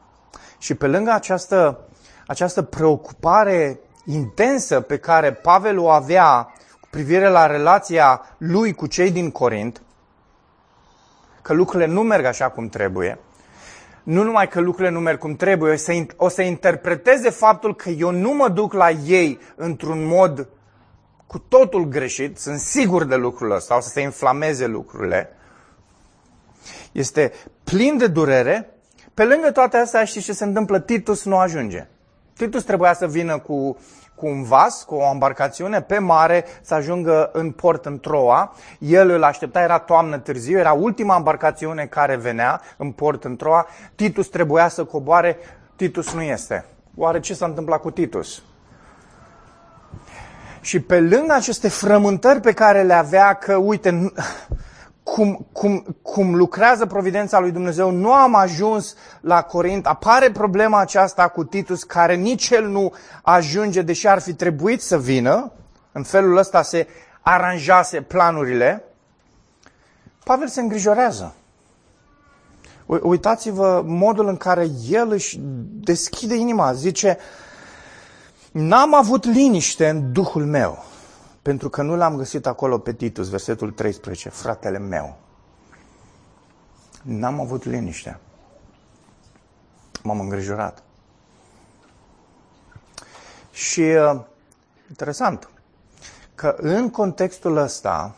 Și 0.58 0.76
pe 0.76 0.88
lângă 0.88 1.12
această, 1.12 1.80
această 2.28 2.62
preocupare 2.62 3.80
intensă 4.06 4.82
pe 4.82 4.98
care 4.98 5.34
Pavel 5.34 5.80
o 5.80 5.90
avea 5.90 6.44
cu 6.82 6.88
privire 6.90 7.30
la 7.30 7.46
relația 7.46 8.22
lui 8.38 8.74
cu 8.74 8.88
cei 8.88 9.12
din 9.12 9.32
Corint, 9.32 9.82
că 11.48 11.54
lucrurile 11.54 11.90
nu 11.90 12.02
merg 12.02 12.26
așa 12.26 12.50
cum 12.50 12.70
trebuie, 12.70 13.20
nu 14.04 14.24
numai 14.24 14.48
că 14.48 14.60
lucrurile 14.60 14.94
nu 14.94 15.00
merg 15.00 15.20
cum 15.20 15.36
trebuie, 15.36 15.74
o 15.74 15.76
să, 15.76 16.06
o 16.16 16.28
să 16.28 16.42
interpreteze 16.42 17.30
faptul 17.30 17.76
că 17.76 17.90
eu 17.90 18.12
nu 18.12 18.34
mă 18.34 18.50
duc 18.50 18.74
la 18.74 18.90
ei 18.90 19.40
într-un 19.56 20.06
mod 20.06 20.48
cu 21.28 21.40
totul 21.40 21.88
greșit, 21.88 22.38
sunt 22.38 22.60
sigur 22.60 23.04
de 23.04 23.16
lucrul 23.16 23.52
ăsta, 23.52 23.76
o 23.78 23.80
să 23.80 23.90
se 23.90 24.02
inflameze 24.02 24.66
lucrurile. 24.66 25.30
Este 26.92 27.32
plin 27.64 27.98
de 27.98 28.08
durere. 28.08 28.70
Pe 29.14 29.24
lângă 29.24 29.52
toate 29.52 29.78
astea, 29.78 30.04
știți 30.04 30.26
ce 30.26 30.34
se 30.34 30.44
întâmplă? 30.44 30.80
Titus 30.80 31.24
nu 31.26 31.38
ajunge. 31.38 31.88
Titus 32.34 32.64
trebuia 32.64 32.94
să 32.94 33.08
vină 33.08 33.40
cu 33.40 33.78
cu 34.18 34.26
un 34.26 34.44
vas, 34.44 34.84
cu 34.84 34.96
o 34.96 35.10
embarcațiune 35.12 35.82
pe 35.82 35.98
mare 35.98 36.46
să 36.62 36.74
ajungă 36.74 37.30
în 37.34 37.52
port 37.52 37.86
în 37.86 38.00
Troa. 38.00 38.54
El 38.80 39.10
îl 39.10 39.24
aștepta, 39.24 39.62
era 39.62 39.80
toamnă 39.80 40.18
târziu, 40.18 40.58
era 40.58 40.72
ultima 40.72 41.16
embarcațiune 41.16 41.86
care 41.86 42.16
venea 42.16 42.62
în 42.78 42.92
port 42.92 43.24
în 43.24 43.36
Troa. 43.36 43.68
Titus 43.96 44.28
trebuia 44.28 44.68
să 44.68 44.84
coboare, 44.84 45.38
Titus 45.76 46.14
nu 46.14 46.22
este. 46.22 46.66
Oare 46.96 47.20
ce 47.20 47.34
s-a 47.34 47.46
întâmplat 47.46 47.82
cu 47.82 47.92
Titus? 47.92 48.42
Și 50.62 50.80
pe 50.80 51.00
lângă 51.00 51.34
aceste 51.34 51.68
frământări 51.68 52.40
pe 52.40 52.54
care 52.54 52.84
le 52.84 52.94
avea 52.94 53.34
că, 53.34 53.56
uite, 53.56 54.12
cum, 55.14 55.48
cum, 55.52 55.98
cum 56.02 56.36
lucrează 56.36 56.86
providența 56.86 57.40
lui 57.40 57.52
Dumnezeu, 57.52 57.92
nu 57.92 58.14
am 58.14 58.36
ajuns 58.36 58.96
la 59.22 59.42
Corint, 59.42 59.86
apare 59.86 60.32
problema 60.32 60.80
aceasta 60.80 61.28
cu 61.28 61.44
Titus, 61.44 61.84
care 61.84 62.16
nici 62.16 62.50
el 62.50 62.68
nu 62.68 62.94
ajunge, 63.22 63.82
deși 63.82 64.08
ar 64.08 64.22
fi 64.22 64.34
trebuit 64.34 64.82
să 64.82 65.00
vină, 65.00 65.52
în 65.92 66.04
felul 66.04 66.38
ăsta 66.38 66.62
se 66.62 66.88
aranjase 67.22 68.02
planurile, 68.02 68.84
Pavel 70.24 70.48
se 70.48 70.62
îngrijorează. 70.62 71.34
Uitați-vă 72.86 73.84
modul 73.86 74.28
în 74.28 74.38
care 74.38 74.68
el 74.90 75.12
își 75.12 75.38
deschide 75.70 76.36
inima, 76.36 76.74
zice, 76.74 77.18
n-am 78.52 78.94
avut 78.94 79.26
liniște 79.26 79.90
în 79.90 80.12
Duhul 80.12 80.46
meu 80.46 80.86
pentru 81.48 81.70
că 81.70 81.82
nu 81.82 81.96
l-am 81.96 82.16
găsit 82.16 82.46
acolo 82.46 82.78
pe 82.78 82.94
Titus, 82.94 83.30
versetul 83.30 83.72
13, 83.72 84.30
fratele 84.30 84.78
meu. 84.78 85.18
N-am 87.02 87.40
avut 87.40 87.64
liniște. 87.64 88.20
M-am 90.04 90.20
îngrijorat. 90.20 90.84
Și 93.52 93.82
uh, 93.82 94.22
interesant 94.90 95.50
că 96.36 96.56
în 96.58 96.90
contextul 96.90 97.58
ăsta, 97.58 98.16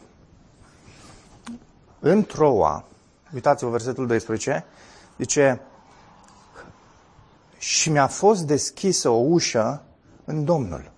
în 1.99 2.23
Troa, 2.23 2.83
uitați-vă 3.33 3.69
versetul 3.69 4.07
12, 4.07 4.65
zice, 5.17 5.61
și 7.57 7.89
mi-a 7.89 8.07
fost 8.07 8.43
deschisă 8.43 9.09
o 9.09 9.17
ușă 9.17 9.81
în 10.25 10.45
Domnul. 10.45 10.91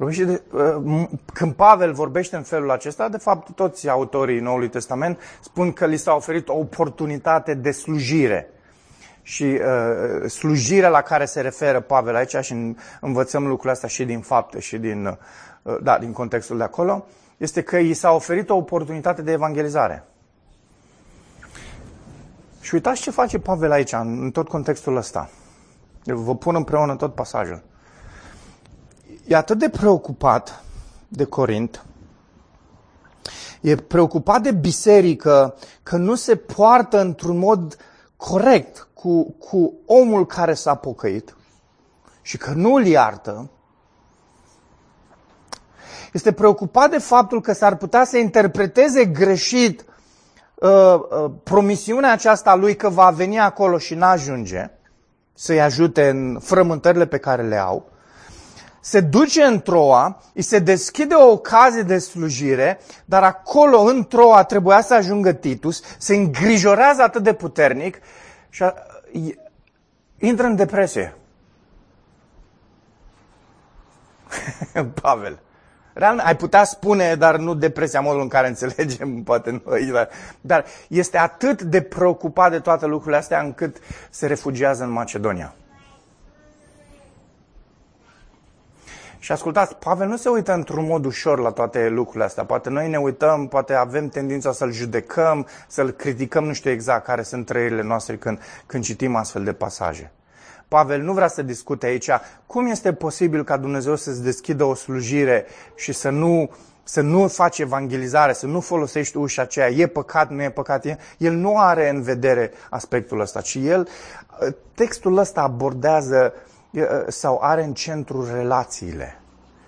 Vorbește 0.00 0.24
de, 0.24 0.42
uh, 0.52 1.08
când 1.32 1.54
Pavel 1.54 1.92
vorbește 1.92 2.36
în 2.36 2.42
felul 2.42 2.70
acesta, 2.70 3.08
de 3.08 3.16
fapt 3.16 3.54
toți 3.54 3.88
autorii 3.88 4.40
Noului 4.40 4.68
Testament 4.68 5.18
spun 5.42 5.72
că 5.72 5.86
li 5.86 5.96
s-a 5.96 6.14
oferit 6.14 6.48
o 6.48 6.56
oportunitate 6.56 7.54
de 7.54 7.70
slujire. 7.70 8.50
Și 9.22 9.44
uh, 9.44 10.30
slujirea 10.30 10.88
la 10.88 11.00
care 11.00 11.24
se 11.24 11.40
referă 11.40 11.80
Pavel 11.80 12.14
aici 12.14 12.36
și 12.36 12.76
învățăm 13.00 13.46
lucrul 13.46 13.70
ăsta 13.70 13.86
și 13.86 14.04
din 14.04 14.20
fapte 14.20 14.60
și 14.60 14.78
din, 14.78 15.06
uh, 15.62 15.76
da, 15.82 15.98
din 15.98 16.12
contextul 16.12 16.56
de 16.56 16.62
acolo, 16.64 17.06
este 17.36 17.62
că 17.62 17.76
i 17.76 17.92
s-a 17.92 18.10
oferit 18.10 18.50
o 18.50 18.56
oportunitate 18.56 19.22
de 19.22 19.32
evangelizare. 19.32 20.04
Și 22.60 22.74
uitați 22.74 23.00
ce 23.00 23.10
face 23.10 23.38
Pavel 23.38 23.70
aici, 23.70 23.92
în, 23.92 24.18
în 24.22 24.30
tot 24.30 24.48
contextul 24.48 24.96
ăsta. 24.96 25.30
Vă 26.04 26.36
pun 26.36 26.54
împreună 26.54 26.96
tot 26.96 27.14
pasajul 27.14 27.68
e 29.26 29.36
atât 29.36 29.58
de 29.58 29.68
preocupat 29.68 30.64
de 31.08 31.24
Corint, 31.24 31.84
e 33.60 33.76
preocupat 33.76 34.42
de 34.42 34.52
biserică 34.52 35.54
că 35.82 35.96
nu 35.96 36.14
se 36.14 36.36
poartă 36.36 37.00
într-un 37.00 37.38
mod 37.38 37.76
corect 38.16 38.88
cu, 38.94 39.30
cu 39.38 39.72
omul 39.86 40.26
care 40.26 40.54
s-a 40.54 40.74
pocăit 40.74 41.36
și 42.22 42.36
că 42.36 42.50
nu 42.50 42.74
îl 42.74 42.86
iartă, 42.86 43.50
este 46.12 46.32
preocupat 46.32 46.90
de 46.90 46.98
faptul 46.98 47.40
că 47.40 47.52
s-ar 47.52 47.76
putea 47.76 48.04
să 48.04 48.16
interpreteze 48.16 49.04
greșit 49.04 49.84
uh, 50.54 50.68
uh, 50.94 51.30
promisiunea 51.42 52.12
aceasta 52.12 52.54
lui 52.54 52.76
că 52.76 52.88
va 52.88 53.10
veni 53.10 53.40
acolo 53.40 53.78
și 53.78 53.94
n-ajunge 53.94 54.70
să-i 55.34 55.60
ajute 55.60 56.08
în 56.08 56.38
frământările 56.40 57.06
pe 57.06 57.18
care 57.18 57.42
le 57.42 57.56
au 57.56 57.89
se 58.80 59.00
duce 59.00 59.42
în 59.42 59.60
Troa, 59.60 60.22
îi 60.34 60.42
se 60.42 60.58
deschide 60.58 61.14
o 61.14 61.30
ocazie 61.30 61.82
de 61.82 61.98
slujire, 61.98 62.80
dar 63.04 63.22
acolo, 63.22 63.80
în 63.80 64.04
Troa, 64.04 64.44
trebuia 64.44 64.80
să 64.80 64.94
ajungă 64.94 65.32
Titus, 65.32 65.82
se 65.98 66.14
îngrijorează 66.14 67.02
atât 67.02 67.22
de 67.22 67.32
puternic 67.32 67.98
și 68.48 68.62
a, 68.62 68.74
intră 70.18 70.46
în 70.46 70.56
depresie. 70.56 71.14
Pavel. 75.02 75.40
Real, 75.92 76.18
ai 76.18 76.36
putea 76.36 76.64
spune, 76.64 77.14
dar 77.14 77.36
nu 77.36 77.54
depresia 77.54 78.00
modul 78.00 78.20
în 78.20 78.28
care 78.28 78.48
înțelegem, 78.48 79.22
poate 79.22 79.62
noi, 79.64 79.84
dar, 79.84 80.08
dar 80.40 80.64
este 80.88 81.18
atât 81.18 81.62
de 81.62 81.80
preocupat 81.82 82.50
de 82.50 82.58
toate 82.58 82.86
lucrurile 82.86 83.16
astea 83.16 83.40
încât 83.40 83.76
se 84.10 84.26
refugiază 84.26 84.84
în 84.84 84.90
Macedonia. 84.90 85.54
Și 89.22 89.32
ascultați, 89.32 89.76
Pavel 89.76 90.08
nu 90.08 90.16
se 90.16 90.28
uită 90.28 90.52
într-un 90.52 90.86
mod 90.86 91.04
ușor 91.04 91.38
la 91.38 91.50
toate 91.50 91.88
lucrurile 91.88 92.24
astea. 92.24 92.44
Poate 92.44 92.68
noi 92.68 92.88
ne 92.88 92.96
uităm, 92.96 93.48
poate 93.48 93.74
avem 93.74 94.08
tendința 94.08 94.52
să-l 94.52 94.72
judecăm, 94.72 95.46
să-l 95.66 95.90
criticăm, 95.90 96.44
nu 96.44 96.52
știu 96.52 96.70
exact 96.70 97.04
care 97.04 97.22
sunt 97.22 97.46
trăirile 97.46 97.82
noastre 97.82 98.16
când, 98.16 98.38
când 98.66 98.84
citim 98.84 99.16
astfel 99.16 99.44
de 99.44 99.52
pasaje. 99.52 100.12
Pavel 100.68 101.00
nu 101.00 101.12
vrea 101.12 101.28
să 101.28 101.42
discute 101.42 101.86
aici 101.86 102.10
cum 102.46 102.66
este 102.66 102.92
posibil 102.92 103.44
ca 103.44 103.56
Dumnezeu 103.56 103.96
să-ți 103.96 104.22
deschidă 104.22 104.64
o 104.64 104.74
slujire 104.74 105.46
și 105.74 105.92
să 105.92 106.08
nu, 106.08 106.50
să 106.82 107.00
nu 107.00 107.28
faci 107.28 107.58
evangelizare, 107.58 108.32
să 108.32 108.46
nu 108.46 108.60
folosești 108.60 109.16
ușa 109.16 109.42
aceea, 109.42 109.68
e 109.68 109.86
păcat, 109.86 110.30
nu 110.30 110.42
e 110.42 110.50
păcat. 110.50 110.84
El 111.18 111.32
nu 111.32 111.58
are 111.58 111.88
în 111.88 112.02
vedere 112.02 112.52
aspectul 112.70 113.20
ăsta, 113.20 113.40
ci 113.40 113.54
el, 113.54 113.88
textul 114.74 115.16
ăsta 115.16 115.40
abordează 115.40 116.32
sau 117.06 117.38
are 117.42 117.64
în 117.64 117.74
centru 117.74 118.24
relațiile 118.32 119.20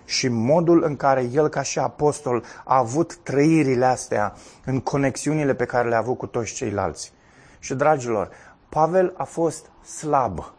și 0.04 0.28
modul 0.28 0.82
în 0.82 0.96
care 0.96 1.22
el 1.32 1.48
ca 1.48 1.62
și 1.62 1.78
apostol 1.78 2.44
a 2.64 2.76
avut 2.76 3.16
trăirile 3.16 3.84
astea 3.84 4.34
în 4.64 4.80
conexiunile 4.80 5.54
pe 5.54 5.64
care 5.64 5.88
le-a 5.88 5.98
avut 5.98 6.18
cu 6.18 6.26
toți 6.26 6.54
ceilalți. 6.54 7.12
Și 7.58 7.74
dragilor, 7.74 8.30
Pavel 8.68 9.14
a 9.16 9.24
fost 9.24 9.70
slab 9.84 10.52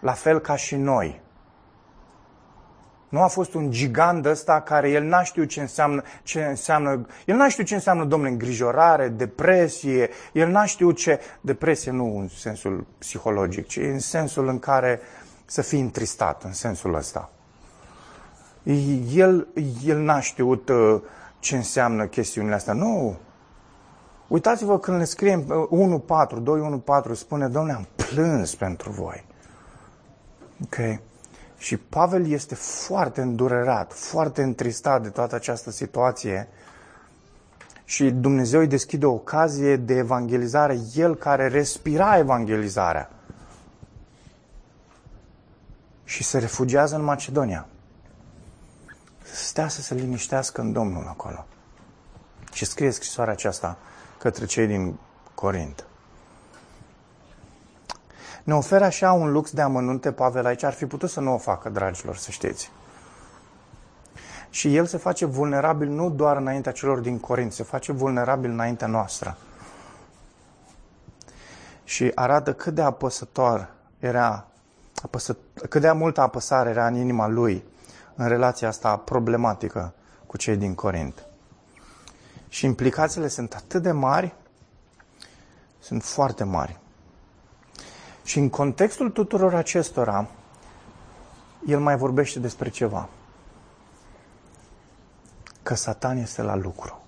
la 0.00 0.12
fel 0.12 0.38
ca 0.38 0.56
și 0.56 0.76
noi. 0.76 1.20
Nu 3.08 3.22
a 3.22 3.26
fost 3.26 3.54
un 3.54 3.70
gigant 3.70 4.26
ăsta 4.26 4.60
care 4.60 4.90
el 4.90 5.04
n-a 5.04 5.22
știut 5.22 5.48
ce 5.48 5.60
înseamnă, 5.60 6.02
ce 6.22 6.44
înseamnă, 6.44 7.06
el 7.24 7.36
n-a 7.36 7.48
știut 7.48 7.66
ce 7.66 7.74
înseamnă, 7.74 8.04
domnule, 8.04 8.30
îngrijorare, 8.30 9.08
depresie, 9.08 10.10
el 10.32 10.48
n-a 10.48 10.64
știut 10.64 10.96
ce, 10.96 11.20
depresie 11.40 11.92
nu 11.92 12.18
în 12.18 12.28
sensul 12.28 12.86
psihologic, 12.98 13.66
ci 13.66 13.76
în 13.76 13.98
sensul 13.98 14.48
în 14.48 14.58
care 14.58 15.00
să 15.44 15.62
fii 15.62 15.80
întristat, 15.80 16.44
în 16.44 16.52
sensul 16.52 16.94
ăsta. 16.94 17.30
El, 19.14 19.46
el 19.84 19.98
n-a 19.98 20.20
știut 20.20 20.68
uh, 20.68 21.00
ce 21.38 21.56
înseamnă 21.56 22.06
chestiunile 22.06 22.54
astea. 22.54 22.72
Nu. 22.72 23.16
Uitați-vă 24.28 24.78
când 24.78 24.98
le 24.98 25.04
scriem 25.04 25.68
1.4, 26.06 27.06
2.1.4, 27.10 27.12
spune, 27.12 27.48
domnule, 27.48 27.74
am 27.74 27.86
plâns 27.96 28.54
pentru 28.54 28.90
voi. 28.90 29.24
Ok? 30.62 31.00
Și 31.58 31.76
Pavel 31.76 32.30
este 32.30 32.54
foarte 32.54 33.20
îndurerat, 33.20 33.92
foarte 33.92 34.42
întristat 34.42 35.02
de 35.02 35.08
toată 35.08 35.34
această 35.34 35.70
situație 35.70 36.48
și 37.84 38.10
Dumnezeu 38.10 38.60
îi 38.60 38.66
deschide 38.66 39.06
o 39.06 39.12
ocazie 39.12 39.76
de 39.76 39.94
evangelizare, 39.94 40.78
el 40.94 41.16
care 41.16 41.48
respira 41.48 42.18
evangelizarea. 42.18 43.10
Și 46.04 46.24
se 46.24 46.38
refugiază 46.38 46.96
în 46.96 47.02
Macedonia. 47.02 47.66
Să 49.22 49.44
stea 49.44 49.68
să 49.68 49.80
se 49.80 49.94
liniștească 49.94 50.60
în 50.60 50.72
Domnul 50.72 51.06
acolo. 51.06 51.46
Și 52.52 52.64
scrie 52.64 52.90
scrisoarea 52.90 53.32
aceasta 53.32 53.78
către 54.18 54.44
cei 54.44 54.66
din 54.66 54.98
Corint 55.34 55.87
ne 58.48 58.54
oferă 58.54 58.84
așa 58.84 59.12
un 59.12 59.32
lux 59.32 59.50
de 59.52 59.60
amănunte, 59.60 60.12
Pavel 60.12 60.46
aici 60.46 60.62
ar 60.62 60.72
fi 60.72 60.86
putut 60.86 61.10
să 61.10 61.20
nu 61.20 61.34
o 61.34 61.38
facă, 61.38 61.68
dragilor, 61.68 62.16
să 62.16 62.30
știți. 62.30 62.70
Și 64.50 64.76
el 64.76 64.86
se 64.86 64.96
face 64.96 65.24
vulnerabil 65.24 65.88
nu 65.88 66.10
doar 66.10 66.36
înaintea 66.36 66.72
celor 66.72 66.98
din 66.98 67.18
Corint, 67.18 67.52
se 67.52 67.62
face 67.62 67.92
vulnerabil 67.92 68.50
înaintea 68.50 68.86
noastră. 68.86 69.36
Și 71.84 72.12
arată 72.14 72.54
cât 72.54 72.74
de 72.74 72.82
apăsător 72.82 73.70
era, 73.98 74.46
apăsă, 75.02 75.36
cât 75.68 75.80
de 75.80 75.90
multă 75.90 76.20
apăsare 76.20 76.70
era 76.70 76.86
în 76.86 76.94
inima 76.94 77.26
lui 77.26 77.64
în 78.14 78.28
relația 78.28 78.68
asta 78.68 78.96
problematică 78.96 79.94
cu 80.26 80.36
cei 80.36 80.56
din 80.56 80.74
Corint. 80.74 81.26
Și 82.48 82.64
implicațiile 82.64 83.28
sunt 83.28 83.54
atât 83.54 83.82
de 83.82 83.92
mari, 83.92 84.34
sunt 85.78 86.02
foarte 86.02 86.44
mari. 86.44 86.78
Și 88.28 88.38
în 88.38 88.48
contextul 88.48 89.10
tuturor 89.10 89.54
acestora, 89.54 90.26
el 91.66 91.80
mai 91.80 91.96
vorbește 91.96 92.38
despre 92.38 92.68
ceva. 92.68 93.08
Că 95.62 95.74
Satan 95.74 96.16
este 96.16 96.42
la 96.42 96.54
lucru. 96.54 97.02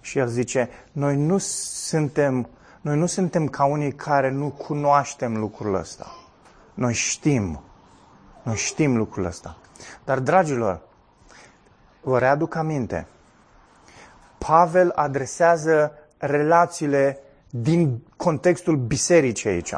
Și 0.00 0.18
el 0.18 0.26
zice, 0.28 0.68
noi 0.92 1.16
nu 1.16 1.38
suntem, 1.38 2.48
noi 2.80 2.96
nu 2.96 3.06
suntem 3.06 3.48
ca 3.48 3.64
unii 3.64 3.92
care 3.92 4.30
nu 4.30 4.48
cunoaștem 4.50 5.36
lucrul 5.36 5.74
ăsta. 5.74 6.16
Noi 6.74 6.92
știm. 6.92 7.62
Noi 8.42 8.56
știm 8.56 8.96
lucrul 8.96 9.24
ăsta. 9.24 9.56
Dar, 10.04 10.18
dragilor, 10.18 10.80
vă 12.00 12.18
readuc 12.18 12.54
aminte. 12.54 13.06
Pavel 14.38 14.92
adresează 14.94 15.92
relațiile 16.18 17.22
din 17.54 18.02
contextul 18.16 18.76
bisericii 18.76 19.48
aici. 19.48 19.74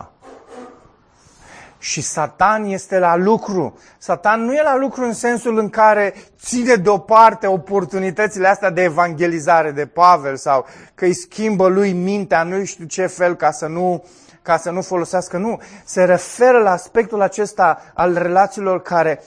Și 1.78 2.00
Satan 2.00 2.64
este 2.64 2.98
la 2.98 3.16
lucru. 3.16 3.78
Satan 3.98 4.44
nu 4.44 4.54
e 4.54 4.62
la 4.62 4.76
lucru 4.76 5.04
în 5.04 5.12
sensul 5.12 5.58
în 5.58 5.68
care 5.68 6.14
ține 6.38 6.74
deoparte 6.74 7.46
oportunitățile 7.46 8.48
astea 8.48 8.70
de 8.70 8.82
evangelizare 8.82 9.70
de 9.70 9.86
Pavel 9.86 10.36
sau 10.36 10.66
că 10.94 11.04
îi 11.04 11.14
schimbă 11.14 11.66
lui 11.66 11.92
mintea, 11.92 12.42
nu 12.42 12.64
știu 12.64 12.84
ce 12.84 13.06
fel 13.06 13.34
ca 13.34 13.50
să 13.50 13.66
nu, 13.66 14.04
ca 14.42 14.56
să 14.56 14.70
nu 14.70 14.82
folosească. 14.82 15.38
Nu. 15.38 15.60
Se 15.84 16.04
referă 16.04 16.58
la 16.58 16.70
aspectul 16.70 17.20
acesta 17.20 17.92
al 17.94 18.14
relațiilor 18.14 18.82
care 18.82 19.22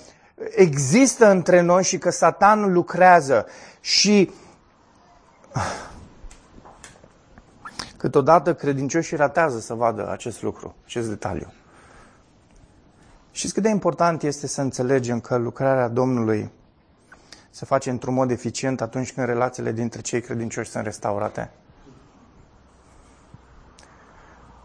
există 0.55 1.29
între 1.29 1.61
noi 1.61 1.83
și 1.83 1.97
că 1.97 2.09
Satan 2.09 2.73
lucrează. 2.73 3.45
Și 3.79 4.31
Câteodată 8.07 8.55
credincioșii 8.55 9.17
ratează 9.17 9.59
să 9.59 9.73
vadă 9.73 10.09
acest 10.11 10.41
lucru, 10.41 10.75
acest 10.85 11.07
detaliu. 11.09 11.53
Și 13.31 13.51
cât 13.51 13.63
de 13.63 13.69
important 13.69 14.23
este 14.23 14.47
să 14.47 14.61
înțelegem 14.61 15.19
că 15.19 15.37
lucrarea 15.37 15.87
Domnului 15.87 16.51
se 17.49 17.65
face 17.65 17.89
într-un 17.89 18.13
mod 18.13 18.31
eficient 18.31 18.81
atunci 18.81 19.13
când 19.13 19.27
relațiile 19.27 19.71
dintre 19.71 20.01
cei 20.01 20.21
credincioși 20.21 20.69
sunt 20.69 20.83
restaurate? 20.83 21.51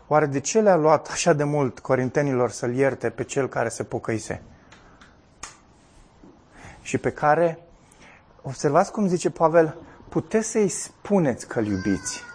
Oare 0.07 0.27
de 0.27 0.41
ce 0.41 0.61
le-a 0.61 0.77
luat 0.77 1.09
așa 1.11 1.33
de 1.33 1.45
mult 1.45 1.79
corintenilor 1.79 2.51
să-l 2.51 2.75
ierte 2.75 3.11
pe 3.11 3.25
cel 3.25 3.49
care 3.49 3.69
se 3.69 3.83
pocăise? 3.83 4.43
Și 6.83 6.99
pe 6.99 7.13
care, 7.13 7.59
observați 8.43 8.93
cum 8.93 9.07
zice 9.07 9.31
Pavel, 9.31 9.77
puteți 10.09 10.49
să-i 10.49 10.69
spuneți 10.69 11.47
că-l 11.47 11.67
iubiți. 11.67 12.31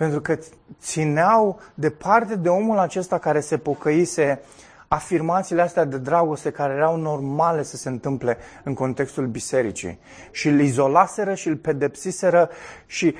Pentru 0.00 0.20
că 0.20 0.38
țineau 0.80 1.60
departe 1.74 2.36
de 2.36 2.48
omul 2.48 2.78
acesta 2.78 3.18
care 3.18 3.40
se 3.40 3.58
pocăise 3.58 4.40
afirmațiile 4.88 5.62
astea 5.62 5.84
de 5.84 5.98
dragoste 5.98 6.50
care 6.50 6.72
erau 6.72 6.96
normale 6.96 7.62
să 7.62 7.76
se 7.76 7.88
întâmple 7.88 8.36
în 8.64 8.74
contextul 8.74 9.26
bisericii. 9.26 9.98
Și 10.30 10.48
îl 10.48 10.60
izolaseră 10.60 11.34
și 11.34 11.48
îl 11.48 11.56
pedepsiseră 11.56 12.50
și 12.86 13.14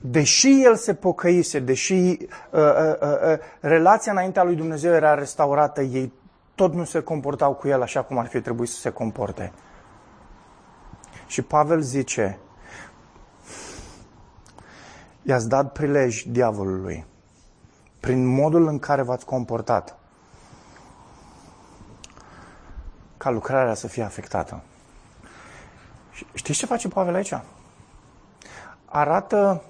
deși 0.00 0.64
el 0.64 0.74
se 0.74 0.94
pocăise, 0.94 1.58
deși 1.58 1.92
uh, 1.92 2.18
uh, 2.52 2.60
uh, 3.00 3.08
uh, 3.32 3.38
relația 3.60 4.12
înaintea 4.12 4.42
lui 4.42 4.54
Dumnezeu 4.54 4.92
era 4.92 5.14
restaurată, 5.14 5.82
ei 5.82 6.12
tot 6.54 6.74
nu 6.74 6.84
se 6.84 7.00
comportau 7.00 7.54
cu 7.54 7.68
el 7.68 7.82
așa 7.82 8.02
cum 8.02 8.18
ar 8.18 8.26
fi 8.26 8.40
trebuit 8.40 8.68
să 8.68 8.78
se 8.78 8.90
comporte. 8.90 9.52
Și 11.26 11.42
Pavel 11.42 11.80
zice, 11.80 12.38
i-ați 15.24 15.48
dat 15.48 15.72
prilej 15.72 16.22
diavolului 16.22 17.04
prin 18.00 18.26
modul 18.26 18.66
în 18.66 18.78
care 18.78 19.02
v-ați 19.02 19.24
comportat 19.24 19.98
ca 23.16 23.30
lucrarea 23.30 23.74
să 23.74 23.86
fie 23.86 24.02
afectată. 24.02 24.62
Știți 26.34 26.58
ce 26.58 26.66
face 26.66 26.88
Pavel 26.88 27.14
aici? 27.14 27.34
Arată 28.84 29.62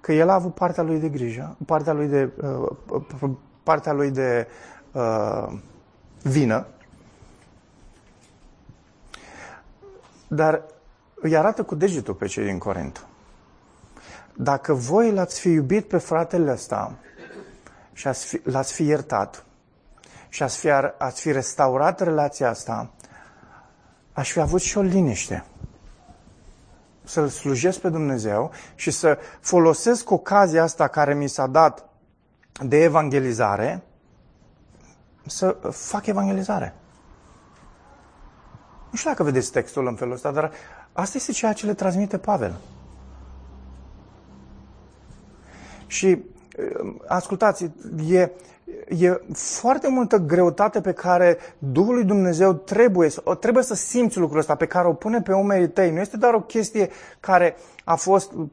că 0.00 0.12
el 0.12 0.28
a 0.28 0.34
avut 0.34 0.54
partea 0.54 0.82
lui 0.82 0.98
de 0.98 1.08
grijă, 1.08 1.56
partea 1.66 1.92
lui 1.92 2.06
de 2.06 2.32
uh, 2.42 3.30
partea 3.62 3.92
lui 3.92 4.10
de 4.10 4.48
uh, 4.92 5.58
vină, 6.22 6.66
dar 10.28 10.62
îi 11.14 11.36
arată 11.36 11.64
cu 11.64 11.74
degetul 11.74 12.14
pe 12.14 12.26
cei 12.26 12.44
din 12.44 12.58
Corint. 12.58 13.07
Dacă 14.40 14.72
voi 14.72 15.12
l-ați 15.12 15.40
fi 15.40 15.48
iubit 15.48 15.88
pe 15.88 15.98
fratele 15.98 16.50
ăsta 16.50 16.94
și 17.92 18.08
ați 18.08 18.24
fi, 18.24 18.40
l-ați 18.44 18.72
fi 18.72 18.84
iertat 18.84 19.44
și 20.28 20.42
ați 20.42 20.58
fi, 20.58 20.68
ați 20.98 21.20
fi 21.20 21.32
restaurat 21.32 22.00
relația 22.00 22.48
asta, 22.48 22.90
aș 24.12 24.32
fi 24.32 24.40
avut 24.40 24.60
și 24.60 24.78
o 24.78 24.80
liniște. 24.80 25.44
Să-L 27.04 27.28
slujesc 27.28 27.78
pe 27.78 27.88
Dumnezeu 27.88 28.50
și 28.74 28.90
să 28.90 29.18
folosesc 29.40 30.10
ocazia 30.10 30.62
asta 30.62 30.88
care 30.88 31.14
mi 31.14 31.28
s-a 31.28 31.46
dat 31.46 31.88
de 32.62 32.82
evangelizare 32.82 33.82
să 35.26 35.56
fac 35.70 36.06
evangelizare. 36.06 36.74
Nu 38.90 38.96
știu 38.96 39.10
dacă 39.10 39.22
vedeți 39.22 39.52
textul 39.52 39.86
în 39.86 39.94
felul 39.94 40.12
ăsta, 40.12 40.30
dar 40.30 40.50
asta 40.92 41.16
este 41.16 41.32
ceea 41.32 41.52
ce 41.52 41.66
le 41.66 41.74
transmite 41.74 42.18
Pavel. 42.18 42.54
Și 45.88 46.24
ascultați, 47.06 47.70
e, 48.10 48.30
e 48.88 49.20
foarte 49.32 49.88
multă 49.88 50.16
greutate 50.16 50.80
pe 50.80 50.92
care 50.92 51.38
Duhul 51.58 51.94
lui 51.94 52.04
Dumnezeu 52.04 52.52
trebuie, 52.52 53.08
trebuie 53.40 53.64
să 53.64 53.74
simți 53.74 54.18
lucrul 54.18 54.38
ăsta, 54.38 54.54
pe 54.54 54.66
care 54.66 54.88
o 54.88 54.92
pune 54.92 55.20
pe 55.20 55.32
umerii 55.32 55.68
tăi. 55.68 55.90
Nu 55.90 56.00
este 56.00 56.16
doar 56.16 56.34
o 56.34 56.40
chestie 56.40 56.90
care 57.20 57.56
a 57.84 57.94
fost 57.94 58.32
uh, 58.32 58.48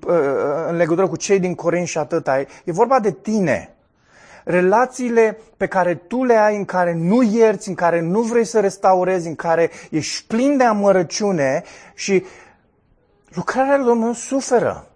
în 0.70 0.76
legătură 0.76 1.08
cu 1.08 1.16
cei 1.16 1.40
din 1.40 1.56
Corint 1.56 1.88
și 1.88 1.98
atâta. 1.98 2.40
E 2.40 2.72
vorba 2.72 3.00
de 3.00 3.12
tine 3.12 3.76
relațiile 4.44 5.40
pe 5.58 5.68
care 5.68 5.96
tu 5.96 6.24
le 6.24 6.36
ai, 6.36 6.56
în 6.56 6.66
care 6.66 6.94
nu 6.94 7.22
ierți, 7.22 7.70
în 7.70 7.76
care 7.76 8.02
nu 8.02 8.22
vrei 8.22 8.46
să 8.46 8.60
restaurezi, 8.60 9.28
în 9.28 9.36
care 9.36 9.70
ești 9.90 10.28
plin 10.28 10.58
de 10.58 10.64
amărăciune 10.64 11.64
și 11.94 12.26
lucrarea 13.30 13.78
lui 13.78 13.86
Dumnezeu 13.86 14.14
suferă. 14.14 14.88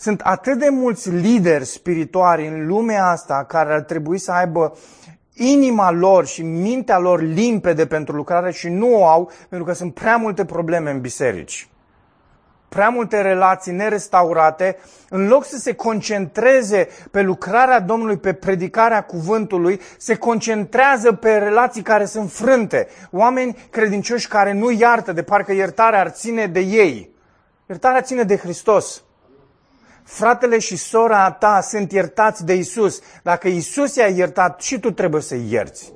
Sunt 0.00 0.20
atât 0.20 0.58
de 0.58 0.68
mulți 0.68 1.10
lideri 1.10 1.64
spirituali 1.64 2.46
în 2.46 2.66
lumea 2.66 3.06
asta 3.06 3.44
care 3.48 3.72
ar 3.72 3.80
trebui 3.80 4.18
să 4.18 4.32
aibă 4.32 4.76
inima 5.34 5.90
lor 5.90 6.26
și 6.26 6.42
mintea 6.42 6.98
lor 6.98 7.22
limpede 7.22 7.86
pentru 7.86 8.16
lucrare 8.16 8.50
și 8.52 8.68
nu 8.68 8.94
o 8.94 9.06
au 9.06 9.30
pentru 9.48 9.66
că 9.66 9.72
sunt 9.74 9.94
prea 9.94 10.16
multe 10.16 10.44
probleme 10.44 10.90
în 10.90 11.00
biserici 11.00 11.68
prea 12.68 12.88
multe 12.88 13.20
relații 13.20 13.72
nerestaurate, 13.72 14.76
în 15.08 15.28
loc 15.28 15.44
să 15.44 15.56
se 15.56 15.74
concentreze 15.74 16.88
pe 17.10 17.22
lucrarea 17.22 17.80
Domnului, 17.80 18.16
pe 18.16 18.32
predicarea 18.32 19.02
cuvântului, 19.02 19.80
se 19.98 20.14
concentrează 20.16 21.12
pe 21.12 21.36
relații 21.36 21.82
care 21.82 22.04
sunt 22.04 22.32
frânte. 22.32 22.88
Oameni 23.10 23.56
credincioși 23.70 24.28
care 24.28 24.52
nu 24.52 24.70
iartă, 24.70 25.12
de 25.12 25.22
parcă 25.22 25.52
iertarea 25.52 26.00
ar 26.00 26.08
ține 26.08 26.46
de 26.46 26.60
ei. 26.60 27.10
Iertarea 27.66 28.00
ține 28.00 28.22
de 28.22 28.36
Hristos. 28.36 29.02
Fratele 30.10 30.58
și 30.58 30.76
sora 30.76 31.30
ta 31.30 31.60
sunt 31.60 31.92
iertați 31.92 32.44
de 32.44 32.54
Isus. 32.54 33.00
Dacă 33.22 33.48
Isus 33.48 33.94
i-a 33.94 34.06
iertat, 34.06 34.60
și 34.60 34.78
tu 34.78 34.90
trebuie 34.90 35.22
să 35.22 35.36
ierți. 35.36 35.92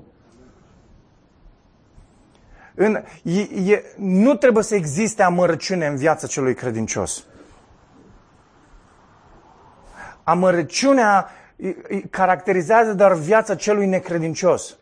În, 2.75 3.03
e, 3.23 3.41
e, 3.41 3.85
nu 3.97 4.35
trebuie 4.35 4.65
să 4.65 4.75
existe 4.75 5.23
amărăciune 5.23 5.87
în 5.87 5.97
viața 5.97 6.27
celui 6.27 6.55
credincios. 6.55 7.25
Amărăciunea 10.25 11.31
caracterizează 12.11 12.95
doar 12.95 13.13
viața 13.13 13.55
celui 13.55 13.87
necredincios. 13.87 14.77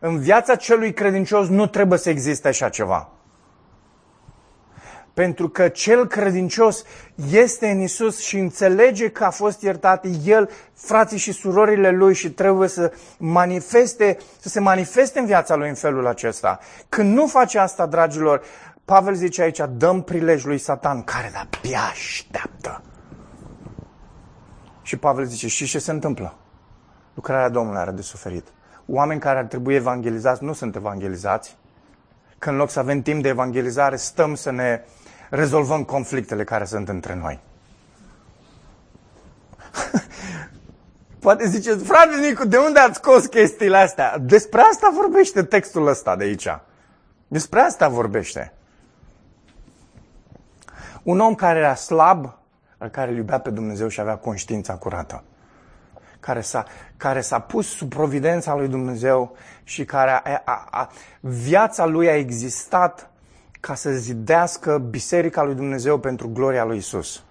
În 0.00 0.18
viața 0.18 0.54
celui 0.54 0.92
credincios 0.92 1.48
nu 1.48 1.66
trebuie 1.66 1.98
să 1.98 2.10
existe 2.10 2.48
așa 2.48 2.68
ceva. 2.68 3.15
Pentru 5.16 5.48
că 5.48 5.68
cel 5.68 6.06
credincios 6.06 6.84
este 7.30 7.68
în 7.68 7.80
Isus 7.80 8.18
și 8.18 8.38
înțelege 8.38 9.08
că 9.08 9.24
a 9.24 9.30
fost 9.30 9.62
iertat 9.62 10.06
el, 10.24 10.50
frații 10.74 11.18
și 11.18 11.32
surorile 11.32 11.90
lui 11.90 12.14
și 12.14 12.30
trebuie 12.30 12.68
să 12.68 12.92
manifeste, 13.18 14.18
să 14.40 14.48
se 14.48 14.60
manifeste 14.60 15.18
în 15.18 15.26
viața 15.26 15.54
lui 15.54 15.68
în 15.68 15.74
felul 15.74 16.06
acesta. 16.06 16.58
Când 16.88 17.14
nu 17.14 17.26
face 17.26 17.58
asta, 17.58 17.86
dragilor, 17.86 18.42
Pavel 18.84 19.14
zice 19.14 19.42
aici, 19.42 19.60
dăm 19.76 20.02
prilej 20.02 20.44
lui 20.44 20.58
Satan, 20.58 21.02
care 21.02 21.30
de-abia 21.32 21.80
așteaptă. 21.90 22.82
Și 24.82 24.96
Pavel 24.96 25.24
zice, 25.24 25.48
și 25.48 25.66
ce 25.66 25.78
se 25.78 25.90
întâmplă? 25.90 26.36
Lucrarea 27.14 27.48
Domnului 27.48 27.80
are 27.80 27.90
de 27.90 28.02
suferit. 28.02 28.46
Oameni 28.86 29.20
care 29.20 29.38
ar 29.38 29.44
trebui 29.44 29.74
evangelizați 29.74 30.44
nu 30.44 30.52
sunt 30.52 30.76
evangelizați. 30.76 31.56
Că 32.38 32.50
în 32.50 32.56
loc 32.56 32.70
să 32.70 32.78
avem 32.78 33.02
timp 33.02 33.22
de 33.22 33.28
evangelizare, 33.28 33.96
stăm 33.96 34.34
să 34.34 34.50
ne 34.50 34.80
rezolvăm 35.30 35.84
conflictele 35.84 36.44
care 36.44 36.64
sunt 36.64 36.88
între 36.88 37.14
noi. 37.14 37.40
Poate 41.18 41.48
ziceți, 41.48 41.84
frate 41.84 42.16
Nicu, 42.20 42.46
de 42.46 42.56
unde 42.56 42.78
ați 42.78 42.96
scos 42.96 43.26
chestiile 43.26 43.76
astea? 43.76 44.18
Despre 44.18 44.60
asta 44.60 44.90
vorbește 44.94 45.42
textul 45.42 45.86
ăsta 45.86 46.16
de 46.16 46.24
aici. 46.24 46.48
Despre 47.28 47.60
asta 47.60 47.88
vorbește. 47.88 48.52
Un 51.02 51.20
om 51.20 51.34
care 51.34 51.58
era 51.58 51.74
slab, 51.74 52.38
care 52.90 53.10
îl 53.10 53.16
iubea 53.16 53.38
pe 53.38 53.50
Dumnezeu 53.50 53.88
și 53.88 54.00
avea 54.00 54.16
conștiința 54.16 54.74
curată. 54.74 55.24
Care 56.20 56.40
s-a, 56.40 56.64
care 56.96 57.20
s-a 57.20 57.38
pus 57.38 57.68
sub 57.68 57.88
providența 57.88 58.54
lui 58.54 58.68
Dumnezeu 58.68 59.36
și 59.64 59.84
care 59.84 60.10
a, 60.10 60.42
a, 60.44 60.66
a, 60.70 60.90
viața 61.20 61.84
lui 61.84 62.08
a 62.08 62.16
existat 62.16 63.10
ca 63.66 63.74
să 63.74 63.90
zidească 63.90 64.78
Biserica 64.78 65.42
lui 65.42 65.54
Dumnezeu 65.54 65.98
pentru 65.98 66.28
gloria 66.28 66.64
lui 66.64 66.76
Isus. 66.76 67.22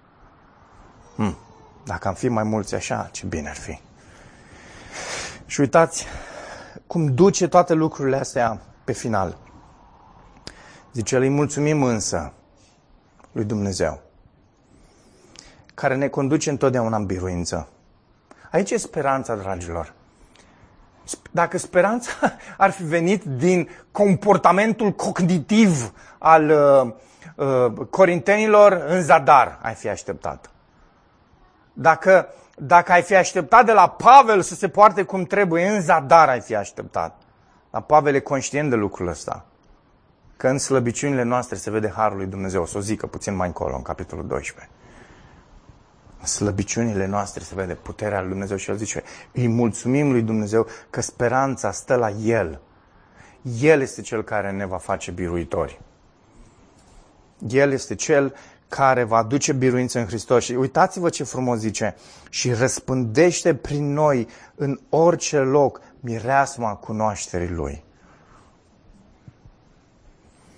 Hmm. 1.14 1.36
Dacă 1.84 2.08
am 2.08 2.14
fi 2.14 2.28
mai 2.28 2.42
mulți 2.42 2.74
așa, 2.74 3.08
ce 3.12 3.26
bine 3.26 3.48
ar 3.48 3.56
fi. 3.56 3.80
Și 5.46 5.60
uitați 5.60 6.06
cum 6.86 7.14
duce 7.14 7.48
toate 7.48 7.74
lucrurile 7.74 8.16
astea 8.16 8.60
pe 8.84 8.92
final. 8.92 9.38
Zice, 10.92 11.16
îi 11.16 11.28
mulțumim 11.28 11.82
însă 11.82 12.32
lui 13.32 13.44
Dumnezeu, 13.44 14.00
care 15.74 15.96
ne 15.96 16.08
conduce 16.08 16.50
întotdeauna 16.50 16.96
în 16.96 17.06
biruință. 17.06 17.68
Aici 18.50 18.70
e 18.70 18.76
speranța, 18.76 19.34
dragilor. 19.34 19.94
Dacă 21.30 21.58
speranța 21.58 22.10
ar 22.56 22.70
fi 22.70 22.84
venit 22.84 23.24
din 23.24 23.68
comportamentul 23.92 24.90
cognitiv 24.90 25.92
al 26.18 26.50
uh, 26.50 26.92
uh, 27.46 27.86
corintenilor, 27.90 28.84
în 28.88 29.02
zadar 29.02 29.58
ai 29.62 29.74
fi 29.74 29.88
așteptat. 29.88 30.50
Dacă, 31.72 32.28
dacă 32.56 32.92
ai 32.92 33.02
fi 33.02 33.14
așteptat 33.14 33.64
de 33.64 33.72
la 33.72 33.88
Pavel 33.88 34.40
să 34.40 34.54
se 34.54 34.68
poarte 34.68 35.02
cum 35.02 35.24
trebuie, 35.24 35.66
în 35.66 35.80
zadar 35.80 36.28
ai 36.28 36.40
fi 36.40 36.54
așteptat. 36.54 37.22
Dar 37.70 37.82
Pavel 37.82 38.14
e 38.14 38.20
conștient 38.20 38.70
de 38.70 38.76
lucrul 38.76 39.08
ăsta. 39.08 39.44
Că 40.36 40.48
în 40.48 40.58
slăbiciunile 40.58 41.22
noastre 41.22 41.56
se 41.56 41.70
vede 41.70 41.92
Harul 41.96 42.16
lui 42.16 42.26
Dumnezeu. 42.26 42.62
O 42.62 42.66
să 42.66 42.78
o 42.78 42.80
zică 42.80 43.06
puțin 43.06 43.34
mai 43.34 43.46
încolo, 43.46 43.76
în 43.76 43.82
capitolul 43.82 44.26
12 44.26 44.68
slăbiciunile 46.22 47.06
noastre 47.06 47.42
se 47.42 47.54
vede 47.54 47.74
puterea 47.74 48.20
lui 48.20 48.28
Dumnezeu 48.28 48.56
și 48.56 48.70
El 48.70 48.76
zice, 48.76 49.02
îi 49.32 49.48
mulțumim 49.48 50.10
lui 50.10 50.22
Dumnezeu 50.22 50.66
că 50.90 51.00
speranța 51.00 51.70
stă 51.70 51.94
la 51.94 52.10
El. 52.10 52.60
El 53.60 53.80
este 53.80 54.00
Cel 54.02 54.24
care 54.24 54.50
ne 54.50 54.66
va 54.66 54.78
face 54.78 55.10
biruitori. 55.10 55.80
El 57.48 57.72
este 57.72 57.94
Cel 57.94 58.34
care 58.68 59.02
va 59.02 59.16
aduce 59.16 59.52
biruință 59.52 59.98
în 59.98 60.06
Hristos. 60.06 60.44
Și 60.44 60.52
uitați-vă 60.52 61.08
ce 61.08 61.24
frumos 61.24 61.58
zice. 61.58 61.96
Și 62.30 62.52
răspândește 62.52 63.54
prin 63.54 63.92
noi 63.92 64.28
în 64.54 64.80
orice 64.88 65.38
loc 65.38 65.80
mireasma 66.00 66.74
cunoașterii 66.74 67.50
Lui. 67.50 67.84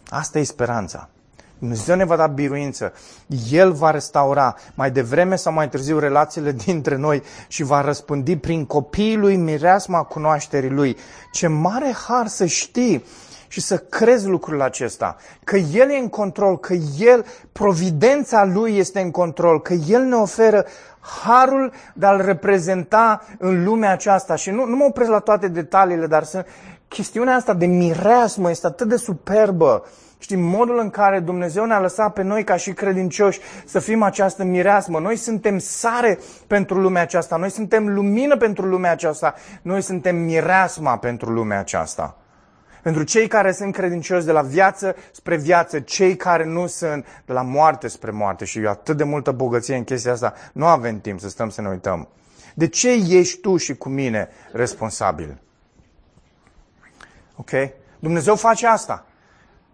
Asta 0.08 0.38
e 0.38 0.42
speranța. 0.42 1.08
Dumnezeu 1.58 1.96
ne 1.96 2.04
va 2.04 2.16
da 2.16 2.26
biruință. 2.26 2.92
El 3.50 3.72
va 3.72 3.90
restaura 3.90 4.54
mai 4.74 4.90
devreme 4.90 5.36
sau 5.36 5.52
mai 5.52 5.68
târziu 5.68 5.98
relațiile 5.98 6.52
dintre 6.64 6.96
noi 6.96 7.22
și 7.48 7.62
va 7.62 7.80
răspândi 7.80 8.36
prin 8.36 8.64
copiii 8.64 9.16
lui 9.16 9.36
mireasma 9.36 10.02
cunoașterii 10.02 10.70
lui. 10.70 10.96
Ce 11.32 11.46
mare 11.46 11.94
har 12.06 12.26
să 12.26 12.46
știi 12.46 13.04
și 13.48 13.60
să 13.60 13.78
crezi 13.78 14.26
lucrul 14.26 14.62
acesta, 14.62 15.16
că 15.44 15.56
El 15.56 15.90
e 15.90 15.96
în 15.96 16.08
control, 16.08 16.58
că 16.58 16.74
El, 16.98 17.26
providența 17.52 18.44
Lui 18.44 18.76
este 18.76 19.00
în 19.00 19.10
control, 19.10 19.62
că 19.62 19.72
El 19.72 20.02
ne 20.02 20.14
oferă 20.14 20.66
harul 21.24 21.72
de 21.94 22.06
a-L 22.06 22.24
reprezenta 22.24 23.22
în 23.38 23.64
lumea 23.64 23.92
aceasta. 23.92 24.34
Și 24.34 24.50
nu, 24.50 24.64
nu 24.64 24.76
mă 24.76 24.84
opresc 24.84 25.10
la 25.10 25.18
toate 25.18 25.48
detaliile, 25.48 26.06
dar 26.06 26.22
să, 26.22 26.44
chestiunea 26.88 27.34
asta 27.34 27.54
de 27.54 27.66
mireasmă 27.66 28.50
este 28.50 28.66
atât 28.66 28.88
de 28.88 28.96
superbă. 28.96 29.84
Știi, 30.18 30.36
modul 30.36 30.78
în 30.78 30.90
care 30.90 31.20
Dumnezeu 31.20 31.64
ne-a 31.64 31.80
lăsat 31.80 32.12
pe 32.12 32.22
noi 32.22 32.44
ca 32.44 32.56
și 32.56 32.72
credincioși 32.72 33.40
să 33.66 33.78
fim 33.78 34.02
această 34.02 34.44
mireasmă. 34.44 34.98
Noi 34.98 35.16
suntem 35.16 35.58
sare 35.58 36.18
pentru 36.46 36.80
lumea 36.80 37.02
aceasta, 37.02 37.36
noi 37.36 37.50
suntem 37.50 37.94
lumină 37.94 38.36
pentru 38.36 38.66
lumea 38.66 38.90
aceasta, 38.90 39.34
noi 39.62 39.82
suntem 39.82 40.16
mireasma 40.16 40.98
pentru 40.98 41.30
lumea 41.30 41.58
aceasta. 41.58 42.16
Pentru 42.82 43.02
cei 43.02 43.26
care 43.26 43.52
sunt 43.52 43.74
credincioși 43.74 44.24
de 44.24 44.32
la 44.32 44.42
viață 44.42 44.96
spre 45.12 45.36
viață, 45.36 45.80
cei 45.80 46.16
care 46.16 46.44
nu 46.44 46.66
sunt 46.66 47.06
de 47.26 47.32
la 47.32 47.42
moarte 47.42 47.88
spre 47.88 48.10
moarte 48.10 48.44
și 48.44 48.58
atât 48.58 48.96
de 48.96 49.04
multă 49.04 49.30
bogăție 49.30 49.76
în 49.76 49.84
chestia 49.84 50.12
asta, 50.12 50.34
nu 50.52 50.66
avem 50.66 51.00
timp 51.00 51.20
să 51.20 51.28
stăm 51.28 51.48
să 51.48 51.60
ne 51.60 51.68
uităm. 51.68 52.08
De 52.54 52.68
ce 52.68 52.90
ești 53.08 53.40
tu 53.40 53.56
și 53.56 53.76
cu 53.76 53.88
mine 53.88 54.28
responsabil? 54.52 55.40
Ok? 57.36 57.50
Dumnezeu 57.98 58.36
face 58.36 58.66
asta. 58.66 59.06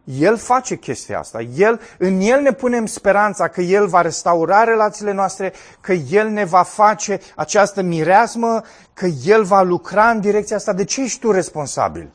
El 0.05 0.37
face 0.37 0.77
chestia 0.77 1.19
asta. 1.19 1.41
El, 1.41 1.81
în 1.99 2.21
El 2.21 2.41
ne 2.41 2.53
punem 2.53 2.87
speranța 2.87 3.49
că 3.49 3.61
El 3.61 3.87
va 3.87 4.01
restaura 4.01 4.65
relațiile 4.65 5.13
noastre, 5.13 5.53
că 5.81 5.93
El 5.93 6.29
ne 6.29 6.45
va 6.45 6.63
face 6.63 7.21
această 7.37 7.83
mireasmă, 7.83 8.63
că 8.93 9.07
El 9.07 9.45
va 9.45 9.63
lucra 9.63 10.11
în 10.11 10.21
direcția 10.21 10.57
asta. 10.57 10.73
De 10.73 10.85
ce 10.85 11.03
ești 11.03 11.21
tu 11.21 11.31
responsabil? 11.31 12.13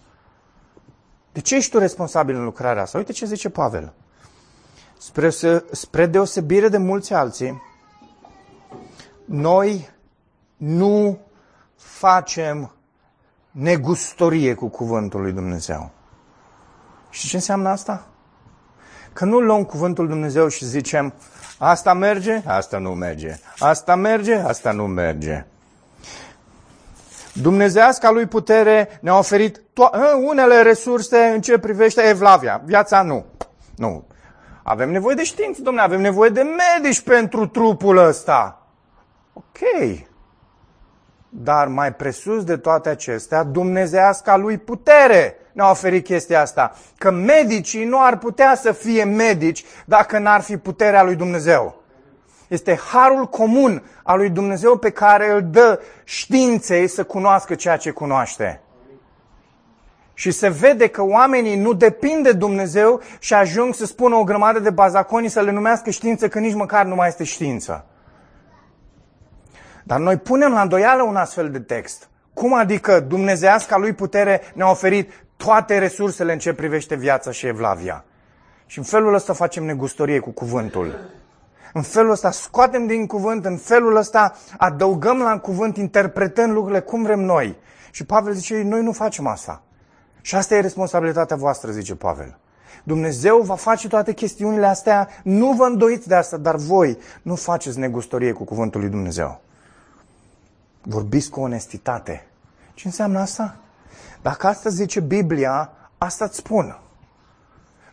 De 1.32 1.40
ce 1.40 1.56
ești 1.56 1.72
tu 1.72 1.78
responsabil 1.78 2.36
în 2.36 2.44
lucrarea 2.44 2.82
asta? 2.82 2.98
Uite 2.98 3.12
ce 3.12 3.26
zice 3.26 3.50
Pavel. 3.50 3.94
Spre, 4.98 5.30
spre 5.72 6.06
deosebire 6.06 6.68
de 6.68 6.78
mulți 6.78 7.14
alții, 7.14 7.62
noi 9.26 9.90
nu 10.58 11.20
facem 11.76 12.72
negustorie 13.52 14.54
cu 14.54 14.68
cuvântul 14.68 15.22
lui 15.22 15.32
Dumnezeu. 15.32 15.92
Și 17.10 17.28
ce 17.28 17.36
înseamnă 17.36 17.70
asta? 17.70 18.08
Că 19.14 19.26
nu 19.26 19.40
luăm 19.40 19.64
cuvântul 19.64 20.04
lui 20.04 20.14
Dumnezeu 20.14 20.48
și 20.48 20.66
zicem, 20.66 21.14
asta 21.58 21.94
merge, 21.94 22.42
asta 22.46 22.78
nu 22.78 22.90
merge, 22.90 23.36
asta 23.60 23.96
merge, 23.96 24.36
asta 24.36 24.72
nu 24.72 24.88
merge. 24.88 25.46
Dumnezeasca 27.34 28.10
lui 28.12 28.26
putere 28.26 29.00
ne-a 29.02 29.18
oferit 29.18 29.58
to- 29.58 29.94
ă, 29.94 30.16
unele 30.26 30.62
resurse 30.62 31.18
în 31.18 31.42
ce 31.42 31.58
privește 31.58 32.02
evlavia. 32.02 32.62
Viața 32.66 33.02
nu. 33.02 33.26
Nu. 33.76 34.08
Avem 34.64 34.92
nevoie 34.92 35.16
de 35.16 35.24
știință, 35.24 35.62
domnule, 35.62 35.86
avem 35.86 36.02
nevoie 36.02 36.30
de 36.30 36.42
medici 36.42 37.02
pentru 37.02 37.48
trupul 37.48 37.98
ăsta. 37.98 38.68
Ok. 39.34 39.58
Dar 41.30 41.68
mai 41.68 41.94
presus 41.94 42.44
de 42.44 42.58
toate 42.58 42.90
acestea, 42.90 43.44
dumnezeasca 43.44 44.38
lui 44.38 44.58
putere 44.58 45.36
ne-a 45.52 45.70
oferit 45.70 46.04
chestia 46.04 46.42
asta. 46.42 46.76
Că 46.98 47.12
medicii 47.12 47.86
nu 47.86 47.98
ar 48.02 48.18
putea 48.18 48.56
să 48.56 48.72
fie 48.72 49.04
medici 49.04 49.66
dacă 49.86 50.20
n-ar 50.20 50.42
fi 50.42 50.58
puterea 50.58 51.04
lui 51.04 51.16
Dumnezeu. 51.16 51.82
Este 52.48 52.80
harul 52.92 53.26
comun 53.26 53.84
al 54.04 54.18
lui 54.18 54.30
Dumnezeu 54.30 54.78
pe 54.78 54.90
care 54.90 55.32
îl 55.32 55.44
dă 55.52 55.82
științei 56.04 56.88
să 56.88 57.04
cunoască 57.04 57.56
ceea 57.56 57.78
ce 57.78 57.92
cunoaște. 57.92 58.62
Și 60.14 60.32
se 60.32 60.50
vede 60.50 60.88
că 60.88 61.04
oamenii 61.04 61.56
nu 61.56 61.74
depind 61.74 62.24
de 62.24 62.32
Dumnezeu 62.32 63.02
și 63.20 63.34
ajung 63.34 63.74
să 63.74 63.86
spună 63.86 64.16
o 64.16 64.24
grămadă 64.24 64.60
de 64.60 64.70
bazaconii 64.70 65.30
să 65.30 65.42
le 65.42 65.52
numească 65.52 65.90
știință, 65.90 66.28
că 66.28 66.40
nici 66.40 66.54
măcar 66.54 66.86
nu 66.86 66.96
mai 66.96 67.08
este 67.08 67.24
știință. 67.24 67.86
Dar 69.90 70.00
noi 70.00 70.18
punem 70.18 70.52
la 70.52 70.62
îndoială 70.62 71.04
un 71.04 71.16
astfel 71.16 71.52
de 71.52 71.60
text. 71.60 72.10
Cum 72.34 72.54
adică 72.54 73.00
dumnezeasca 73.00 73.78
lui 73.78 73.94
putere 73.94 74.42
ne-a 74.54 74.70
oferit 74.70 75.12
toate 75.38 75.78
resursele 75.78 76.34
în 76.34 76.40
ce 76.40 76.54
privește 76.54 76.96
viața 76.96 77.32
și 77.32 77.48
evlavia? 77.48 78.04
Și 78.66 78.78
în 78.78 78.84
felul 78.84 79.14
ăsta 79.14 79.34
facem 79.34 79.64
negustorie 79.64 80.20
cu 80.20 80.30
cuvântul. 80.30 81.00
În 81.74 81.82
felul 81.82 82.12
ăsta 82.12 82.32
scoatem 82.32 82.88
din 82.88 83.08
cuvânt, 83.08 83.46
în 83.46 83.58
felul 83.58 83.96
ăsta 83.96 84.36
adăugăm 84.58 85.18
la 85.18 85.40
cuvânt, 85.40 85.78
interpretând 85.78 86.54
lucrurile 86.54 86.82
cum 86.82 87.04
vrem 87.04 87.20
noi. 87.20 87.58
Și 87.92 88.06
Pavel 88.06 88.34
zice, 88.34 88.62
noi 88.62 88.82
nu 88.82 88.92
facem 88.92 89.28
asta. 89.28 89.62
Și 90.22 90.36
asta 90.36 90.56
e 90.56 90.60
responsabilitatea 90.60 91.36
voastră, 91.36 91.72
zice 91.72 91.96
Pavel. 91.96 92.38
Dumnezeu 92.84 93.38
va 93.38 93.56
face 93.56 93.88
toate 93.88 94.14
chestiunile 94.14 94.66
astea, 94.66 95.08
nu 95.24 95.52
vă 95.52 95.64
îndoiți 95.64 96.08
de 96.08 96.16
asta, 96.16 96.38
dar 96.38 96.56
voi 96.56 96.98
nu 97.22 97.36
faceți 97.36 97.80
negustorie 97.80 98.32
cu 98.32 98.44
cuvântul 98.44 98.80
lui 98.80 98.90
Dumnezeu. 98.90 99.42
Vorbiți 100.82 101.30
cu 101.30 101.40
onestitate. 101.40 102.28
Ce 102.74 102.88
înseamnă 102.88 103.20
asta? 103.20 103.58
Dacă 104.22 104.48
asta 104.48 104.70
zice 104.70 105.00
Biblia, 105.00 105.72
asta 105.98 106.26
îți 106.26 106.38
spun. 106.38 106.80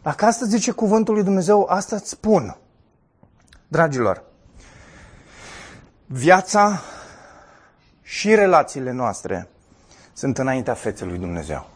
Dacă 0.03 0.25
asta 0.25 0.47
zice 0.47 0.71
cuvântul 0.71 1.15
lui 1.15 1.23
Dumnezeu, 1.23 1.67
asta 1.69 1.97
îți 1.97 2.09
spun. 2.09 2.57
Dragilor, 3.69 4.23
viața 6.07 6.81
și 8.03 8.35
relațiile 8.35 8.91
noastre 8.91 9.49
sunt 10.13 10.39
înaintea 10.39 10.75
feței 10.75 11.09
lui 11.09 11.19
Dumnezeu. 11.19 11.67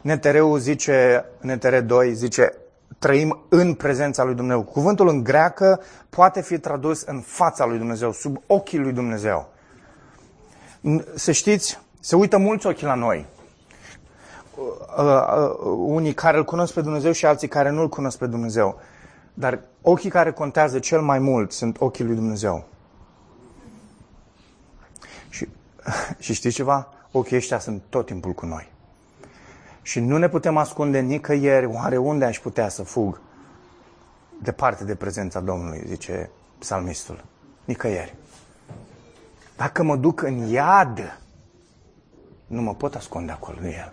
NTR-ul 0.00 0.58
zice, 0.58 1.24
NTR 1.40 1.76
2 1.76 2.14
zice, 2.14 2.52
trăim 2.98 3.44
în 3.48 3.74
prezența 3.74 4.24
lui 4.24 4.34
Dumnezeu. 4.34 4.62
Cuvântul 4.62 5.08
în 5.08 5.22
greacă 5.22 5.80
poate 6.08 6.42
fi 6.42 6.58
tradus 6.58 7.02
în 7.02 7.20
fața 7.20 7.64
lui 7.64 7.78
Dumnezeu, 7.78 8.12
sub 8.12 8.42
ochii 8.46 8.78
lui 8.78 8.92
Dumnezeu. 8.92 9.52
Să 11.14 11.32
știți, 11.32 11.80
se 12.00 12.16
uită 12.16 12.36
mulți 12.36 12.66
ochi 12.66 12.80
la 12.80 12.94
noi. 12.94 13.26
Uh, 14.56 14.66
uh, 14.96 15.74
unii 15.76 16.14
care 16.14 16.36
îl 16.36 16.44
cunosc 16.44 16.74
pe 16.74 16.80
Dumnezeu 16.80 17.12
și 17.12 17.26
alții 17.26 17.48
care 17.48 17.70
nu 17.70 17.80
îl 17.80 17.88
cunosc 17.88 18.18
pe 18.18 18.26
Dumnezeu. 18.26 18.80
Dar 19.34 19.60
ochii 19.82 20.10
care 20.10 20.32
contează 20.32 20.78
cel 20.78 21.00
mai 21.00 21.18
mult 21.18 21.52
sunt 21.52 21.80
ochii 21.80 22.04
lui 22.04 22.14
Dumnezeu. 22.14 22.64
Și, 25.28 25.48
și 26.18 26.34
știți 26.34 26.54
ceva? 26.54 26.88
Ochii 27.10 27.36
ăștia 27.36 27.58
sunt 27.58 27.82
tot 27.88 28.06
timpul 28.06 28.32
cu 28.32 28.46
noi. 28.46 28.72
Și 29.82 30.00
nu 30.00 30.18
ne 30.18 30.28
putem 30.28 30.56
ascunde 30.56 31.00
nicăieri, 31.00 31.66
oare 31.66 31.96
unde 31.96 32.24
aș 32.24 32.38
putea 32.38 32.68
să 32.68 32.82
fug? 32.82 33.20
Departe 34.42 34.84
de 34.84 34.94
prezența 34.94 35.40
Domnului, 35.40 35.82
zice 35.86 36.30
psalmistul. 36.58 37.24
Nicăieri. 37.64 38.14
Dacă 39.56 39.82
mă 39.82 39.96
duc 39.96 40.22
în 40.22 40.38
iad, 40.38 41.20
nu 42.46 42.62
mă 42.62 42.74
pot 42.74 42.94
ascunde 42.94 43.32
acolo 43.32 43.58
de 43.60 43.68
el. 43.68 43.92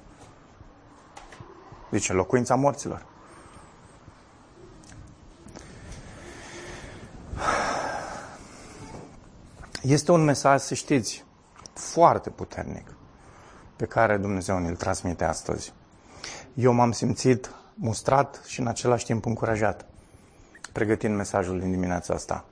Zice, 1.91 2.14
locuința 2.14 2.55
morților. 2.55 3.05
Este 9.82 10.12
un 10.12 10.24
mesaj, 10.24 10.62
să 10.62 10.74
știți, 10.74 11.26
foarte 11.74 12.30
puternic 12.30 12.93
pe 13.76 13.86
care 13.86 14.18
Dumnezeu 14.18 14.59
ne-l 14.59 14.76
transmite 14.76 15.24
astăzi. 15.24 15.74
Eu 16.53 16.74
m-am 16.74 16.91
simțit 16.91 17.51
mustrat 17.74 18.41
și 18.47 18.59
în 18.59 18.68
același 18.68 19.05
timp 19.05 19.26
încurajat 19.26 19.86
pregătind 20.72 21.16
mesajul 21.16 21.59
din 21.59 21.72
dimineața 21.72 22.14
asta. 22.14 22.45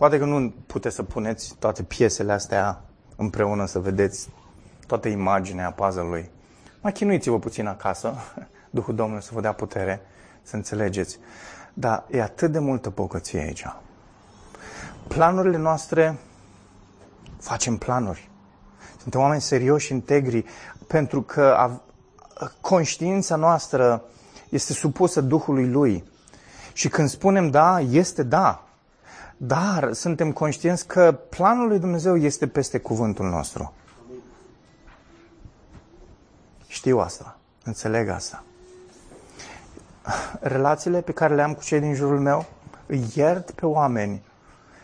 Poate 0.00 0.18
că 0.18 0.24
nu 0.24 0.52
puteți 0.66 0.94
să 0.94 1.02
puneți 1.02 1.54
toate 1.58 1.82
piesele 1.82 2.32
astea 2.32 2.82
împreună 3.16 3.66
să 3.66 3.78
vedeți 3.78 4.28
toată 4.86 5.08
imaginea 5.08 5.72
puzzle-ului. 5.72 6.30
Mai 6.80 6.92
chinuiți-vă 6.92 7.38
puțin 7.38 7.66
acasă, 7.66 8.14
Duhul 8.70 8.94
Domnului 8.94 9.22
să 9.22 9.30
vă 9.34 9.40
dea 9.40 9.52
putere 9.52 10.00
să 10.42 10.56
înțelegeți. 10.56 11.18
Dar 11.74 12.04
e 12.10 12.22
atât 12.22 12.52
de 12.52 12.58
multă 12.58 12.92
bogăție 12.94 13.40
aici. 13.40 13.66
Planurile 15.08 15.56
noastre, 15.56 16.18
facem 17.40 17.76
planuri. 17.76 18.30
Suntem 19.00 19.20
oameni 19.20 19.40
serioși, 19.40 19.92
integri, 19.92 20.44
pentru 20.86 21.22
că 21.22 21.70
conștiința 22.60 23.36
noastră 23.36 24.02
este 24.48 24.72
supusă 24.72 25.20
Duhului 25.20 25.68
Lui. 25.68 26.04
Și 26.72 26.88
când 26.88 27.08
spunem 27.08 27.50
da, 27.50 27.80
este 27.80 28.22
da. 28.22 28.64
Dar 29.42 29.92
suntem 29.92 30.32
conștienți 30.32 30.86
că 30.86 31.12
planul 31.28 31.68
lui 31.68 31.78
Dumnezeu 31.78 32.16
este 32.16 32.46
peste 32.46 32.78
cuvântul 32.78 33.28
nostru. 33.28 33.72
Știu 36.66 36.98
asta, 36.98 37.38
înțeleg 37.64 38.08
asta. 38.08 38.44
Relațiile 40.40 41.00
pe 41.00 41.12
care 41.12 41.34
le 41.34 41.42
am 41.42 41.54
cu 41.54 41.62
cei 41.62 41.80
din 41.80 41.94
jurul 41.94 42.20
meu 42.20 42.46
îi 42.86 43.04
iert 43.14 43.50
pe 43.50 43.66
oameni 43.66 44.22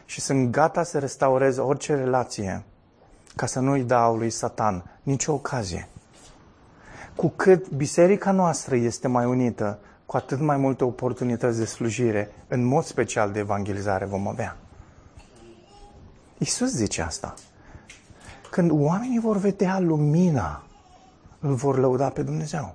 și 0.05 0.21
sunt 0.21 0.51
gata 0.51 0.83
să 0.83 0.99
restaurez 0.99 1.57
orice 1.57 1.95
relație 1.95 2.65
ca 3.35 3.47
să 3.47 3.61
nu-i 3.61 3.83
dau 3.83 4.17
lui 4.17 4.31
Satan 4.31 4.85
nicio 5.03 5.33
ocazie. 5.33 5.89
Cu 7.17 7.29
cât 7.29 7.69
biserica 7.69 8.31
noastră 8.31 8.77
este 8.77 9.09
mai 9.09 9.25
unită, 9.25 9.79
cu 10.07 10.17
atât 10.17 10.41
mai 10.41 10.57
multe 10.57 10.85
oportunități 10.85 11.59
de 11.59 11.65
slujire, 11.65 12.31
în 12.49 12.65
mod 12.65 12.85
special 12.85 13.33
de 13.33 13.39
evangelizare 13.39 14.05
vom 14.05 14.29
avea. 14.29 14.57
Iisus 16.39 16.71
zice 16.71 17.03
asta. 17.03 17.35
Când 18.51 18.71
oamenii 18.71 19.21
vor 19.21 19.37
vedea 19.37 19.79
lumina 19.79 20.63
îl 21.41 21.55
vor 21.55 21.79
lăuda 21.79 22.09
pe 22.09 22.23
Dumnezeu. 22.23 22.75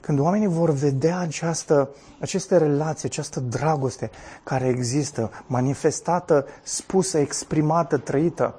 Când 0.00 0.18
oamenii 0.18 0.46
vor 0.46 0.70
vedea 0.70 1.18
această, 1.18 1.88
aceste 2.20 2.56
relații, 2.56 3.08
această 3.08 3.40
dragoste 3.40 4.10
care 4.42 4.66
există, 4.66 5.30
manifestată, 5.46 6.46
spusă, 6.62 7.18
exprimată, 7.18 7.96
trăită, 7.96 8.54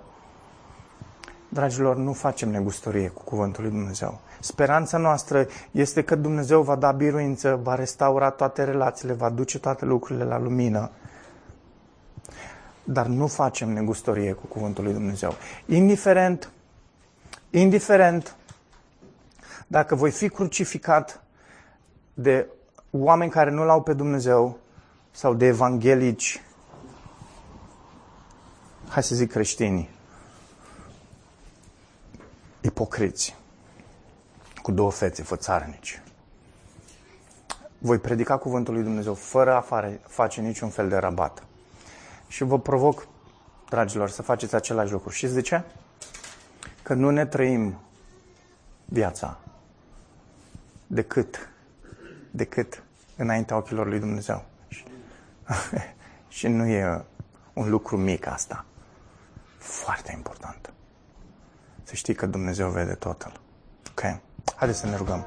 dragilor, 1.49 1.95
nu 1.95 2.14
facem 2.14 2.49
negustorie 2.49 3.08
cu 3.08 3.24
cuvântul 3.24 3.64
lui 3.64 3.72
Dumnezeu. 3.72 4.20
Speranța 4.42 4.98
noastră 4.98 5.48
este 5.72 6.04
că 6.04 6.16
Dumnezeu 6.16 6.62
va 6.62 6.76
da 6.76 6.92
biruință, 6.92 7.60
va 7.64 7.76
restaura 7.76 8.30
toate 8.30 8.64
relațiile, 8.64 9.14
va 9.14 9.30
duce 9.30 9.60
toate 9.60 9.86
lucrurile 9.86 10.26
la 10.26 10.39
lumină. 10.39 10.92
Dar 12.84 13.06
nu 13.06 13.28
facem 13.28 13.70
negustorie 13.70 14.34
cu 14.34 14.46
cuvântul 14.46 14.84
lui 14.84 14.94
Dumnezeu. 14.94 15.34
Indiferent, 15.66 16.50
indiferent 17.50 18.36
dacă 19.68 19.96
voi 19.96 20.12
fi 20.12 20.30
crucificat 20.30 21.24
de 22.14 22.48
oameni 22.89 23.32
care 23.32 23.52
nu 23.52 23.64
l-au 23.64 23.82
pe 23.82 23.94
Dumnezeu 23.94 24.60
sau 25.12 25.34
de 25.34 25.46
evanghelici, 25.46 26.42
hai 28.88 29.04
să 29.04 29.16
zic 29.16 29.32
creștini, 29.32 29.89
ipocriți, 32.62 33.36
cu 34.62 34.72
două 34.72 34.91
fețe 34.91 35.24
fățarnici. 35.24 36.01
Voi 37.78 37.97
predica 37.97 38.38
cuvântul 38.38 38.74
lui 38.74 38.84
Dumnezeu 38.84 39.14
fără 39.14 39.55
a 39.55 39.66
face 40.07 40.41
niciun 40.41 40.70
fel 40.70 40.89
de 40.89 40.97
rabat. 40.97 41.43
Și 42.28 42.43
vă 42.43 42.59
provoc, 42.59 43.07
dragilor, 43.70 44.09
să 44.09 44.22
faceți 44.22 44.55
același 44.55 44.91
lucru. 44.91 45.09
Și 45.09 45.28
de 45.28 45.41
ce? 45.41 45.62
Că 46.84 46.93
nu 46.93 47.09
ne 47.09 47.26
trăim 47.26 47.80
viața 48.86 49.39
decât, 50.88 51.49
decât 52.32 52.84
înaintea 53.18 53.57
ochilor 53.57 53.88
lui 53.88 53.99
Dumnezeu. 53.99 54.45
Și, 54.68 54.84
și 56.38 56.47
nu 56.47 56.66
e 56.66 57.05
un 57.53 57.70
lucru 57.70 57.97
mic 57.97 58.28
asta. 58.28 58.66
Foarte 59.57 60.12
important. 60.16 60.74
Să 61.84 61.95
știi 61.95 62.14
că 62.14 62.26
Dumnezeu 62.26 62.70
vede 62.70 62.93
totul. 62.93 63.32
Ok? 63.89 64.20
Haideți 64.56 64.80
să 64.80 64.88
ne 64.88 64.96
rugăm. 64.96 65.24